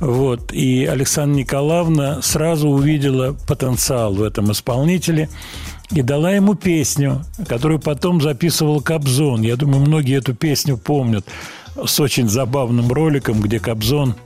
Вот. 0.00 0.52
И 0.52 0.84
Александра 0.84 1.38
Николаевна 1.38 2.20
сразу 2.20 2.68
увидела 2.68 3.36
потенциал 3.46 4.14
в 4.14 4.22
этом 4.22 4.50
исполнителе 4.50 5.28
и 5.92 6.02
дала 6.02 6.32
ему 6.32 6.54
песню, 6.54 7.24
которую 7.46 7.78
потом 7.78 8.20
записывал 8.20 8.80
Кобзон. 8.80 9.42
Я 9.42 9.54
думаю, 9.54 9.82
многие 9.82 10.18
эту 10.18 10.34
песню 10.34 10.76
помнят 10.76 11.24
с 11.76 12.00
очень 12.00 12.28
забавным 12.28 12.90
роликом, 12.90 13.40
где 13.40 13.60
Кобзон 13.60 14.16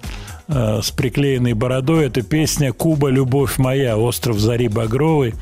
э, 0.51 0.81
с 0.83 0.91
приклеенной 0.91 1.55
бородой. 1.55 2.07
Это 2.07 2.23
песня 2.23 2.73
«Куба, 2.73 3.09
любовь 3.09 3.59
моя», 3.59 3.97
«Остров 3.97 4.39
зари 4.39 4.69
багровой». 4.69 5.35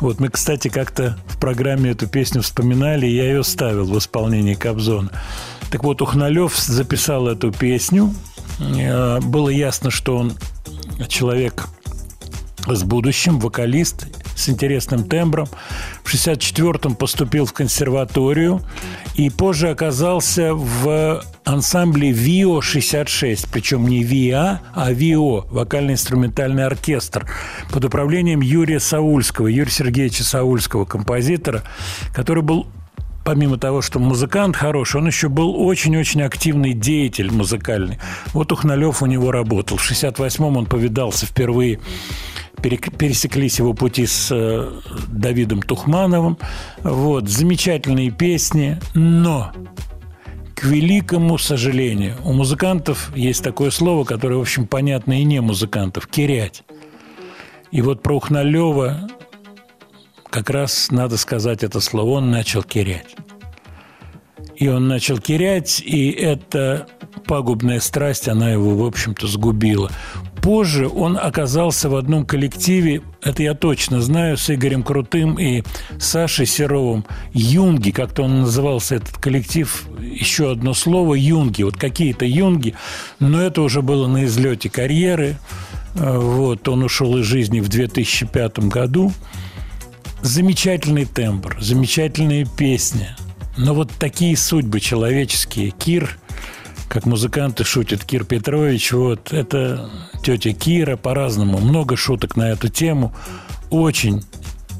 Вот 0.00 0.20
мы, 0.20 0.28
кстати, 0.28 0.68
как-то 0.68 1.18
в 1.26 1.38
программе 1.38 1.90
эту 1.90 2.06
песню 2.06 2.42
вспоминали, 2.42 3.06
и 3.06 3.14
я 3.14 3.24
ее 3.24 3.44
ставил 3.44 3.84
в 3.84 3.98
исполнении 3.98 4.54
Кобзона. 4.54 5.10
Так 5.70 5.84
вот, 5.84 6.02
Ухналев 6.02 6.56
записал 6.56 7.28
эту 7.28 7.52
песню. 7.52 8.14
Э, 8.58 9.20
Было 9.20 9.48
ясно, 9.48 9.90
что 9.90 10.16
он 10.16 10.32
человек 11.08 11.66
с 12.66 12.82
будущим, 12.82 13.38
вокалист 13.38 14.06
с 14.36 14.48
интересным 14.48 15.04
тембром. 15.04 15.48
В 16.04 16.14
64-м 16.14 16.94
поступил 16.94 17.46
в 17.46 17.52
консерваторию 17.52 18.60
и 19.16 19.30
позже 19.30 19.70
оказался 19.70 20.54
в 20.54 21.24
ансамбле 21.44 22.10
ВИО-66, 22.10 23.48
причем 23.50 23.88
не 23.88 24.02
ВИА, 24.04 24.60
а 24.74 24.92
ВИО, 24.92 25.46
вокально-инструментальный 25.50 26.66
оркестр, 26.66 27.28
под 27.72 27.84
управлением 27.84 28.40
Юрия 28.40 28.80
Саульского, 28.80 29.46
Юрия 29.46 29.70
Сергеевича 29.70 30.24
Саульского, 30.24 30.84
композитора, 30.84 31.62
который 32.14 32.42
был 32.42 32.66
помимо 33.26 33.58
того, 33.58 33.82
что 33.82 33.98
музыкант 33.98 34.56
хороший, 34.56 34.98
он 34.98 35.08
еще 35.08 35.28
был 35.28 35.60
очень-очень 35.60 36.22
активный 36.22 36.72
деятель 36.74 37.32
музыкальный. 37.32 37.98
Вот 38.32 38.52
Ухналев 38.52 39.02
у 39.02 39.06
него 39.06 39.32
работал. 39.32 39.76
В 39.76 39.90
68-м 39.90 40.56
он 40.56 40.66
повидался 40.66 41.26
впервые 41.26 41.80
пересеклись 42.62 43.58
его 43.58 43.74
пути 43.74 44.06
с 44.06 44.28
э, 44.30 44.70
Давидом 45.08 45.62
Тухмановым. 45.62 46.38
Вот, 46.82 47.28
замечательные 47.28 48.10
песни, 48.10 48.78
но 48.94 49.52
к 50.54 50.64
великому 50.64 51.36
сожалению, 51.36 52.16
у 52.24 52.32
музыкантов 52.32 53.10
есть 53.14 53.42
такое 53.42 53.70
слово, 53.70 54.04
которое, 54.04 54.36
в 54.36 54.40
общем, 54.40 54.66
понятно 54.66 55.20
и 55.20 55.24
не 55.24 55.40
музыкантов– 55.40 56.06
«керять». 56.08 56.62
И 57.72 57.82
вот 57.82 58.02
про 58.02 58.16
Ухналева 58.16 59.08
как 60.30 60.50
раз 60.50 60.90
надо 60.90 61.16
сказать 61.16 61.62
это 61.62 61.80
слово, 61.80 62.10
он 62.18 62.30
начал 62.30 62.62
керять. 62.62 63.16
И 64.56 64.68
он 64.68 64.88
начал 64.88 65.18
керять, 65.18 65.82
и 65.84 66.10
эта 66.10 66.86
пагубная 67.26 67.80
страсть, 67.80 68.28
она 68.28 68.50
его, 68.50 68.74
в 68.74 68.86
общем-то, 68.86 69.26
сгубила. 69.26 69.90
Позже 70.40 70.88
он 70.88 71.18
оказался 71.18 71.88
в 71.88 71.96
одном 71.96 72.24
коллективе, 72.24 73.02
это 73.20 73.42
я 73.42 73.54
точно 73.54 74.00
знаю, 74.00 74.36
с 74.36 74.48
Игорем 74.48 74.82
Крутым 74.82 75.38
и 75.38 75.62
Сашей 75.98 76.46
Серовым. 76.46 77.04
Юнги, 77.32 77.90
как-то 77.90 78.22
он 78.22 78.42
назывался, 78.42 78.94
этот 78.94 79.18
коллектив, 79.18 79.88
еще 80.00 80.52
одно 80.52 80.72
слово, 80.72 81.14
юнги, 81.14 81.62
вот 81.64 81.76
какие-то 81.76 82.24
юнги, 82.24 82.74
но 83.18 83.42
это 83.42 83.60
уже 83.60 83.82
было 83.82 84.06
на 84.06 84.24
излете 84.24 84.70
карьеры. 84.70 85.36
Э, 85.96 86.16
Вот, 86.18 86.68
он 86.68 86.84
ушел 86.84 87.18
из 87.18 87.24
жизни 87.24 87.60
в 87.60 87.68
2005 87.68 88.60
году. 88.68 89.12
Замечательный 90.26 91.04
тембр, 91.04 91.56
замечательные 91.60 92.46
песни. 92.46 93.06
Но 93.56 93.74
вот 93.74 93.92
такие 93.92 94.36
судьбы 94.36 94.80
человеческие. 94.80 95.70
Кир, 95.70 96.18
как 96.88 97.06
музыканты 97.06 97.62
шутят, 97.62 98.04
Кир 98.04 98.24
Петрович, 98.24 98.90
вот 98.90 99.32
это 99.32 99.88
тетя 100.24 100.52
Кира 100.52 100.96
по-разному. 100.96 101.58
Много 101.58 101.96
шуток 101.96 102.34
на 102.34 102.50
эту 102.50 102.68
тему. 102.68 103.14
Очень 103.70 104.24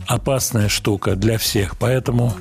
опасная 0.09 0.69
штука 0.69 1.15
для 1.15 1.39
всех. 1.39 1.79
Поэтому 1.79 2.35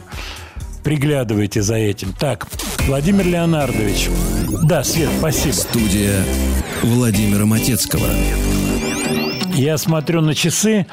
приглядывайте 0.84 1.61
за 1.61 1.76
этим. 1.76 2.11
Так, 2.11 2.48
Владимир 2.88 3.27
Леонардович. 3.27 4.10
Да, 4.64 4.84
Свет, 4.84 5.11
спасибо. 5.19 5.53
Студия 5.53 6.23
Владимира 6.82 7.45
Матецкого. 7.45 8.07
Я 9.56 9.77
смотрю 9.77 10.19
на 10.19 10.36
часы. 10.36 10.86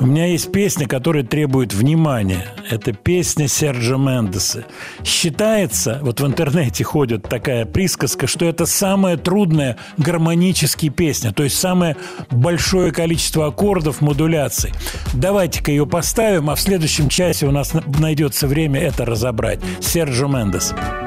У 0.00 0.06
меня 0.06 0.26
есть 0.26 0.50
песня, 0.50 0.88
которая 0.88 1.22
требует 1.22 1.74
внимания. 1.74 2.46
Это 2.70 2.92
песня 2.92 3.46
Серджа 3.46 3.96
Мендеса. 3.96 4.64
Считается, 5.04 6.00
вот 6.02 6.20
в 6.20 6.26
интернете 6.26 6.82
ходит 6.82 7.24
такая 7.24 7.66
присказка, 7.66 8.26
что 8.26 8.46
это 8.46 8.64
самая 8.64 9.18
трудная 9.18 9.76
гармонически 9.98 10.88
песня, 10.88 11.32
то 11.32 11.44
есть 11.44 11.58
самое 11.58 11.96
большое 12.30 12.90
количество 12.90 13.48
аккордов, 13.48 14.00
модуляций. 14.00 14.72
Давайте-ка 15.12 15.70
ее 15.70 15.86
поставим, 15.86 16.48
а 16.48 16.54
в 16.54 16.60
следующем 16.60 17.10
часе 17.10 17.46
у 17.46 17.50
нас 17.50 17.72
найдется 17.98 18.46
время 18.46 18.80
это 18.80 19.04
разобрать. 19.04 19.60
Серджо 19.80 20.26
Мендес. 20.26 20.72
I 20.72 21.05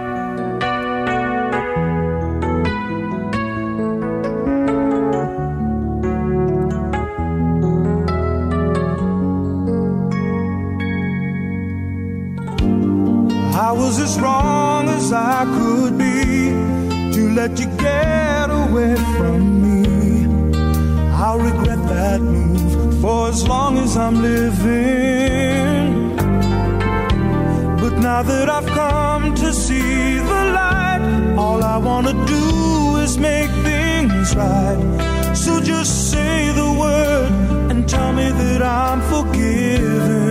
was 13.90 14.00
as 14.02 14.20
wrong 14.20 14.88
as 14.88 15.12
I 15.12 15.46
could 15.46 15.98
be 15.98 16.52
to 17.16 17.22
let 17.40 17.60
you 17.60 17.66
get 17.78 18.48
away 18.64 18.96
from 19.18 19.40
me. 19.64 19.82
I'll 21.22 21.40
regret 21.40 21.82
that 21.96 22.22
move 22.22 23.02
for 23.02 23.30
as 23.30 23.48
long 23.48 23.80
as 23.80 23.98
I'm 23.98 24.22
living. 24.22 25.88
But 27.82 27.94
now 28.10 28.22
that 28.22 28.48
I've 28.48 28.70
come 28.82 29.34
to 29.34 29.52
see 29.54 30.20
the 30.32 30.42
light, 30.60 31.02
all 31.36 31.64
I 31.64 31.78
want 31.78 32.06
to 32.12 32.16
do 32.36 32.98
is 32.98 33.18
make 33.18 33.50
things 33.70 34.36
right. 34.36 35.34
So 35.36 35.60
just 35.62 36.12
say 36.12 36.52
the 36.62 36.72
word 36.84 37.32
and 37.72 37.90
tell 37.90 38.14
me 38.14 38.30
that 38.42 38.62
I'm 38.62 39.02
forgiven. 39.14 40.29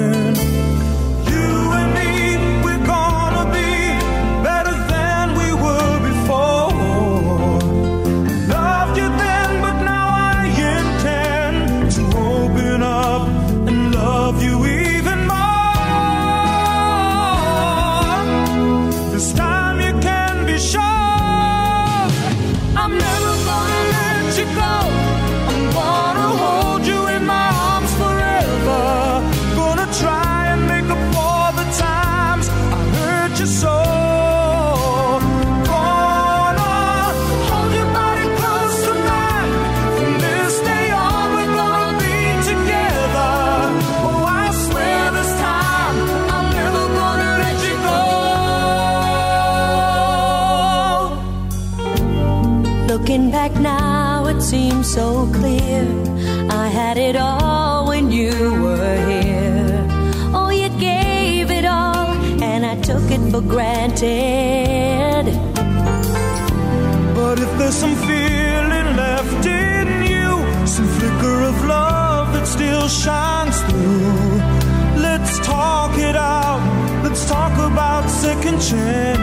dead. 64.01 65.25
But 67.15 67.41
if 67.41 67.51
there's 67.59 67.75
some 67.75 67.97
feeling 68.07 68.89
left 68.97 69.47
in 69.47 69.87
you, 70.13 70.67
some 70.67 70.89
flicker 70.97 71.43
of 71.51 71.65
love 71.65 72.33
that 72.35 72.47
still 72.47 72.89
shines 72.89 73.61
through, 73.63 75.03
let's 75.03 75.39
talk 75.41 75.99
it 75.99 76.17
out. 76.17 76.61
Let's 77.03 77.27
talk 77.29 77.53
about 77.55 78.09
second 78.09 78.61
chance. 78.61 79.18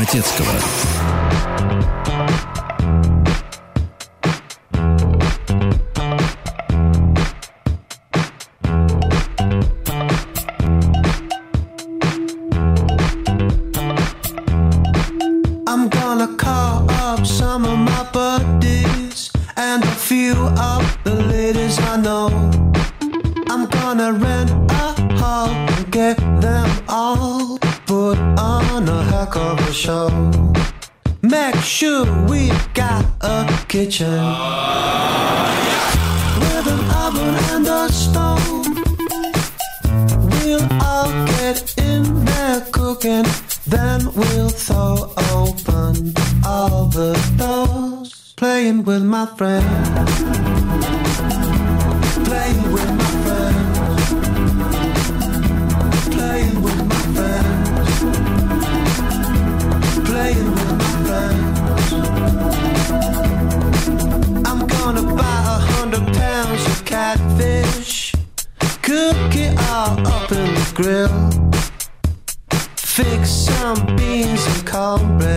Матецкого. 0.00 0.89
grill. 70.82 71.30
Fix 72.76 73.30
some 73.30 73.96
beans 73.96 74.46
and 74.46 74.66
cornbread. 74.66 75.29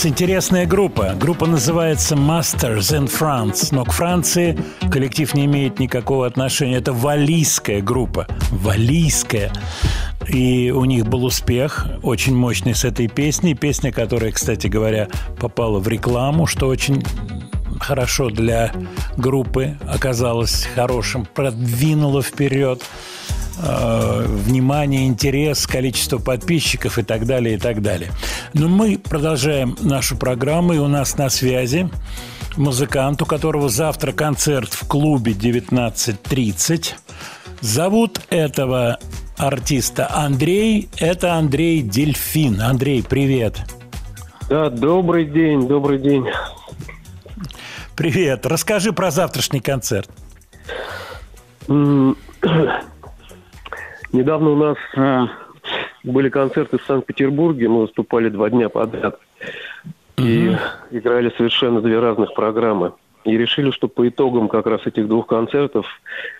Friends. 0.00 0.06
Интересная 0.06 0.66
группа. 0.66 1.14
Группа 1.18 1.46
называется 1.46 2.14
Masters 2.14 2.92
in 2.92 3.06
France. 3.06 3.68
Но 3.72 3.84
к 3.84 3.92
Франции 3.92 4.58
коллектив 4.90 5.32
не 5.34 5.46
имеет 5.46 5.78
никакого 5.78 6.26
отношения. 6.26 6.76
Это 6.76 6.92
валийская 6.92 7.80
группа. 7.80 8.26
Валийская. 8.50 9.52
И 10.28 10.70
у 10.70 10.84
них 10.84 11.06
был 11.06 11.24
успех 11.24 11.86
очень 12.02 12.36
мощный 12.36 12.74
с 12.74 12.84
этой 12.84 13.08
песней. 13.08 13.54
Песня, 13.54 13.92
которая, 13.92 14.32
кстати 14.32 14.66
говоря, 14.68 15.08
попала 15.38 15.78
в 15.78 15.88
рекламу, 15.88 16.46
что 16.46 16.68
очень 16.68 17.02
хорошо 17.80 18.28
для 18.30 18.72
группы 19.16 19.76
оказалось 19.88 20.68
хорошим, 20.74 21.26
продвинуло 21.26 22.22
вперед 22.22 22.82
э, 23.62 24.24
внимание, 24.26 25.06
интерес, 25.06 25.66
количество 25.66 26.18
подписчиков 26.18 26.98
и 26.98 27.02
так 27.02 27.26
далее, 27.26 27.56
и 27.56 27.58
так 27.58 27.82
далее. 27.82 28.10
Но 28.54 28.68
мы 28.68 28.98
продолжаем 28.98 29.76
нашу 29.80 30.16
программу, 30.16 30.72
и 30.72 30.78
у 30.78 30.88
нас 30.88 31.16
на 31.18 31.28
связи 31.30 31.90
музыкант, 32.56 33.22
у 33.22 33.26
которого 33.26 33.68
завтра 33.68 34.12
концерт 34.12 34.72
в 34.72 34.86
клубе 34.86 35.32
19.30. 35.32 36.94
Зовут 37.60 38.20
этого 38.30 38.98
артиста 39.36 40.10
Андрей. 40.14 40.88
Это 40.98 41.34
Андрей 41.34 41.82
Дельфин. 41.82 42.60
Андрей, 42.60 43.02
привет. 43.02 43.60
Да, 44.48 44.70
добрый 44.70 45.26
день, 45.26 45.66
добрый 45.68 45.98
день. 45.98 46.26
Привет. 47.96 48.46
Расскажи 48.46 48.92
про 48.92 49.10
завтрашний 49.10 49.60
концерт. 49.60 50.10
Недавно 54.12 54.50
у 54.50 54.56
нас 54.56 54.76
а, 54.96 55.28
были 56.02 56.28
концерты 56.28 56.78
в 56.78 56.82
Санкт-Петербурге, 56.82 57.68
мы 57.68 57.82
выступали 57.82 58.28
два 58.28 58.50
дня 58.50 58.68
подряд. 58.68 59.18
И 60.16 60.52
играли 60.90 61.32
совершенно 61.36 61.80
две 61.80 61.98
разных 61.98 62.34
программы. 62.34 62.92
И 63.24 63.36
решили, 63.36 63.70
что 63.70 63.86
по 63.88 64.08
итогам 64.08 64.48
как 64.48 64.66
раз 64.66 64.86
этих 64.86 65.06
двух 65.06 65.26
концертов 65.26 65.86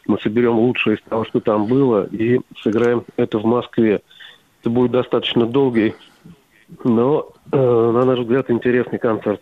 мы 0.06 0.18
соберем 0.20 0.58
лучшее 0.58 0.96
из 0.96 1.02
того, 1.02 1.24
что 1.24 1.40
там 1.40 1.66
было, 1.66 2.06
и 2.06 2.40
сыграем 2.62 3.04
это 3.16 3.38
в 3.38 3.44
Москве. 3.44 4.02
Это 4.60 4.70
будет 4.70 4.90
достаточно 4.90 5.46
долгий, 5.46 5.94
но, 6.84 7.32
э, 7.52 7.56
на 7.56 8.04
наш 8.04 8.20
взгляд, 8.20 8.50
интересный 8.50 8.98
концерт. 8.98 9.40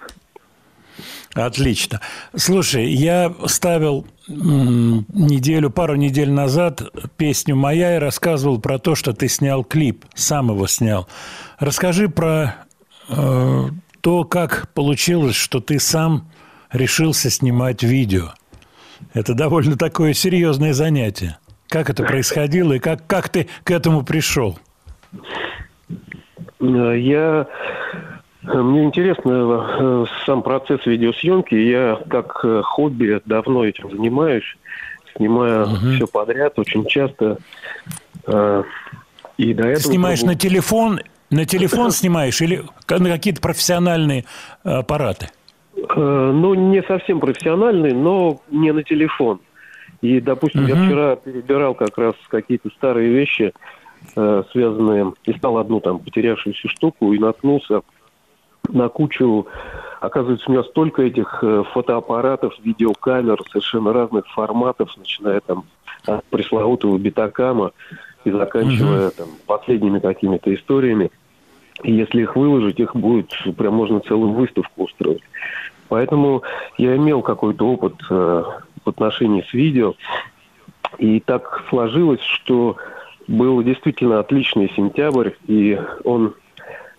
Отлично. 1.35 2.01
Слушай, 2.35 2.91
я 2.91 3.33
ставил 3.47 4.07
неделю, 4.29 5.71
пару 5.71 5.95
недель 5.95 6.31
назад 6.31 6.83
песню 7.17 7.57
«Моя» 7.57 7.97
и 7.97 7.99
рассказывал 7.99 8.61
про 8.61 8.79
то, 8.79 8.95
что 8.95 9.13
ты 9.13 9.29
снял 9.29 9.65
клип, 9.65 10.05
сам 10.15 10.51
его 10.51 10.67
снял. 10.67 11.09
Расскажи 11.59 12.09
про 12.09 12.57
э, 13.09 13.65
то, 14.01 14.25
как 14.25 14.73
получилось, 14.75 15.37
что 15.37 15.61
ты 15.61 15.79
сам 15.79 16.31
решился 16.73 17.31
снимать 17.31 17.83
видео. 17.83 18.33
Это 19.15 19.35
довольно 19.35 19.77
такое 19.77 20.13
серьезное 20.13 20.73
занятие. 20.73 21.39
Как 21.69 21.91
это 21.91 22.03
происходило 22.03 22.75
и 22.75 22.79
как, 22.79 23.07
как 23.07 23.29
ты 23.29 23.49
к 23.65 23.71
этому 23.71 24.05
пришел? 24.05 24.59
Э, 26.61 26.99
Я 26.99 27.47
мне 28.43 28.85
интересно 28.85 29.67
э, 29.81 30.05
сам 30.25 30.43
процесс 30.43 30.85
видеосъемки. 30.87 31.55
Я 31.55 31.99
как 32.09 32.41
э, 32.45 32.63
хобби 32.65 33.21
давно 33.27 33.65
этим 33.65 33.91
занимаюсь, 33.91 34.57
снимаю 35.17 35.67
все 35.97 36.07
подряд, 36.07 36.59
очень 36.59 36.85
часто. 36.87 37.39
Э, 38.27 38.63
И 39.37 39.55
до 39.55 39.63
Ты 39.65 39.69
этого 39.71 39.83
снимаешь 39.93 40.21
пробовал- 40.21 40.35
на 40.35 40.39
телефон, 40.39 41.01
на 41.31 41.45
телефон 41.45 41.91
снимаешь 41.91 42.41
или 42.41 42.63
на 42.89 43.09
какие-то 43.11 43.41
профессиональные 43.41 44.25
аппараты? 44.65 45.29
Ну, 45.97 46.55
не 46.55 46.83
совсем 46.83 47.21
профессиональный, 47.21 47.93
но 47.93 48.41
не 48.51 48.73
на 48.73 48.83
телефон. 48.83 49.41
И, 50.01 50.21
допустим, 50.21 50.67
я 50.67 50.75
Мгм. 50.75 50.87
вчера 50.87 51.17
перебирал 51.17 51.75
как 51.75 51.97
раз 51.99 52.15
какие-то 52.29 52.69
старые 52.71 53.11
вещи, 53.11 53.53
связанные, 54.15 55.13
искал 55.25 55.59
одну 55.59 55.81
там 55.81 55.99
потерявшуюся 56.01 56.69
штуку 56.69 57.13
и 57.13 57.19
наткнулся 57.19 57.83
на 58.69 58.89
кучу, 58.89 59.47
оказывается, 60.01 60.49
у 60.49 60.53
меня 60.53 60.63
столько 60.65 61.03
этих 61.03 61.39
э, 61.43 61.65
фотоаппаратов, 61.73 62.55
видеокамер 62.63 63.39
совершенно 63.51 63.93
разных 63.93 64.27
форматов, 64.29 64.97
начиная 64.97 65.41
там 65.41 65.65
от 66.07 66.25
пресловутого 66.27 66.99
битакама 66.99 67.73
и 68.25 68.31
заканчивая 68.31 69.07
Мгм. 69.07 69.13
там 69.17 69.29
последними 69.47 69.99
какими-то 69.99 70.55
историями. 70.55 71.11
И 71.83 71.93
если 71.93 72.23
их 72.23 72.35
выложить, 72.37 72.81
их 72.81 72.95
будет 72.95 73.31
прям 73.57 73.75
можно 73.75 74.01
целую 74.01 74.33
выставку 74.33 74.85
устроить. 74.85 75.23
Поэтому 75.89 76.43
я 76.77 76.97
имел 76.97 77.23
какой-то 77.23 77.67
опыт 77.67 77.95
э, 78.11 78.43
в 78.85 78.89
отношении 78.89 79.43
с 79.49 79.53
видео. 79.53 79.95
И 80.99 81.21
так 81.21 81.65
сложилось, 81.69 82.21
что 82.21 82.77
был 83.27 83.63
действительно 83.63 84.19
отличный 84.21 84.73
сентябрь, 84.75 85.31
и 85.47 85.79
он 86.05 86.35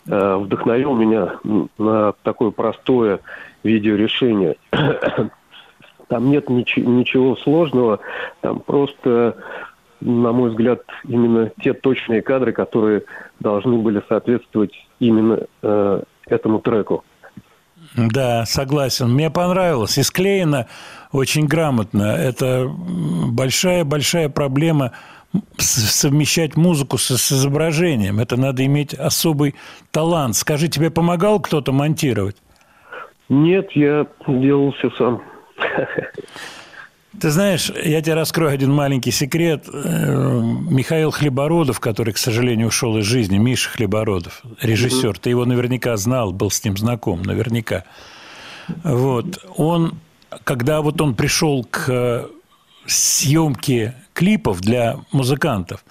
вдохновил 0.10 0.96
меня 0.96 1.40
на 1.78 2.14
такое 2.24 2.52
простое 2.52 3.20
видеорешение. 3.64 4.56
Там 6.08 6.32
нет 6.32 6.50
нич- 6.50 6.80
ничего 6.80 7.36
сложного, 7.36 8.00
там 8.42 8.62
просто, 8.62 9.38
на 10.02 10.32
мой 10.32 10.50
взгляд, 10.50 10.82
именно 11.08 11.52
те 11.62 11.74
точные 11.74 12.24
кадры, 12.24 12.52
которые 12.52 13.04
должны 13.40 13.78
были 13.78 14.02
соответствовать 14.10 14.74
именно 15.00 15.42
э, 15.62 16.02
этому 16.26 16.62
треку. 16.62 17.04
Да, 17.96 18.46
согласен. 18.46 19.12
Мне 19.12 19.30
понравилось. 19.30 19.98
И 20.00 20.04
склеено 20.04 20.68
очень 21.12 21.46
грамотно. 21.46 22.04
Это 22.04 22.68
большая-большая 22.68 24.30
проблема 24.30 24.94
совмещать 25.58 26.56
музыку 26.58 26.98
с, 26.98 27.18
с 27.18 27.32
изображением. 27.32 28.20
Это 28.20 28.38
надо 28.38 28.66
иметь 28.66 28.94
особый 28.94 29.56
талант. 29.92 30.36
Скажи, 30.36 30.68
тебе 30.68 30.90
помогал 30.90 31.40
кто-то 31.40 31.72
монтировать? 31.72 32.38
Нет, 33.30 33.72
я 33.74 34.08
делал 34.28 34.72
все 34.74 34.90
сам. 34.92 35.22
Ты 37.20 37.32
знаешь, 37.32 37.72
я 37.84 38.02
тебе 38.02 38.14
раскрою 38.14 38.52
один 38.52 38.72
маленький 38.72 39.12
секрет. 39.12 39.66
Э, 39.72 40.42
Михаил 40.70 41.12
Хлебородов, 41.12 41.80
который, 41.80 42.14
к 42.14 42.18
сожалению, 42.18 42.68
ушел 42.68 42.98
из 42.98 43.06
жизни, 43.06 43.38
Миша 43.38 43.70
Хлебородов, 43.72 44.44
режиссер, 44.62 45.18
ты 45.18 45.32
его 45.32 45.46
наверняка 45.46 45.98
знал, 45.98 46.32
был 46.32 46.52
с 46.52 46.64
ним 46.64 46.78
знаком, 46.78 47.24
наверняка. 47.24 47.84
Вот, 48.84 49.44
он, 49.58 49.96
когда 50.44 50.82
вот 50.82 51.02
он 51.02 51.16
пришел 51.16 51.66
к 51.70 52.30
съемке 52.94 53.96
клипов 54.14 54.62
для 54.62 54.98
музыкантов, 55.12 55.84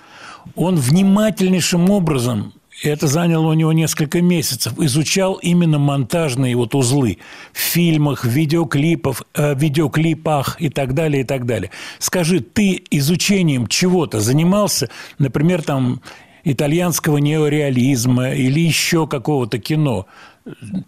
он 0.55 0.77
внимательнейшим 0.77 1.91
образом 1.91 2.53
и 2.83 2.89
это 2.89 3.09
заняло 3.09 3.49
у 3.49 3.55
него 3.55 3.73
несколько 3.73 4.23
месяцев. 4.23 4.79
Изучал 4.79 5.35
именно 5.35 5.79
монтажные 5.79 6.55
вот 6.55 6.75
узлы 6.75 7.19
в 7.53 7.59
фильмах, 7.59 8.25
в 8.25 8.29
видеоклипах, 8.29 9.23
э, 9.35 9.55
видеоклипах 9.57 10.61
и 10.61 10.69
так 10.69 10.95
далее, 10.95 11.23
и 11.23 11.25
так 11.25 11.45
далее. 11.45 11.71
Скажи, 11.99 12.41
ты 12.41 12.83
изучением 12.91 13.67
чего-то 13.67 14.21
занимался, 14.21 14.89
например, 15.19 15.63
там 15.63 16.01
итальянского 16.45 17.19
неореализма 17.19 18.31
или 18.31 18.61
еще 18.61 19.09
какого-то 19.09 19.59
кино, 19.59 20.07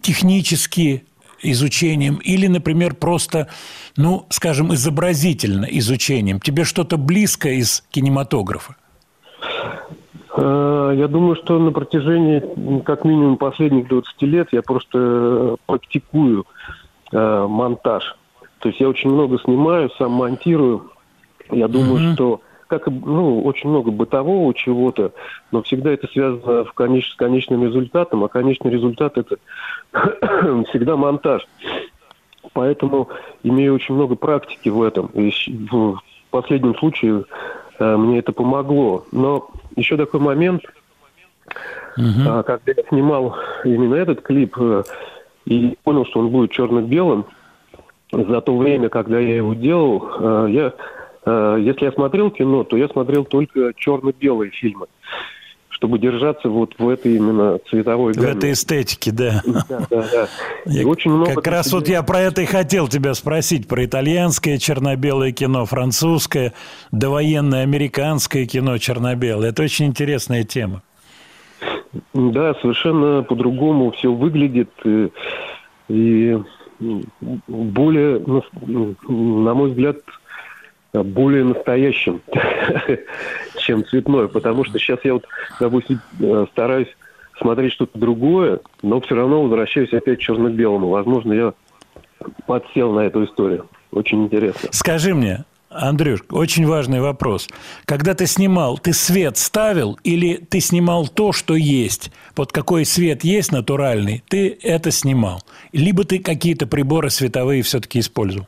технически 0.01 1.03
изучением 1.43 2.15
или, 2.23 2.47
например, 2.47 2.95
просто, 2.95 3.47
ну, 3.97 4.25
скажем, 4.29 4.73
изобразительно 4.73 5.65
изучением? 5.65 6.39
Тебе 6.39 6.63
что-то 6.63 6.97
близкое 6.97 7.55
из 7.55 7.83
кинематографа? 7.91 8.75
Э, 10.35 10.93
Я 10.97 11.07
думаю, 11.07 11.35
что 11.35 11.59
на 11.59 11.71
протяжении 11.71 12.81
как 12.83 13.05
минимум 13.05 13.37
последних 13.37 13.87
20 13.87 14.21
лет 14.23 14.47
я 14.51 14.61
просто 14.61 14.97
э, 14.97 15.55
практикую 15.65 16.45
э, 17.11 17.47
монтаж. 17.47 18.15
То 18.59 18.69
есть 18.69 18.79
я 18.79 18.89
очень 18.89 19.09
много 19.09 19.39
снимаю, 19.39 19.89
сам 19.97 20.11
монтирую. 20.11 20.91
Я 21.49 21.67
думаю, 21.67 21.99
Мгм. 22.03 22.13
что 22.13 22.41
как 22.67 22.87
ну, 22.87 23.41
очень 23.43 23.69
много 23.69 23.91
бытового 23.91 24.53
чего-то, 24.53 25.11
но 25.51 25.61
всегда 25.61 25.91
это 25.91 26.07
связано 26.07 26.63
в 26.63 26.73
конеч- 26.73 27.09
с 27.11 27.15
конечным 27.15 27.65
результатом, 27.65 28.23
а 28.23 28.29
конечный 28.29 28.71
результат 28.71 29.17
это 29.17 29.35
всегда 30.69 30.95
монтаж. 30.95 31.47
Поэтому 32.53 33.09
имею 33.43 33.75
очень 33.75 33.95
много 33.95 34.15
практики 34.15 34.69
в 34.69 34.81
этом. 34.81 35.07
И 35.07 35.31
в 35.69 35.99
последнем 36.31 36.75
случае 36.75 37.25
э, 37.79 37.97
мне 37.97 38.19
это 38.19 38.31
помогло. 38.31 39.05
Но 39.11 39.49
еще 39.75 39.97
такой 39.97 40.19
момент, 40.19 40.63
а, 42.25 42.43
когда 42.43 42.73
я 42.75 42.83
снимал 42.89 43.35
именно 43.63 43.95
этот 43.95 44.21
клип 44.21 44.55
э, 44.59 44.83
и 45.45 45.77
понял, 45.83 46.05
что 46.05 46.19
он 46.19 46.29
будет 46.29 46.51
черно-белым, 46.51 47.25
за 48.11 48.41
то 48.41 48.57
время, 48.57 48.89
когда 48.89 49.19
я 49.19 49.37
его 49.37 49.53
делал, 49.53 50.09
э, 50.19 50.47
я, 50.49 50.73
э, 51.25 51.57
если 51.61 51.85
я 51.85 51.91
смотрел 51.91 52.29
кино, 52.31 52.63
то 52.63 52.75
я 52.77 52.87
смотрел 52.89 53.23
только 53.25 53.73
черно-белые 53.75 54.51
фильмы, 54.51 54.87
чтобы 55.81 55.97
держаться 55.97 56.47
вот 56.47 56.75
в 56.77 56.87
этой 56.87 57.15
именно 57.15 57.57
цветовой 57.67 58.13
В 58.13 58.17
гамме. 58.17 58.33
этой 58.37 58.51
эстетике, 58.51 59.11
да. 59.11 59.41
Да, 59.67 59.79
да, 59.89 60.05
да. 60.11 60.27
И 60.71 60.75
Я- 60.77 60.87
очень 60.87 61.09
много 61.09 61.33
как 61.33 61.47
раз 61.47 61.73
вот 61.73 61.87
я 61.87 62.03
про 62.03 62.19
это 62.19 62.43
и 62.43 62.45
хотел 62.45 62.87
тебя 62.87 63.15
спросить, 63.15 63.67
про 63.67 63.83
итальянское 63.83 64.59
черно-белое 64.59 65.31
кино, 65.31 65.65
французское, 65.65 66.53
довоенное 66.91 67.63
американское 67.63 68.45
кино 68.45 68.77
черно-белое. 68.77 69.49
Это 69.49 69.63
очень 69.63 69.87
интересная 69.87 70.43
тема. 70.43 70.83
Да, 72.13 72.53
совершенно 72.61 73.23
по-другому 73.23 73.89
все 73.89 74.13
выглядит 74.13 74.69
э, 74.85 75.09
и 75.89 76.37
более, 77.47 78.19
нас- 78.19 78.43
на 79.07 79.53
мой 79.55 79.69
взгляд, 79.71 79.97
более 80.93 81.43
настоящим, 81.45 82.21
чем 83.61 83.85
цветное, 83.85 84.27
потому 84.27 84.63
что 84.63 84.79
сейчас 84.79 84.99
я 85.03 85.13
вот, 85.13 85.25
допустим, 85.59 85.99
э, 86.19 86.45
стараюсь 86.51 86.89
смотреть 87.39 87.73
что-то 87.73 87.97
другое, 87.97 88.59
но 88.81 89.01
все 89.01 89.15
равно 89.15 89.43
возвращаюсь 89.43 89.93
опять 89.93 90.19
к 90.19 90.21
черно-белому. 90.21 90.89
Возможно, 90.89 91.33
я 91.33 91.53
подсел 92.45 92.93
на 92.93 93.01
эту 93.01 93.25
историю. 93.25 93.67
Очень 93.91 94.25
интересно. 94.25 94.69
Скажи 94.71 95.13
мне, 95.13 95.43
Андрюш, 95.69 96.21
очень 96.29 96.67
важный 96.67 96.99
вопрос. 96.99 97.47
Когда 97.85 98.13
ты 98.13 98.25
снимал, 98.25 98.77
ты 98.77 98.93
свет 98.93 99.37
ставил 99.37 99.97
или 100.03 100.35
ты 100.35 100.59
снимал 100.59 101.07
то, 101.07 101.31
что 101.31 101.55
есть? 101.55 102.11
Вот 102.35 102.51
какой 102.51 102.85
свет 102.85 103.23
есть 103.23 103.51
натуральный, 103.51 104.23
ты 104.27 104.57
это 104.61 104.91
снимал. 104.91 105.41
Либо 105.71 106.03
ты 106.03 106.19
какие-то 106.19 106.67
приборы 106.67 107.09
световые 107.09 107.63
все-таки 107.63 107.99
использовал? 107.99 108.47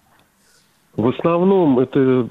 В 0.95 1.07
основном 1.07 1.79
это 1.79 2.27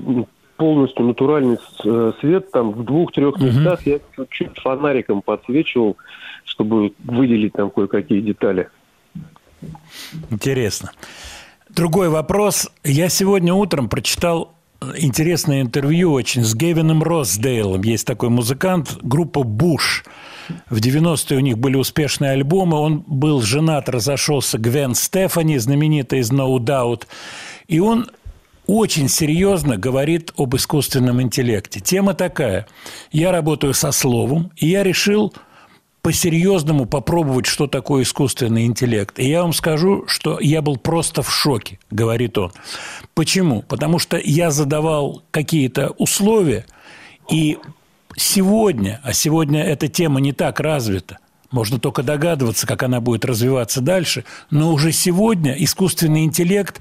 полностью 0.63 1.05
натуральный 1.07 1.59
э, 1.85 2.13
свет. 2.21 2.53
Там 2.53 2.71
в 2.71 2.85
двух-трех 2.85 3.41
местах 3.41 3.85
я 3.85 3.99
чуть-чуть 4.15 4.61
фонариком 4.61 5.21
подсвечивал, 5.21 5.97
чтобы 6.45 6.93
выделить 7.03 7.55
там 7.55 7.69
кое-какие 7.69 8.21
детали. 8.21 8.69
Интересно. 10.31 10.93
Другой 11.69 12.11
вопрос. 12.11 12.71
Я 12.85 13.09
сегодня 13.09 13.53
утром 13.53 13.89
прочитал 13.89 14.55
интересное 14.97 15.63
интервью 15.63 16.13
очень 16.13 16.45
с 16.45 16.55
Гевином 16.55 17.03
Росдейлом. 17.03 17.83
Есть 17.83 18.07
такой 18.07 18.29
музыкант, 18.29 18.99
группа 19.03 19.43
«Буш». 19.43 20.05
В 20.71 20.79
90-е 20.79 21.39
у 21.39 21.41
них 21.41 21.59
были 21.59 21.75
успешные 21.75 22.33
альбомы. 22.33 22.77
Он 22.77 23.03
был 23.09 23.43
женат, 23.43 23.89
разошелся 23.89 24.59
Гвен 24.59 24.95
Стефани, 24.95 25.59
знаменитая 25.59 26.21
из 26.21 26.31
No 26.31 26.57
Doubt. 26.59 27.09
И 27.67 27.81
он 27.81 28.07
очень 28.73 29.11
серьезно 29.11 29.77
говорит 29.77 30.33
об 30.39 30.57
искусственном 30.57 31.21
интеллекте. 31.21 31.81
Тема 31.81 32.15
такая. 32.15 32.67
Я 33.11 33.31
работаю 33.31 33.75
со 33.75 33.93
словом, 33.93 34.51
и 34.57 34.67
я 34.67 34.83
решил 34.83 35.35
по-серьезному 36.01 36.87
попробовать, 36.87 37.45
что 37.45 37.67
такое 37.67 38.03
искусственный 38.03 38.65
интеллект. 38.65 39.19
И 39.19 39.29
я 39.29 39.43
вам 39.43 39.53
скажу, 39.53 40.05
что 40.07 40.41
я 40.41 40.63
был 40.63 40.79
просто 40.79 41.21
в 41.21 41.31
шоке, 41.31 41.79
говорит 41.91 42.39
он. 42.39 42.51
Почему? 43.13 43.61
Потому 43.61 43.99
что 43.99 44.19
я 44.19 44.51
задавал 44.51 45.23
какие-то 45.31 45.91
условия, 45.99 46.65
и 47.31 47.59
сегодня, 48.17 49.03
а 49.05 49.13
сегодня 49.13 49.63
эта 49.63 49.89
тема 49.89 50.19
не 50.19 50.33
так 50.33 50.61
развита, 50.61 51.19
можно 51.51 51.79
только 51.79 52.03
догадываться, 52.03 52.67
как 52.67 52.83
она 52.83 53.03
будет 53.03 53.27
развиваться 53.27 53.83
дальше, 53.83 54.25
но 54.51 54.73
уже 54.73 54.93
сегодня 54.93 55.53
искусственный 55.53 56.25
интеллект 56.25 56.81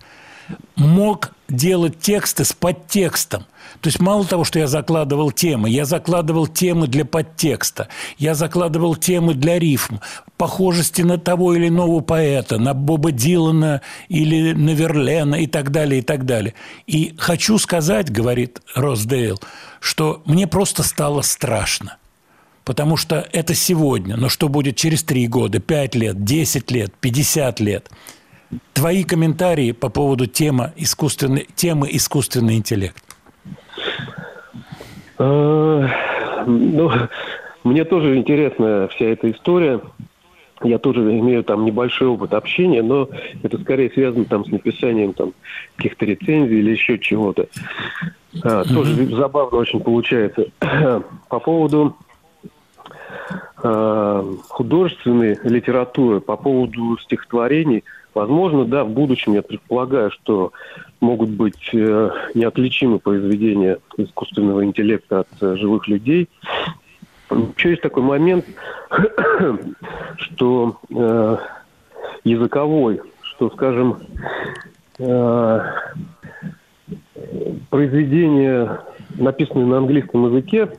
мог 0.76 1.32
делать 1.50 2.00
тексты 2.00 2.46
с 2.46 2.54
подтекстом. 2.54 3.46
То 3.82 3.88
есть 3.88 4.00
мало 4.00 4.26
того, 4.26 4.44
что 4.44 4.60
я 4.60 4.68
закладывал 4.68 5.32
темы, 5.32 5.70
я 5.70 5.86
закладывал 5.86 6.48
темы 6.48 6.88
для 6.88 7.06
подтекста, 7.06 7.88
я 8.18 8.36
закладывал 8.36 8.96
темы 8.96 9.34
для 9.34 9.58
рифм, 9.60 10.00
похожести 10.38 11.02
на 11.02 11.18
того 11.18 11.56
или 11.56 11.68
иного 11.68 12.02
поэта, 12.02 12.60
на 12.60 12.74
Боба 12.74 13.12
Дилана 13.12 13.82
или 14.08 14.54
на 14.54 14.72
Верлена 14.72 15.36
и 15.36 15.48
так 15.48 15.72
далее, 15.72 16.00
и 16.00 16.04
так 16.04 16.26
далее. 16.26 16.54
И 16.86 17.16
хочу 17.18 17.58
сказать, 17.58 18.12
говорит 18.12 18.62
Росдейл, 18.76 19.40
что 19.80 20.22
мне 20.26 20.48
просто 20.48 20.84
стало 20.84 21.22
страшно. 21.22 21.98
Потому 22.64 22.96
что 22.96 23.28
это 23.32 23.56
сегодня, 23.56 24.16
но 24.18 24.30
что 24.30 24.48
будет 24.48 24.76
через 24.76 25.04
три 25.04 25.28
года, 25.28 25.60
пять 25.60 25.96
лет, 25.96 26.24
10 26.24 26.70
лет, 26.70 26.94
50 27.00 27.60
лет? 27.60 27.90
Твои 28.74 29.04
комментарии 29.04 29.72
по 29.72 29.90
поводу 29.90 30.28
темы 30.28 30.74
искусственный, 30.76 31.48
темы 31.56 31.88
искусственный 31.92 32.56
интеллект. 32.56 33.04
Э, 35.20 35.88
Ну, 36.48 36.92
мне 37.64 37.86
тоже 37.86 38.18
интересна 38.18 38.88
вся 38.92 39.06
эта 39.06 39.30
история. 39.32 39.82
Я 40.64 40.78
тоже 40.78 41.02
имею 41.02 41.44
там 41.44 41.66
небольшой 41.66 42.08
опыт 42.08 42.34
общения, 42.34 42.84
но 42.84 43.10
это 43.42 43.60
скорее 43.60 43.90
связано 43.92 44.26
там 44.26 44.46
с 44.46 44.50
написанием 44.50 45.14
там 45.14 45.34
каких-то 45.76 46.06
рецензий 46.06 46.60
или 46.60 46.72
еще 46.72 47.00
чего-то. 47.00 47.48
А, 48.44 48.64
Тоже 48.64 49.06
забавно 49.08 49.58
очень 49.58 49.80
получается. 49.82 50.48
По 51.30 51.40
поводу 51.40 51.96
э, 53.64 54.34
художественной 54.50 55.40
литературы, 55.44 56.22
по 56.22 56.38
поводу 56.38 56.98
стихотворений, 57.00 57.84
возможно, 58.14 58.66
да, 58.66 58.84
в 58.84 58.90
будущем 58.90 59.34
я 59.34 59.42
предполагаю, 59.42 60.12
что 60.12 60.54
могут 61.00 61.30
быть 61.30 61.70
э, 61.74 62.10
неотличимы 62.34 63.00
произведения 63.00 63.80
искусственного 63.98 64.64
интеллекта 64.64 65.22
от 65.22 65.28
э, 65.42 65.56
живых 65.58 65.88
людей. 65.88 66.30
Еще 67.58 67.72
есть 67.72 67.82
такой 67.82 68.04
момент, 68.04 68.46
что 70.18 70.78
э, 70.90 71.38
языковой, 72.24 73.02
что, 73.22 73.50
скажем, 73.52 73.98
э, 75.00 75.60
произведения, 77.70 78.82
написанные 79.16 79.66
на 79.66 79.78
английском 79.78 80.26
языке, 80.28 80.70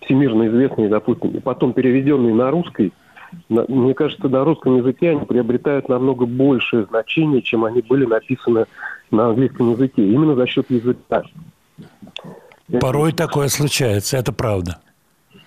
всемирно 0.00 0.46
известные, 0.48 0.88
допустим, 0.88 1.30
и 1.30 1.40
потом 1.40 1.72
переведенные 1.72 2.34
на 2.34 2.50
русский, 2.50 2.92
мне 3.48 3.94
кажется, 3.94 4.28
на 4.28 4.44
русском 4.44 4.76
языке 4.78 5.10
они 5.10 5.24
приобретают 5.26 5.88
намного 5.88 6.26
большее 6.26 6.84
значение, 6.86 7.42
чем 7.42 7.64
они 7.64 7.82
были 7.82 8.04
написаны 8.06 8.66
на 9.10 9.28
английском 9.28 9.72
языке, 9.72 10.06
именно 10.06 10.34
за 10.34 10.46
счет 10.46 10.66
языка. 10.70 11.22
Порой 12.80 13.12
такое 13.12 13.48
случается, 13.48 14.16
это 14.16 14.32
правда. 14.32 14.78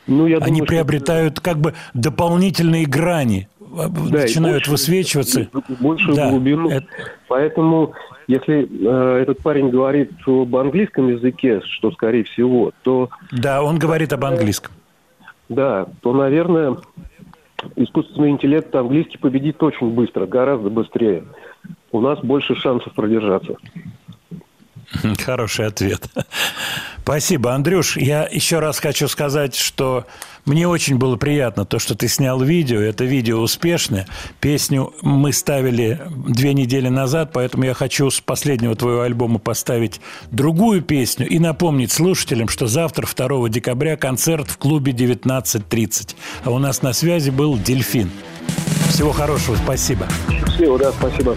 Ну, 0.08 0.28
я 0.28 0.38
Они 0.38 0.46
думаю, 0.48 0.58
что- 0.58 0.66
приобретают 0.68 1.40
как 1.40 1.58
бы 1.58 1.74
дополнительные 1.96 2.86
грани, 2.86 3.48
Да, 3.60 3.86
и 3.88 4.12
начинают 4.12 4.58
больше- 4.68 4.72
высвечиваться. 4.72 5.48
большую 5.80 6.16
Да, 6.16 6.30
глубину. 6.30 6.70
это- 6.70 6.86
Поэтому, 7.28 7.94
если 8.28 8.68
э, 8.70 9.22
этот 9.24 9.40
парень 9.40 9.70
говорит 9.70 10.12
об 10.28 10.56
английском 10.56 11.08
языке, 11.10 11.62
что 11.62 11.92
скорее 11.92 12.24
всего, 12.26 12.72
то 12.84 13.10
Да, 13.32 13.64
он 13.64 13.80
говорит 13.80 14.14
об 14.14 14.24
английском. 14.26 14.72
да, 15.50 15.88
то, 16.02 16.14
наверное, 16.14 16.78
искусственный 17.76 18.30
интеллект 18.30 18.74
английский 18.76 19.18
победит 19.18 19.62
очень 19.62 19.90
быстро, 19.92 20.26
гораздо 20.26 20.70
быстрее. 20.70 21.24
У 21.92 22.02
нас 22.02 22.20
больше 22.20 22.56
шансов 22.56 22.94
продержаться. 22.94 23.56
Хороший 25.20 25.68
ответ. 25.68 26.10
Спасибо, 27.02 27.54
Андрюш. 27.54 27.98
Я 27.98 28.28
еще 28.32 28.60
раз 28.60 28.80
хочу 28.80 29.08
сказать, 29.08 29.56
что 29.56 30.06
мне 30.46 30.68
очень 30.68 30.98
было 30.98 31.16
приятно 31.16 31.66
то, 31.66 31.80
что 31.80 31.96
ты 31.96 32.08
снял 32.08 32.40
видео. 32.42 32.80
Это 32.80 33.04
видео 33.04 33.40
успешное. 33.40 34.08
Песню 34.40 34.94
мы 35.02 35.34
ставили 35.34 36.00
две 36.28 36.54
недели 36.54 36.88
назад, 36.88 37.32
поэтому 37.34 37.66
я 37.66 37.74
хочу 37.74 38.10
с 38.10 38.22
последнего 38.22 38.76
твоего 38.76 39.02
альбома 39.02 39.40
поставить 39.40 40.00
другую 40.32 40.82
песню 40.82 41.28
и 41.28 41.40
напомнить 41.40 41.92
слушателям, 41.92 42.48
что 42.48 42.68
завтра, 42.68 43.08
2 43.08 43.50
декабря, 43.50 43.98
концерт 43.98 44.50
в 44.50 44.58
клубе 44.58 44.92
19.30. 44.92 46.16
А 46.44 46.52
у 46.52 46.60
нас 46.60 46.82
на 46.82 46.94
связи 46.94 47.32
был 47.32 47.58
Дельфин. 47.58 48.12
Всего 48.90 49.12
хорошего, 49.12 49.56
спасибо. 49.56 50.08
Счастливо, 50.30 50.78
да, 50.78 50.92
спасибо. 50.92 51.36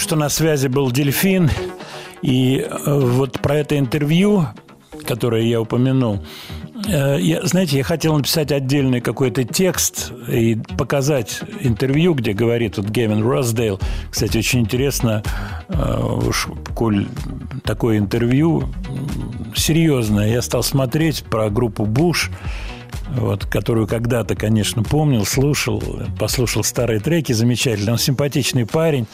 Что 0.00 0.16
на 0.16 0.28
связи 0.28 0.68
был 0.68 0.90
Дельфин, 0.90 1.50
и 2.22 2.66
э, 2.68 2.98
вот 2.98 3.40
про 3.40 3.56
это 3.56 3.78
интервью, 3.78 4.46
которое 5.06 5.42
я 5.42 5.60
упомянул, 5.60 6.24
э, 6.88 7.18
я, 7.20 7.46
знаете, 7.46 7.76
я 7.76 7.84
хотел 7.84 8.16
написать 8.16 8.50
отдельный 8.50 9.00
какой-то 9.00 9.44
текст 9.44 10.12
и 10.28 10.58
показать 10.76 11.40
интервью, 11.60 12.14
где 12.14 12.32
говорит 12.32 12.78
вот 12.78 12.86
Гевин 12.86 13.22
Росдейл. 13.22 13.78
Кстати, 14.10 14.38
очень 14.38 14.60
интересно, 14.60 15.22
э, 15.68 16.02
уж 16.26 16.48
коль 16.74 17.06
такое 17.64 17.98
интервью 17.98 18.68
серьезное. 19.54 20.28
Я 20.30 20.42
стал 20.42 20.62
смотреть 20.62 21.24
про 21.24 21.50
группу 21.50 21.84
Буш, 21.84 22.30
вот, 23.10 23.44
которую 23.46 23.86
когда-то, 23.86 24.34
конечно, 24.34 24.82
помнил, 24.82 25.26
слушал, 25.26 25.82
послушал 26.18 26.64
старые 26.64 27.00
треки, 27.00 27.32
замечательно. 27.32 27.92
Он 27.92 27.98
симпатичный 27.98 28.66
парень. 28.66 29.06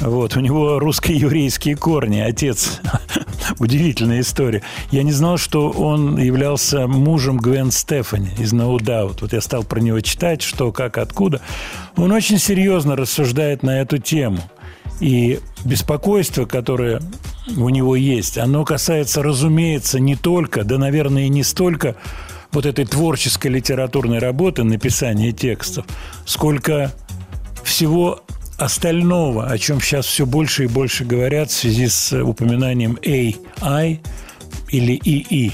Вот, 0.00 0.36
у 0.36 0.40
него 0.40 0.78
русско-еврейские 0.78 1.76
корни, 1.76 2.18
отец. 2.18 2.80
Удивительная 3.58 4.20
история. 4.20 4.62
Я 4.90 5.02
не 5.02 5.12
знал, 5.12 5.36
что 5.38 5.70
он 5.70 6.18
являлся 6.18 6.86
мужем 6.86 7.38
Гвен 7.38 7.70
Стефани 7.70 8.30
из 8.38 8.52
No 8.52 8.76
Doubt. 8.78 9.18
Вот 9.20 9.32
я 9.32 9.40
стал 9.40 9.64
про 9.64 9.80
него 9.80 10.00
читать, 10.00 10.42
что, 10.42 10.72
как, 10.72 10.98
откуда. 10.98 11.40
Он 11.96 12.12
очень 12.12 12.38
серьезно 12.38 12.96
рассуждает 12.96 13.62
на 13.62 13.80
эту 13.80 13.98
тему. 13.98 14.40
И 15.00 15.40
беспокойство, 15.64 16.44
которое 16.44 17.00
у 17.56 17.68
него 17.68 17.96
есть, 17.96 18.38
оно 18.38 18.64
касается, 18.64 19.22
разумеется, 19.22 19.98
не 19.98 20.16
только, 20.16 20.64
да, 20.64 20.78
наверное, 20.78 21.24
и 21.24 21.28
не 21.28 21.42
столько 21.42 21.96
вот 22.52 22.66
этой 22.66 22.84
творческой 22.84 23.48
литературной 23.48 24.18
работы, 24.18 24.62
написания 24.62 25.32
текстов, 25.32 25.86
сколько 26.24 26.92
всего 27.64 28.22
остального, 28.56 29.46
о 29.46 29.58
чем 29.58 29.80
сейчас 29.80 30.06
все 30.06 30.26
больше 30.26 30.64
и 30.64 30.68
больше 30.68 31.04
говорят 31.04 31.50
в 31.50 31.54
связи 31.54 31.88
с 31.88 32.12
упоминанием 32.12 32.98
AI 33.02 34.00
или 34.70 35.00
ИИ, 35.04 35.52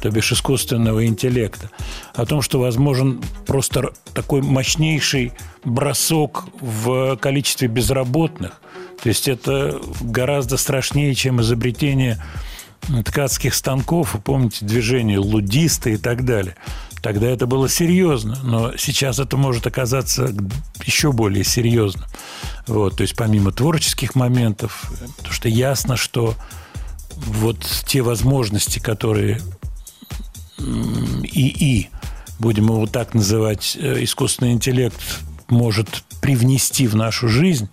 то 0.00 0.10
бишь 0.10 0.32
искусственного 0.32 1.06
интеллекта. 1.06 1.70
о 2.14 2.26
том, 2.26 2.42
что 2.42 2.58
возможен 2.58 3.22
просто 3.46 3.92
такой 4.14 4.42
мощнейший 4.42 5.32
бросок 5.64 6.44
в 6.60 7.16
количестве 7.16 7.68
безработных. 7.68 8.60
То 9.02 9.08
есть 9.08 9.28
это 9.28 9.80
гораздо 10.00 10.56
страшнее, 10.56 11.14
чем 11.14 11.40
изобретение 11.40 12.22
ткацких 13.04 13.54
станков, 13.54 14.16
помните 14.24 14.64
движение 14.64 15.18
лудиста 15.18 15.90
и 15.90 15.96
так 15.96 16.24
далее. 16.24 16.56
Тогда 17.02 17.28
это 17.28 17.46
было 17.46 17.68
серьезно, 17.68 18.38
но 18.44 18.76
сейчас 18.76 19.18
это 19.18 19.36
может 19.36 19.66
оказаться 19.66 20.32
еще 20.84 21.10
более 21.10 21.42
серьезным. 21.42 22.04
Вот, 22.68 22.96
то 22.96 23.02
есть 23.02 23.16
помимо 23.16 23.50
творческих 23.50 24.14
моментов, 24.14 24.90
потому 25.16 25.34
что 25.34 25.48
ясно, 25.48 25.96
что 25.96 26.36
вот 27.16 27.58
те 27.86 28.02
возможности, 28.02 28.78
которые 28.78 29.40
ИИ, 30.58 31.90
будем 32.38 32.66
его 32.66 32.86
так 32.86 33.14
называть, 33.14 33.76
э, 33.80 34.04
искусственный 34.04 34.52
интеллект 34.52 35.00
может 35.48 36.04
привнести 36.20 36.86
в 36.86 36.94
нашу 36.94 37.28
жизнь, 37.28 37.68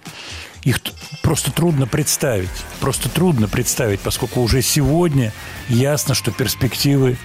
их 0.63 0.81
просто 1.21 1.51
трудно 1.51 1.87
представить. 1.87 2.49
Просто 2.79 3.09
трудно 3.09 3.47
представить, 3.47 3.99
поскольку 3.99 4.41
уже 4.41 4.61
сегодня 4.61 5.31
ясно, 5.69 6.13
что 6.15 6.31
перспективы, 6.31 7.17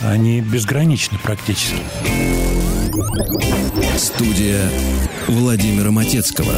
они 0.00 0.40
безграничны 0.40 1.18
практически. 1.18 1.76
Студия 3.96 4.68
Владимира 5.28 5.90
Матецкого. 5.90 6.54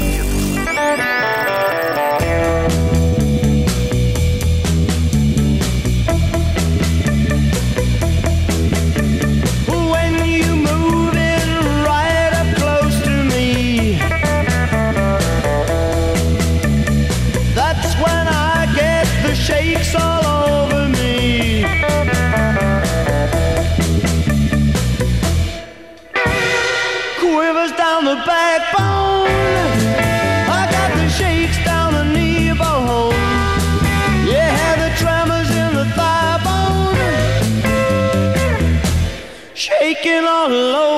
all 40.45 40.53
alone. 40.53 40.94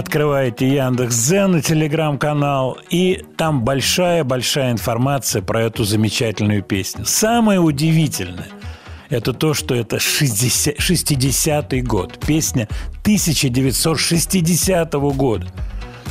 Открываете 0.00 0.66
Яндекс 0.66 1.14
Дзен 1.14 1.56
и 1.56 1.62
телеграм-канал, 1.62 2.78
и 2.90 3.24
там 3.36 3.64
большая-большая 3.64 4.72
информация 4.72 5.42
про 5.42 5.62
эту 5.62 5.84
замечательную 5.84 6.62
песню. 6.62 7.04
Самое 7.04 7.60
удивительное– 7.60 8.48
это 9.10 9.32
то, 9.32 9.54
что 9.54 9.74
это 9.74 9.98
60 10.00 10.78
60-й 10.78 11.82
год, 11.82 12.18
песня 12.26 12.68
1960 13.02 14.92
года. 14.94 15.46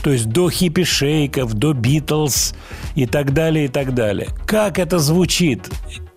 То 0.04 0.12
есть 0.12 0.30
до 0.30 0.50
хиппи-шейков, 0.50 1.54
до 1.54 1.74
Битлз 1.74 2.54
и 2.96 3.06
так 3.06 3.34
далее, 3.34 3.66
и 3.66 3.68
так 3.68 3.94
далее. 3.94 4.30
Как 4.46 4.80
это 4.80 5.00
звучит, 5.00 5.70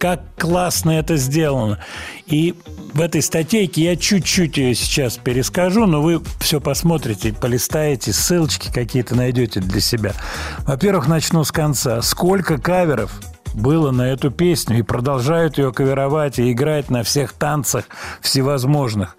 как 0.03 0.21
классно 0.37 0.91
это 0.91 1.17
сделано. 1.17 1.79
И 2.27 2.57
в 2.93 3.01
этой 3.01 3.23
статейке 3.23 3.85
я 3.85 3.95
чуть-чуть 3.95 4.57
ее 4.57 4.75
сейчас 4.75 5.17
перескажу, 5.17 5.87
но 5.87 6.03
вы 6.03 6.21
все 6.41 6.61
посмотрите, 6.61 7.33
полистаете, 7.33 8.13
ссылочки 8.13 8.73
какие-то 8.73 9.15
найдете 9.15 9.61
для 9.61 9.81
себя. 9.81 10.13
Во-первых, 10.67 11.07
начну 11.07 11.45
с 11.45 11.53
конца. 11.53 12.03
Сколько 12.03 12.59
каверов 12.59 13.13
было 13.55 13.93
на 13.93 14.03
эту 14.03 14.33
песню 14.33 14.81
и 14.81 14.83
продолжают 14.83 15.59
ее 15.59 15.73
каверовать 15.73 16.41
и 16.41 16.51
играть 16.51 16.91
на 16.91 17.05
всех 17.05 17.33
танцах 17.33 17.85
всевозможных. 18.21 19.17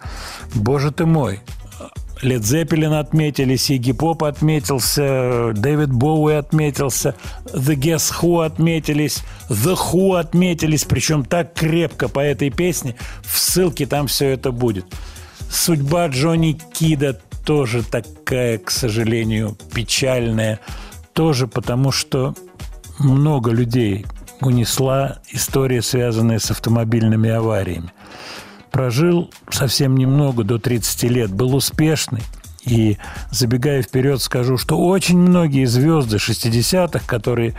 Боже 0.54 0.90
ты 0.90 1.06
мой, 1.06 1.40
Лед 2.24 2.42
Зеппелин 2.42 2.94
отметились, 2.94 3.70
Игги 3.70 3.92
Поп 3.92 4.24
отметился, 4.24 5.52
Дэвид 5.54 5.92
Боуи 5.92 6.32
отметился, 6.32 7.14
The 7.44 7.76
Guess 7.76 8.14
Who 8.22 8.46
отметились, 8.46 9.22
The 9.50 9.76
Who 9.76 10.18
отметились, 10.18 10.84
причем 10.84 11.26
так 11.26 11.52
крепко 11.52 12.08
по 12.08 12.20
этой 12.20 12.48
песне. 12.48 12.96
В 13.22 13.38
ссылке 13.38 13.84
там 13.84 14.06
все 14.06 14.30
это 14.30 14.52
будет. 14.52 14.86
Судьба 15.50 16.06
Джонни 16.06 16.58
Кида 16.72 17.20
тоже 17.44 17.82
такая, 17.82 18.56
к 18.56 18.70
сожалению, 18.70 19.58
печальная. 19.74 20.60
Тоже 21.12 21.46
потому, 21.46 21.92
что 21.92 22.34
много 22.98 23.50
людей 23.50 24.06
унесла 24.40 25.18
история, 25.30 25.82
связанная 25.82 26.38
с 26.38 26.50
автомобильными 26.50 27.28
авариями 27.28 27.92
прожил 28.74 29.30
совсем 29.52 29.96
немного, 29.96 30.42
до 30.42 30.58
30 30.58 31.04
лет, 31.04 31.32
был 31.32 31.54
успешный. 31.54 32.22
И 32.64 32.98
забегая 33.30 33.82
вперед, 33.82 34.20
скажу, 34.20 34.58
что 34.58 34.76
очень 34.76 35.16
многие 35.16 35.64
звезды 35.66 36.16
60-х, 36.16 36.98
которые, 37.06 37.54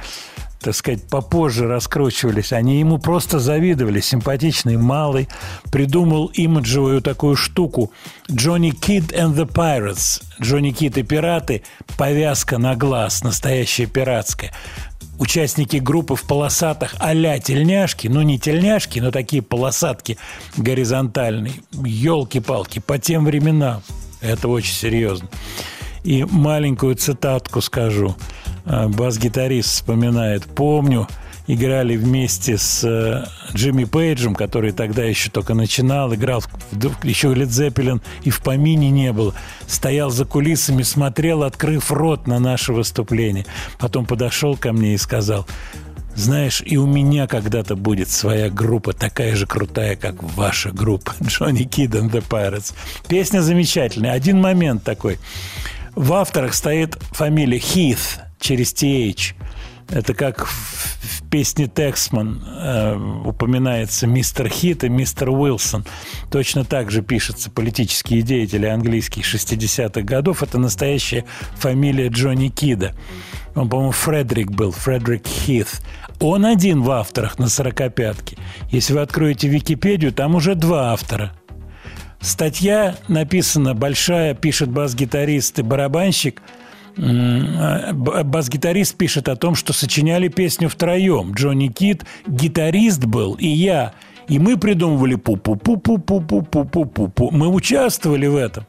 так 0.60 0.76
сказать, 0.76 1.08
попозже 1.08 1.68
раскручивались, 1.68 2.52
они 2.52 2.82
ему 2.82 2.98
просто 2.98 3.40
завидовали. 3.40 4.02
Симпатичный 4.02 4.76
малый 4.76 5.30
придумал 5.72 6.26
имиджевую 6.34 7.02
такую 7.02 7.38
штуку 7.38 7.94
«Джонни 8.30 8.72
Кид 8.72 9.14
and 9.14 9.36
the 9.36 9.50
Pirates». 9.50 10.22
«Джонни 10.42 10.72
Кид 10.72 10.98
и 10.98 11.04
пираты», 11.04 11.64
повязка 11.98 12.58
на 12.58 12.76
глаз, 12.76 13.24
настоящая 13.24 13.86
пиратская 13.86 14.52
участники 15.20 15.78
группы 15.78 16.16
в 16.16 16.24
полосатых 16.24 16.96
а-ля 17.00 17.40
тельняшки, 17.40 18.08
ну 18.08 18.22
не 18.22 18.40
тельняшки, 18.40 19.00
но 19.00 19.12
такие 19.12 19.42
полосатки 19.42 20.18
горизонтальные. 20.58 21.54
Елки-палки, 21.72 22.80
по 22.80 22.98
тем 22.98 23.26
временам. 23.26 23.82
Это 24.22 24.48
очень 24.48 24.74
серьезно. 24.74 25.30
И 26.04 26.24
маленькую 26.24 26.96
цитатку 26.96 27.62
скажу. 27.62 28.16
А, 28.66 28.88
Бас-гитарист 28.88 29.70
вспоминает. 29.70 30.46
«Помню, 30.46 31.08
играли 31.47 31.95
вместе 31.95 32.57
с 32.57 32.84
э, 32.84 33.26
Джимми 33.53 33.84
Пейджем, 33.84 34.35
который 34.35 34.72
тогда 34.72 35.03
еще 35.03 35.30
только 35.30 35.53
начинал, 35.53 36.13
играл, 36.13 36.43
еще 37.03 37.34
Лед 37.34 37.51
Зеппелин 37.51 38.01
и 38.23 38.30
в 38.30 38.41
помине 38.41 38.89
не 38.89 39.11
было. 39.11 39.34
Стоял 39.67 40.09
за 40.09 40.26
кулисами, 40.26 40.84
смотрел, 40.84 41.43
открыв 41.43 41.91
рот 41.91 42.27
на 42.27 42.39
наше 42.39 42.73
выступление. 42.73 43.45
Потом 43.80 44.05
подошел 44.05 44.57
ко 44.57 44.73
мне 44.73 44.95
и 44.95 44.97
сказал, 44.97 45.45
знаешь, 46.15 46.63
и 46.65 46.77
у 46.77 46.85
меня 46.85 47.27
когда-то 47.27 47.76
будет 47.76 48.09
своя 48.09 48.49
группа, 48.49 48.93
такая 48.93 49.35
же 49.35 49.45
крутая, 49.45 49.95
как 49.95 50.23
ваша 50.23 50.72
группа, 50.72 51.13
Джонни 51.23 51.63
Кид 51.63 51.91
and 51.91 52.09
the 52.09 52.23
Pirates. 52.27 52.73
Песня 53.07 53.41
замечательная. 53.41 54.13
Один 54.13 54.39
момент 54.39 54.84
такой. 54.84 55.19
В 55.93 56.13
авторах 56.13 56.53
стоит 56.53 56.97
фамилия 57.11 57.57
Heath 57.57 58.19
через 58.39 58.73
TH. 58.73 59.34
Это 59.90 60.14
как 60.14 60.45
в, 60.45 61.24
песне 61.30 61.68
Тексман 61.68 62.41
э, 62.45 62.95
упоминается 63.26 64.07
мистер 64.07 64.48
Хит 64.48 64.84
и 64.84 64.90
мистер 64.90 65.30
Уилсон. 65.30 65.86
Точно 66.32 66.64
так 66.64 66.91
же 66.91 67.02
пишутся 67.02 67.52
политические 67.52 68.22
деятели 68.22 68.66
английских 68.66 69.26
60-х 69.26 70.02
годов. 70.02 70.44
Это 70.44 70.57
настоящая 70.57 71.26
фамилия 71.56 72.07
Джонни 72.07 72.48
Кида. 72.48 72.94
Он, 73.53 73.70
по-моему, 73.70 73.91
Фредерик 73.91 74.52
был, 74.52 74.72
Фредерик 74.72 75.28
Хит. 75.28 75.68
Он 76.20 76.45
один 76.45 76.82
в 76.82 76.91
авторах 76.91 77.38
на 77.38 77.49
сорокопятке. 77.49 78.38
Если 78.72 78.94
вы 78.94 79.02
откроете 79.02 79.48
Википедию, 79.48 80.14
там 80.14 80.36
уже 80.36 80.56
два 80.56 80.94
автора. 80.94 81.34
Статья 82.22 82.95
написана 83.07 83.76
большая, 83.76 84.34
пишет 84.34 84.70
бас-гитарист 84.70 85.60
и 85.60 85.64
барабанщик. 85.64 86.41
Б- 86.97 88.23
Бас-гитарист 88.23 88.95
пишет 88.95 89.30
о 89.30 89.35
том, 89.35 89.55
что 89.55 89.73
сочиняли 89.73 90.27
песню 90.27 90.69
втроем. 90.69 91.34
Джонни 91.34 91.67
Кит, 91.67 92.05
гитарист 92.27 93.05
был, 93.05 93.34
и 93.34 93.47
я. 93.47 93.93
И 94.27 94.39
мы 94.39 94.57
придумывали 94.57 95.15
пу-пу-пу-пу-пу-пу-пу-пу-пу. 95.15 97.30
Мы 97.31 97.47
участвовали 97.47 98.27
в 98.27 98.35
этом. 98.35 98.65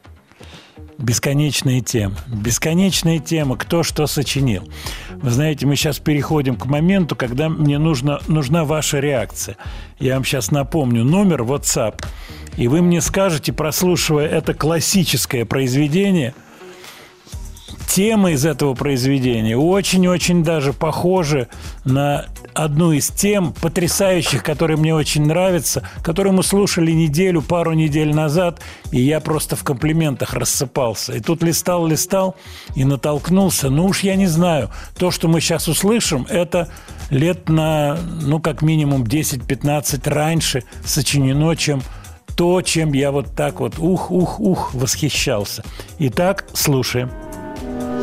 Бесконечные 0.97 1.81
темы. 1.81 2.15
Бесконечные 2.27 3.19
темы. 3.19 3.57
Кто 3.57 3.83
что 3.83 4.07
сочинил. 4.07 4.67
Вы 5.15 5.29
знаете, 5.29 5.67
мы 5.67 5.75
сейчас 5.75 5.99
переходим 5.99 6.55
к 6.55 6.65
моменту, 6.65 7.15
когда 7.15 7.49
мне 7.49 7.77
нужно, 7.77 8.19
нужна 8.27 8.65
ваша 8.65 8.99
реакция. 8.99 9.57
Я 9.99 10.15
вам 10.15 10.25
сейчас 10.25 10.51
напомню 10.51 11.03
номер 11.03 11.43
WhatsApp. 11.43 12.03
И 12.55 12.67
вы 12.67 12.81
мне 12.81 13.01
скажете, 13.01 13.53
прослушивая 13.53 14.27
это 14.27 14.55
классическое 14.55 15.45
произведение, 15.45 16.33
темы 17.87 18.33
из 18.33 18.45
этого 18.45 18.73
произведения 18.73 19.57
очень-очень 19.57 20.43
даже 20.43 20.73
похожи 20.73 21.47
на 21.85 22.25
одну 22.53 22.91
из 22.91 23.09
тем 23.09 23.53
потрясающих, 23.53 24.43
которые 24.43 24.77
мне 24.77 24.93
очень 24.93 25.25
нравятся, 25.25 25.83
которые 26.01 26.33
мы 26.33 26.43
слушали 26.43 26.91
неделю, 26.91 27.41
пару 27.41 27.73
недель 27.73 28.13
назад, 28.13 28.59
и 28.91 28.99
я 28.99 29.19
просто 29.19 29.55
в 29.55 29.63
комплиментах 29.63 30.33
рассыпался. 30.33 31.13
И 31.13 31.19
тут 31.19 31.43
листал-листал 31.43 32.35
и 32.75 32.83
натолкнулся. 32.83 33.69
Ну 33.69 33.85
уж 33.85 34.01
я 34.01 34.15
не 34.15 34.27
знаю. 34.27 34.69
То, 34.97 35.11
что 35.11 35.27
мы 35.27 35.39
сейчас 35.39 35.67
услышим, 35.67 36.25
это 36.29 36.69
лет 37.09 37.47
на, 37.49 37.97
ну, 38.21 38.39
как 38.39 38.61
минимум 38.61 39.03
10-15 39.03 40.09
раньше 40.09 40.63
сочинено, 40.83 41.55
чем 41.55 41.81
то, 42.35 42.61
чем 42.61 42.93
я 42.93 43.11
вот 43.11 43.35
так 43.35 43.59
вот 43.59 43.79
ух-ух-ух 43.79 44.73
восхищался. 44.73 45.63
Итак, 45.99 46.45
слушаем. 46.53 47.26
Thank 47.59 47.81
you. 47.81 47.96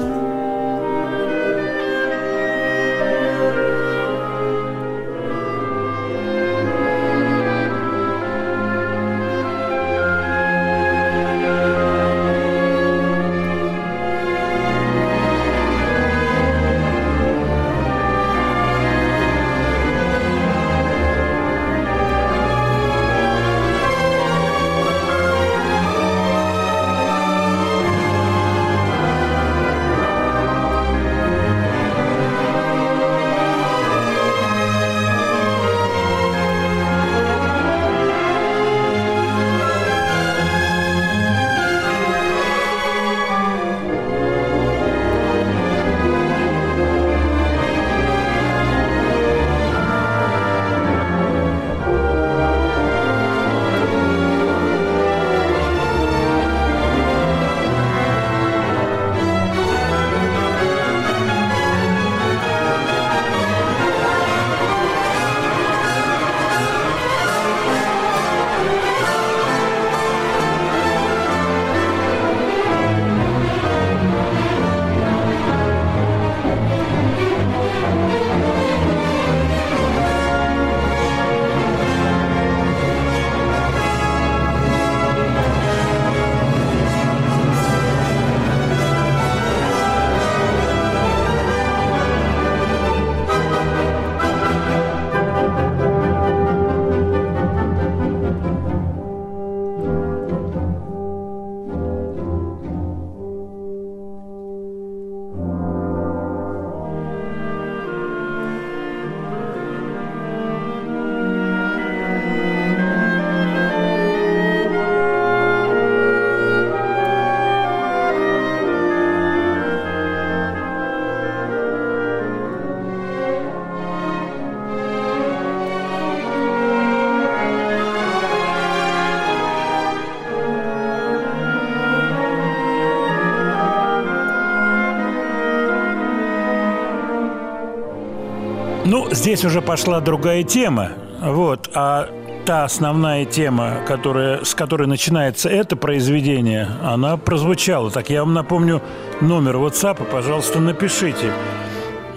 Здесь 139.11 139.45
уже 139.45 139.63
пошла 139.63 140.01
другая 140.01 140.43
тема. 140.43 140.91
Вот. 141.21 141.71
А 141.75 142.09
та 142.45 142.65
основная 142.65 143.25
тема, 143.25 143.79
которая, 143.87 144.45
с 144.45 144.55
которой 144.55 144.87
начинается 144.87 145.49
это 145.49 145.77
произведение, 145.77 146.69
она 146.83 147.17
прозвучала. 147.17 147.91
Так 147.91 148.11
я 148.11 148.21
вам 148.21 148.35
напомню 148.35 148.83
номер 149.21 149.57
WhatsApp, 149.57 150.05
пожалуйста, 150.11 150.61
напишите. 150.61 151.33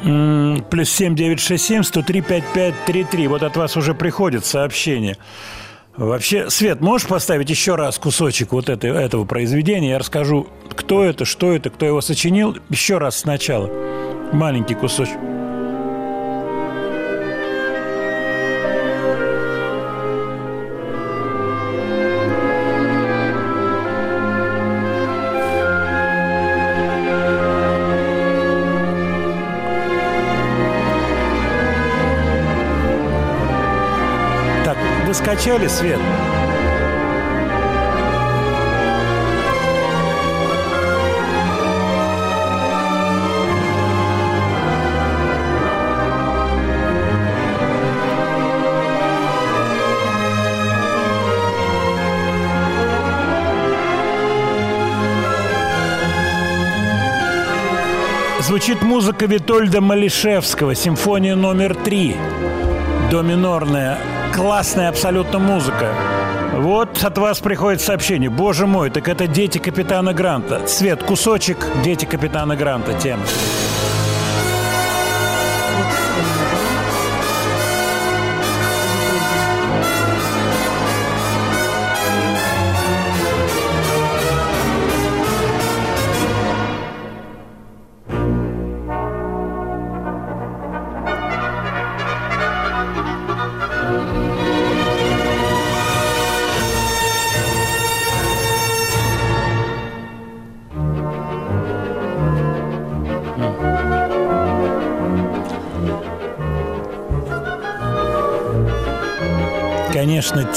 Плюс 0.04 0.90
7967 0.90 1.84
103 1.84 2.22
5533. 2.22 3.28
Вот 3.28 3.44
от 3.44 3.56
вас 3.56 3.78
уже 3.78 3.94
приходит 3.94 4.46
сообщение. 4.46 5.18
Вообще, 5.96 6.50
Свет, 6.52 6.80
можешь 6.80 7.08
поставить 7.08 7.50
еще 7.50 7.76
раз 7.76 7.98
кусочек 7.98 8.52
вот 8.52 8.70
этой, 8.70 8.92
этого 8.92 9.26
произведения? 9.26 9.92
Я 9.92 10.00
расскажу, 10.00 10.48
кто 10.70 11.04
это, 11.04 11.26
что 11.26 11.54
это, 11.54 11.72
кто 11.72 11.88
его 11.88 12.02
сочинил. 12.02 12.56
Еще 12.70 13.00
раз 13.00 13.18
сначала. 13.18 13.70
Маленький 14.32 14.76
кусочек. 14.76 15.18
Вы 35.28 35.34
скачали, 35.34 35.68
Свет? 35.68 36.00
Звучит 58.40 58.82
музыка 58.82 59.26
Витольда 59.26 59.82
Малишевского, 59.82 60.74
симфония 60.74 61.36
номер 61.36 61.76
три. 61.76 62.16
До 63.12 63.22
минорная, 63.22 64.00
классная 64.38 64.90
абсолютно 64.90 65.40
музыка. 65.40 65.92
Вот 66.54 67.04
от 67.04 67.18
вас 67.18 67.40
приходит 67.40 67.82
сообщение. 67.82 68.30
Боже 68.30 68.68
мой, 68.68 68.92
так 68.92 69.08
это 69.08 69.26
дети 69.26 69.58
капитана 69.58 70.14
Гранта. 70.14 70.68
Свет, 70.68 71.04
кусочек 71.04 71.58
дети 71.84 72.06
капитана 72.06 72.56
Гранта 72.56 72.94
тема. 72.94 73.24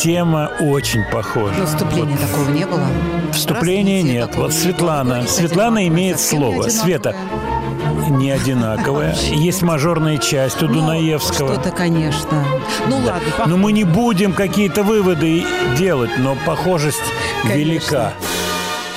Тема 0.01 0.51
очень 0.61 1.05
похожа. 1.13 1.55
Но 1.59 1.67
вступления 1.67 2.17
такого 2.17 2.49
не 2.51 2.65
было. 2.67 2.87
Вступления 3.33 4.03
нет. 4.03 4.35
Вот 4.35 4.53
Светлана. 4.53 5.27
Светлана 5.27 5.87
имеет 5.89 6.19
слово. 6.19 6.69
Света 6.69 7.15
не 8.09 8.31
одинаковая. 8.31 9.15
Есть 9.31 9.63
мажорная 9.63 10.19
часть 10.19 10.63
у 10.63 10.67
Дунаевского. 10.69 11.53
Что-то, 11.55 11.71
конечно. 11.71 12.45
Ну 12.89 12.97
ладно, 12.97 13.21
пох- 13.39 13.47
Но 13.47 13.57
мы 13.57 13.73
не 13.73 13.85
будем 13.85 14.33
какие-то 14.33 14.83
выводы 14.83 15.45
делать, 15.79 16.11
но 16.19 16.37
похожесть 16.47 16.99
велика. 17.45 18.13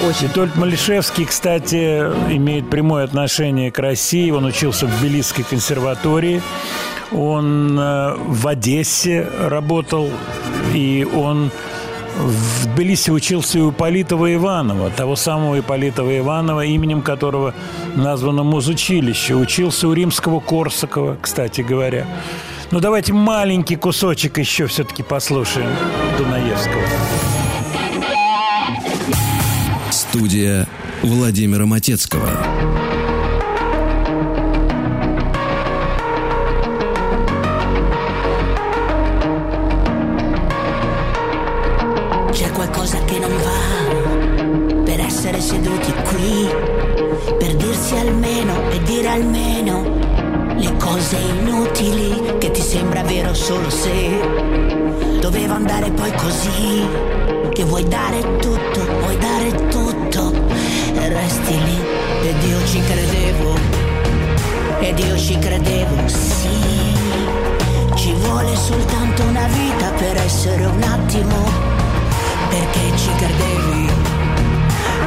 Очень. 0.08 0.28
Витольд 0.28 0.56
Малишевский, 0.56 1.26
кстати, 1.26 2.00
имеет 2.34 2.70
прямое 2.70 3.04
отношение 3.04 3.72
к 3.72 3.78
России. 3.80 4.32
Он 4.32 4.46
учился 4.46 4.88
в 4.88 5.00
Тбилисской 5.00 5.44
консерватории. 5.44 6.42
Он 7.16 7.78
э, 7.80 8.16
в 8.18 8.48
Одессе 8.48 9.28
работал, 9.40 10.10
и 10.74 11.08
он 11.16 11.52
в 12.18 12.68
Тбилиси 12.68 13.12
учился 13.12 13.64
у 13.64 13.72
Политова 13.72 14.34
Иванова, 14.34 14.90
того 14.92 15.16
самого 15.16 15.60
Ипполитова 15.60 16.18
Иванова, 16.18 16.66
именем 16.66 17.02
которого 17.02 17.54
названо 17.96 18.44
музучилище. 18.44 19.36
Учился 19.36 19.88
у 19.88 19.94
римского 19.94 20.40
Корсакова, 20.40 21.18
кстати 21.22 21.62
говоря. 21.62 22.06
Ну, 22.72 22.80
давайте 22.80 23.14
маленький 23.14 23.76
кусочек 23.76 24.38
еще 24.38 24.68
все-таки 24.68 25.04
послушаем 25.04 25.70
Дунаевского. 26.18 26.84
Студия 29.92 30.68
Владимира 31.04 31.66
Матецкого. 31.66 32.30
Inutili 51.44 52.38
che 52.38 52.52
ti 52.52 52.62
sembra 52.62 53.04
vero 53.04 53.34
solo 53.34 53.70
se 53.70 53.92
doveva 55.20 55.56
andare 55.56 55.92
poi 55.92 56.12
così, 56.14 56.88
che 57.52 57.64
vuoi 57.66 57.86
dare 57.88 58.22
tutto, 58.38 58.86
vuoi 59.02 59.18
dare 59.18 59.68
tutto 59.68 60.32
e 60.94 61.10
resti 61.10 61.64
lì 61.64 61.80
ed 62.24 62.44
io 62.44 62.66
ci 62.66 62.82
credevo, 62.82 63.56
ed 64.80 65.00
io 65.00 65.18
ci 65.18 65.38
credevo, 65.38 66.08
sì. 66.08 66.62
Ci 67.96 68.14
vuole 68.14 68.56
soltanto 68.56 69.24
una 69.24 69.48
vita 69.48 69.92
per 69.98 70.18
essere 70.18 70.66
un 70.66 70.82
attimo 70.82 71.36
perché 72.50 72.98
ci 72.98 73.10
credevi, 73.18 73.90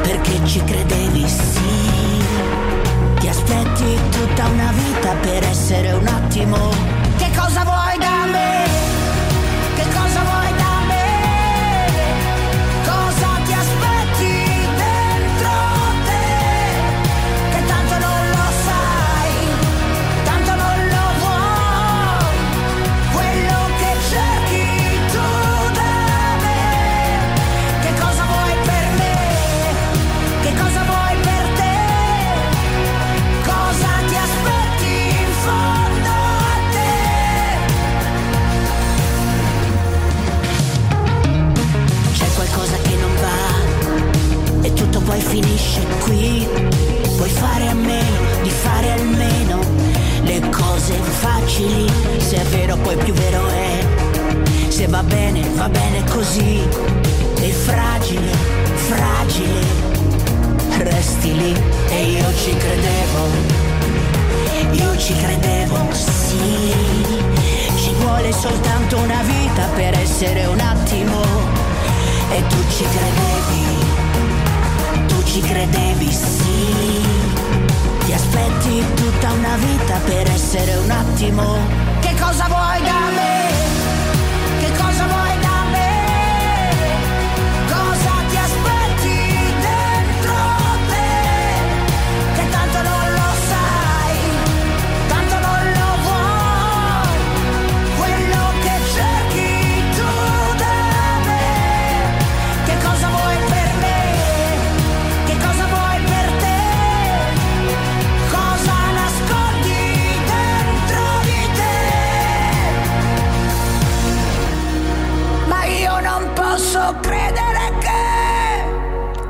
perché 0.02 0.46
ci 0.46 0.64
credevi, 0.64 1.28
sì. 1.28 2.75
Ti 3.26 3.32
aspetti 3.32 3.98
tutta 4.12 4.46
una 4.46 4.70
vita 4.70 5.12
per 5.14 5.42
essere 5.42 5.90
un 5.90 6.06
attimo. 6.06 6.70
Che 7.16 7.28
cosa 7.36 7.64
vuoi 7.64 7.98
da 7.98 8.24
me? 8.30 8.64
Che 9.74 9.82
cosa 9.92 10.22
vuoi 10.22 10.45
qui. 46.00 46.46
Puoi 47.16 47.30
fare 47.30 47.68
a 47.68 47.74
meno 47.74 48.18
di 48.42 48.50
fare 48.50 48.92
almeno 48.92 49.60
le 50.22 50.40
cose 50.50 50.94
facili. 51.20 51.90
Se 52.18 52.36
è 52.36 52.44
vero 52.46 52.76
poi 52.76 52.96
più 52.96 53.12
vero 53.12 53.46
è. 53.48 53.84
Se 54.68 54.86
va 54.86 55.02
bene, 55.02 55.42
va 55.54 55.68
bene 55.68 56.04
così. 56.04 56.60
E 57.40 57.50
fragile, 57.50 58.30
fragile. 58.74 59.84
Resti 60.78 61.34
lì 61.34 61.54
e 61.88 62.02
io 62.02 62.26
ci 62.44 62.56
credevo. 62.56 63.64
Io 64.72 64.98
ci 64.98 65.14
credevo, 65.16 65.76
sì. 65.92 66.74
Ci 67.82 67.92
vuole 68.00 68.32
soltanto 68.32 68.96
una 68.98 69.22
vita 69.22 69.62
per 69.74 69.98
essere 69.98 70.44
un 70.46 70.60
attimo. 70.60 71.22
E 72.30 72.46
tu 72.48 72.56
ci 72.68 72.84
credevi, 72.84 73.85
ci 75.36 75.42
credevi, 75.42 76.10
sì. 76.10 77.04
Ti 78.06 78.12
aspetti 78.12 78.82
tutta 78.94 79.32
una 79.32 79.56
vita 79.56 79.98
per 80.06 80.30
essere 80.30 80.76
un 80.76 80.90
attimo. 80.90 81.58
Che 82.00 82.14
cosa 82.18 82.46
vuoi 82.46 82.80
da 82.82 83.10
me? 83.14 83.85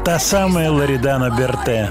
Та 0.07 0.21
самая 0.21 0.71
Лоридана 0.71 1.31
Берте. 1.31 1.91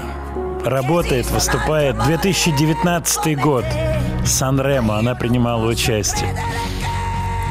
Работает, 0.64 1.30
выступает. 1.30 2.02
2019 2.06 3.38
год. 3.38 3.66
Сан-Ремо, 4.24 4.96
она 4.96 5.14
принимала 5.14 5.66
участие. 5.66 6.34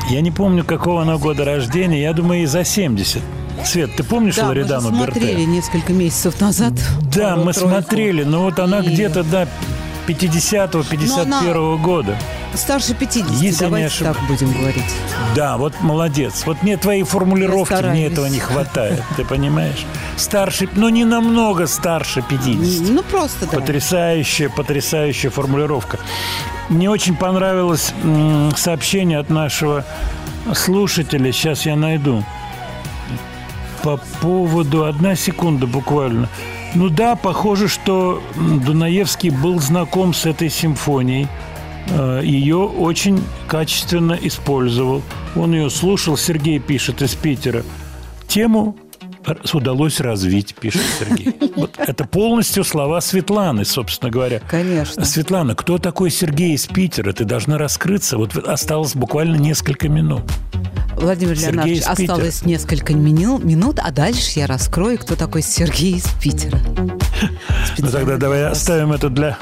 Я 0.10 0.22
не 0.22 0.32
помню, 0.32 0.64
какого 0.64 1.04
она 1.04 1.18
года 1.18 1.46
рождения. 1.46 2.02
Я 2.02 2.14
думаю, 2.14 2.40
ей 2.40 2.48
за 2.48 2.64
70. 2.64 3.22
Свет, 3.64 3.96
ты 3.96 4.04
помнишь 4.04 4.38
Да, 4.38 4.46
мы 4.48 4.56
же 4.56 4.60
Лоридану 4.62 4.90
смотрели 4.90 5.28
Берте? 5.36 5.46
несколько 5.46 5.94
месяцев 5.94 6.42
назад. 6.42 6.74
Да, 7.16 7.36
мы 7.36 7.54
«Тройку». 7.54 7.70
смотрели, 7.70 8.24
но 8.24 8.42
вот 8.42 8.58
она 8.58 8.80
И- 8.80 8.88
где-то, 8.90 9.24
да, 9.24 9.48
50-51 10.08 11.78
года. 11.78 12.18
Старше 12.56 12.94
50, 12.94 13.32
Если 13.42 13.64
давайте 13.66 13.88
ошиб- 13.88 14.04
так 14.14 14.18
будем 14.28 14.52
говорить. 14.54 14.84
Да, 15.36 15.58
вот 15.58 15.74
молодец. 15.82 16.44
Вот 16.46 16.64
мне 16.64 16.78
твоей 16.78 17.04
формулировки, 17.04 17.74
мне 17.74 18.08
этого 18.08 18.28
не 18.28 18.40
хватает, 18.40 19.04
ты 19.18 19.26
понимаешь? 19.26 19.86
Старше, 20.18 20.70
но 20.76 20.90
не 20.90 21.06
намного 21.06 21.68
старше 21.68 22.24
50. 22.28 22.90
Ну, 22.90 23.04
просто 23.04 23.46
да. 23.46 23.58
Потрясающая, 23.58 24.50
потрясающая 24.50 25.30
формулировка. 25.30 26.00
Мне 26.70 26.90
очень 26.90 27.16
понравилось 27.16 27.94
сообщение 28.56 29.20
от 29.20 29.30
нашего 29.30 29.84
слушателя. 30.54 31.32
Сейчас 31.32 31.66
я 31.66 31.76
найду. 31.76 32.24
По 33.84 33.98
поводу... 34.22 34.86
Одна 34.86 35.16
секунда 35.16 35.68
буквально. 35.68 36.30
Ну 36.74 36.90
да, 36.90 37.16
похоже, 37.16 37.68
что 37.68 38.22
Дунаевский 38.36 39.30
был 39.30 39.60
знаком 39.60 40.14
с 40.14 40.26
этой 40.26 40.50
симфонией. 40.50 41.28
Э, 41.90 42.22
Ее 42.24 42.58
очень 42.58 43.22
качественно 43.48 44.18
использовал. 44.22 45.02
Он 45.36 45.54
ее 45.54 45.70
слушал. 45.70 46.18
Сергей 46.18 46.60
пишет 46.60 47.02
из 47.02 47.16
Питера. 47.16 47.64
Тему 48.28 48.76
удалось 49.54 50.00
развить, 50.00 50.56
пишет 50.56 50.82
Сергей. 51.00 51.36
Вот 51.56 51.80
это 51.80 52.06
полностью 52.06 52.64
слова 52.64 53.00
Светланы, 53.02 53.66
собственно 53.66 54.12
говоря. 54.12 54.42
Конечно. 54.50 55.06
Светлана, 55.06 55.56
кто 55.56 55.78
такой 55.78 56.12
Сергей 56.12 56.54
из 56.54 56.66
Питера? 56.68 57.14
Ты 57.14 57.24
должна 57.24 57.58
раскрыться. 57.58 58.18
Вот 58.18 58.36
осталось 58.38 58.94
буквально 58.96 59.38
несколько 59.38 59.88
минут. 59.90 60.24
Владимир 60.98 61.36
Сергей 61.38 61.52
Леонардович, 61.54 61.84
осталось 61.84 62.46
несколько 62.46 62.94
мину- 62.94 63.44
минут, 63.44 63.80
а 63.84 63.92
дальше 63.92 64.40
я 64.40 64.48
раскрою, 64.48 64.98
кто 64.98 65.16
такой 65.16 65.42
Сергей 65.42 65.96
из 65.96 66.06
Питера. 66.22 66.60
Ну 67.78 67.88
тогда 67.92 68.18
давай 68.18 68.46
оставим 68.46 68.92
это 68.92 69.10
для, 69.10 69.38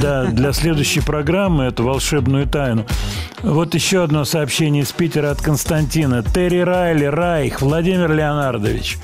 да, 0.00 0.26
для 0.26 0.52
следующей 0.52 1.00
программы, 1.00 1.64
эту 1.64 1.84
волшебную 1.84 2.46
тайну. 2.46 2.86
Вот 3.42 3.74
еще 3.74 4.02
одно 4.02 4.24
сообщение 4.24 4.82
из 4.82 4.92
Питера 4.92 5.30
от 5.30 5.40
Константина. 5.40 6.22
Терри 6.22 6.60
Райли, 6.60 7.04
Райх, 7.04 7.60
Владимир 7.60 8.12
Леонардович. 8.12 8.98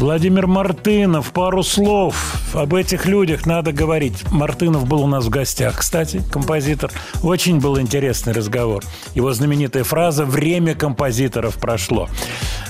Владимир 0.00 0.46
Мартынов, 0.46 1.30
пару 1.30 1.62
слов. 1.62 2.34
Об 2.54 2.74
этих 2.74 3.04
людях 3.04 3.44
надо 3.44 3.72
говорить. 3.72 4.24
Мартынов 4.30 4.88
был 4.88 5.02
у 5.02 5.06
нас 5.06 5.26
в 5.26 5.28
гостях, 5.28 5.76
кстати, 5.76 6.22
композитор. 6.32 6.90
Очень 7.22 7.60
был 7.60 7.78
интересный 7.78 8.32
разговор. 8.32 8.82
Его 9.14 9.30
знаменитая 9.34 9.84
фраза 9.84 10.24
«Время 10.24 10.74
композиторов 10.74 11.56
прошло». 11.56 12.08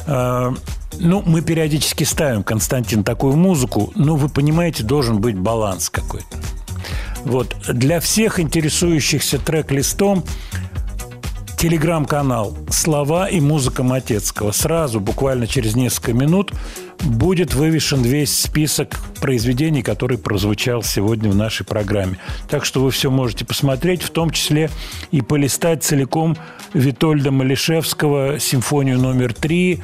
Э, 0.06 0.50
Ну, 0.98 1.22
мы 1.24 1.40
периодически 1.40 2.02
ставим, 2.02 2.42
Константин, 2.42 3.04
такую 3.04 3.36
музыку, 3.36 3.92
но 3.94 4.16
вы 4.16 4.28
понимаете, 4.28 4.82
должен 4.82 5.20
быть 5.20 5.38
баланс 5.38 5.88
какой-то. 5.88 6.36
Вот. 7.24 7.54
Для 7.68 8.00
всех 8.00 8.40
интересующихся 8.40 9.38
трек-листом 9.38 10.24
телеграм-канал 11.60 12.56
«Слова 12.70 13.28
и 13.28 13.38
музыка 13.38 13.82
Матецкого». 13.82 14.50
Сразу, 14.50 14.98
буквально 14.98 15.46
через 15.46 15.76
несколько 15.76 16.14
минут, 16.14 16.52
будет 17.00 17.52
вывешен 17.52 18.00
весь 18.00 18.34
список 18.34 18.98
произведений, 19.20 19.82
который 19.82 20.16
прозвучал 20.16 20.82
сегодня 20.82 21.28
в 21.28 21.36
нашей 21.36 21.66
программе. 21.66 22.16
Так 22.48 22.64
что 22.64 22.82
вы 22.82 22.90
все 22.90 23.10
можете 23.10 23.44
посмотреть, 23.44 24.00
в 24.00 24.08
том 24.08 24.30
числе 24.30 24.70
и 25.10 25.20
полистать 25.20 25.84
целиком 25.84 26.34
Витольда 26.72 27.30
Малишевского 27.30 28.40
«Симфонию 28.40 28.98
номер 28.98 29.34
три», 29.34 29.82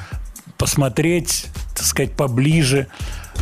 посмотреть, 0.56 1.44
так 1.74 1.84
сказать, 1.84 2.12
поближе, 2.12 2.86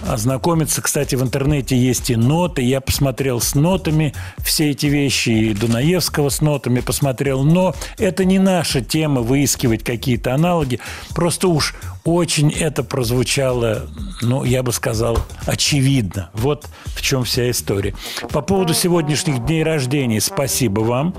ознакомиться. 0.07 0.83
Кстати, 0.83 1.15
в 1.15 1.23
интернете 1.23 1.77
есть 1.77 2.11
и 2.11 2.16
ноты. 2.16 2.62
Я 2.62 2.81
посмотрел 2.81 3.41
с 3.41 3.55
нотами 3.55 4.15
все 4.39 4.71
эти 4.71 4.87
вещи, 4.87 5.31
и 5.31 5.55
Дунаевского 5.55 6.29
с 6.29 6.41
нотами 6.41 6.81
посмотрел. 6.81 7.43
Но 7.43 7.75
это 7.99 8.25
не 8.25 8.39
наша 8.39 8.81
тема 8.81 9.23
выискивать 9.23 9.83
какие-то 9.85 10.35
аналоги. 10.35 10.81
Просто 11.15 11.49
уж 11.49 11.75
очень 12.05 12.51
это 12.53 12.85
прозвучало, 12.85 13.87
ну, 14.21 14.45
я 14.45 14.62
бы 14.62 14.73
сказал, 14.73 15.19
очевидно. 15.47 16.31
Вот 16.35 16.66
в 16.87 17.01
чем 17.03 17.25
вся 17.25 17.51
история. 17.51 17.95
По 18.31 18.43
поводу 18.43 18.75
сегодняшних 18.75 19.45
дней 19.47 19.62
рождения, 19.62 20.21
спасибо 20.21 20.81
вам. 20.81 21.15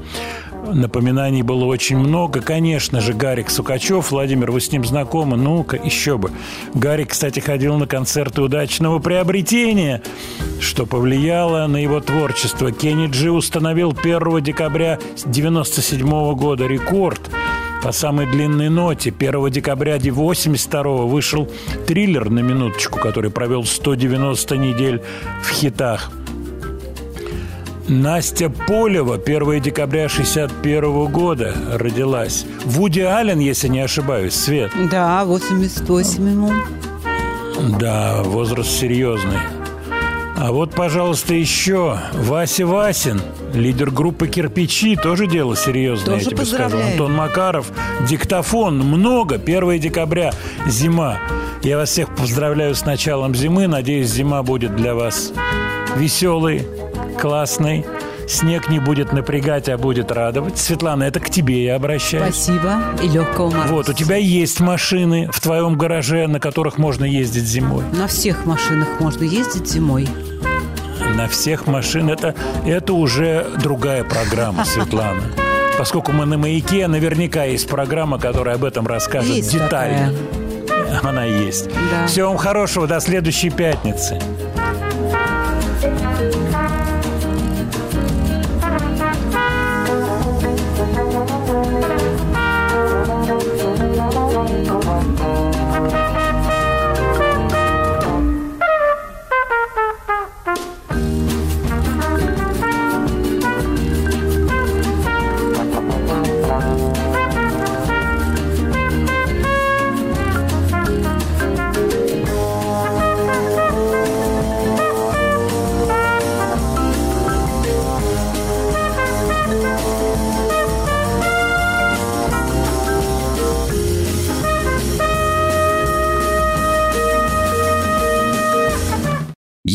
Напоминаний 0.74 1.42
было 1.42 1.66
очень 1.66 1.98
много. 1.98 2.42
Конечно 2.42 3.02
же, 3.02 3.14
Гарик 3.14 3.50
Сукачев. 3.50 4.12
Владимир, 4.12 4.52
вы 4.52 4.60
с 4.60 4.72
ним 4.72 4.84
знакомы? 4.84 5.38
Ну-ка, 5.38 5.78
еще 5.78 6.18
бы. 6.18 6.32
Гарик, 6.74 7.12
кстати, 7.12 7.40
ходил 7.40 7.78
на 7.78 7.88
концерты 7.88 8.42
удачного 8.42 9.00
приобретения, 9.00 10.02
что 10.60 10.86
повлияло 10.86 11.68
на 11.68 11.78
его 11.78 12.00
творчество. 12.02 12.72
Кенни 12.72 13.08
Джи 13.08 13.32
установил 13.32 13.92
1 13.92 14.44
декабря 14.44 14.94
1997 14.94 16.34
года 16.36 16.66
рекорд 16.66 17.22
по 17.84 17.92
самой 17.92 18.26
длинной 18.26 18.70
ноте. 18.70 19.14
1 19.18 19.50
декабря 19.52 19.96
1982 19.96 20.84
вышел 21.06 21.50
триллер 21.88 22.30
на 22.30 22.40
минуточку, 22.40 23.00
который 23.00 23.30
провел 23.30 23.64
190 23.64 24.58
недель 24.58 25.04
в 25.44 25.50
хитах. 25.50 26.12
Настя 27.88 28.50
Полева 28.50 29.16
1 29.16 29.62
декабря 29.62 30.10
61 30.10 31.06
года 31.08 31.56
родилась. 31.74 32.46
Вуди 32.66 33.02
Аллен, 33.02 33.40
если 33.40 33.68
не 33.68 33.80
ошибаюсь, 33.80 34.34
Свет. 34.34 34.72
Да, 34.90 35.24
88 35.24 36.30
ему. 36.30 36.52
Да, 37.80 38.22
возраст 38.24 38.70
серьезный. 38.72 39.38
А 40.38 40.52
вот, 40.52 40.74
пожалуйста, 40.76 41.34
еще 41.34 41.98
Вася 42.14 42.66
Васин, 42.68 43.22
лидер 43.54 43.90
группы 43.90 44.28
«Кирпичи», 44.28 44.98
тоже 44.98 45.28
дело 45.28 45.56
серьезное, 45.56 46.16
Тоже 46.16 46.26
я 46.26 46.30
тебе 46.32 46.46
скажу. 46.46 46.64
поздравляю. 46.64 46.92
Антон 46.92 47.14
Макаров, 47.14 47.72
диктофон, 48.08 48.80
много, 48.80 49.36
1 49.36 49.80
декабря, 49.80 50.34
зима. 50.68 51.18
Я 51.64 51.78
вас 51.78 51.90
всех 51.90 52.14
поздравляю 52.16 52.76
с 52.76 52.84
началом 52.86 53.34
зимы, 53.34 53.68
надеюсь, 53.68 54.10
зима 54.10 54.44
будет 54.44 54.76
для 54.76 54.94
вас 54.94 55.32
веселой, 55.96 56.68
классной. 57.20 57.86
Снег 58.28 58.70
не 58.70 58.80
будет 58.80 59.14
напрягать, 59.14 59.70
а 59.70 59.78
будет 59.78 60.12
радовать. 60.12 60.58
Светлана, 60.58 61.04
это 61.04 61.20
к 61.20 61.30
тебе 61.30 61.64
я 61.64 61.76
обращаюсь. 61.76 62.36
Спасибо. 62.36 62.82
И 63.04 63.08
легкого 63.08 63.52
мороза. 63.52 63.74
Вот, 63.74 63.90
у 63.90 63.94
тебя 63.94 64.16
есть 64.16 64.60
машины 64.60 65.30
в 65.32 65.40
твоем 65.40 65.78
гараже, 65.78 66.28
на 66.28 66.40
которых 66.40 66.78
можно 66.78 67.06
ездить 67.06 67.46
зимой. 67.46 67.84
На 67.94 68.08
всех 68.08 68.46
машинах 68.46 69.00
можно 69.00 69.24
ездить 69.24 69.68
зимой. 69.68 70.08
На 71.16 71.28
всех 71.28 71.68
машин. 71.68 72.10
Это, 72.10 72.34
это 72.66 72.94
уже 72.94 73.46
другая 73.62 74.04
программа, 74.04 74.66
Светлана. 74.66 75.22
Поскольку 75.78 76.12
мы 76.12 76.26
на 76.26 76.38
маяке, 76.38 76.88
наверняка 76.88 77.44
есть 77.44 77.68
программа, 77.68 78.18
которая 78.18 78.56
об 78.56 78.64
этом 78.64 78.88
расскажет 78.88 79.36
Есть 79.36 79.52
детально. 79.52 80.14
Она 81.04 81.26
есть. 81.26 81.68
Да. 81.68 82.08
Всего 82.08 82.30
вам 82.30 82.38
хорошего. 82.38 82.88
До 82.88 83.00
следующей 83.00 83.50
пятницы. 83.50 84.20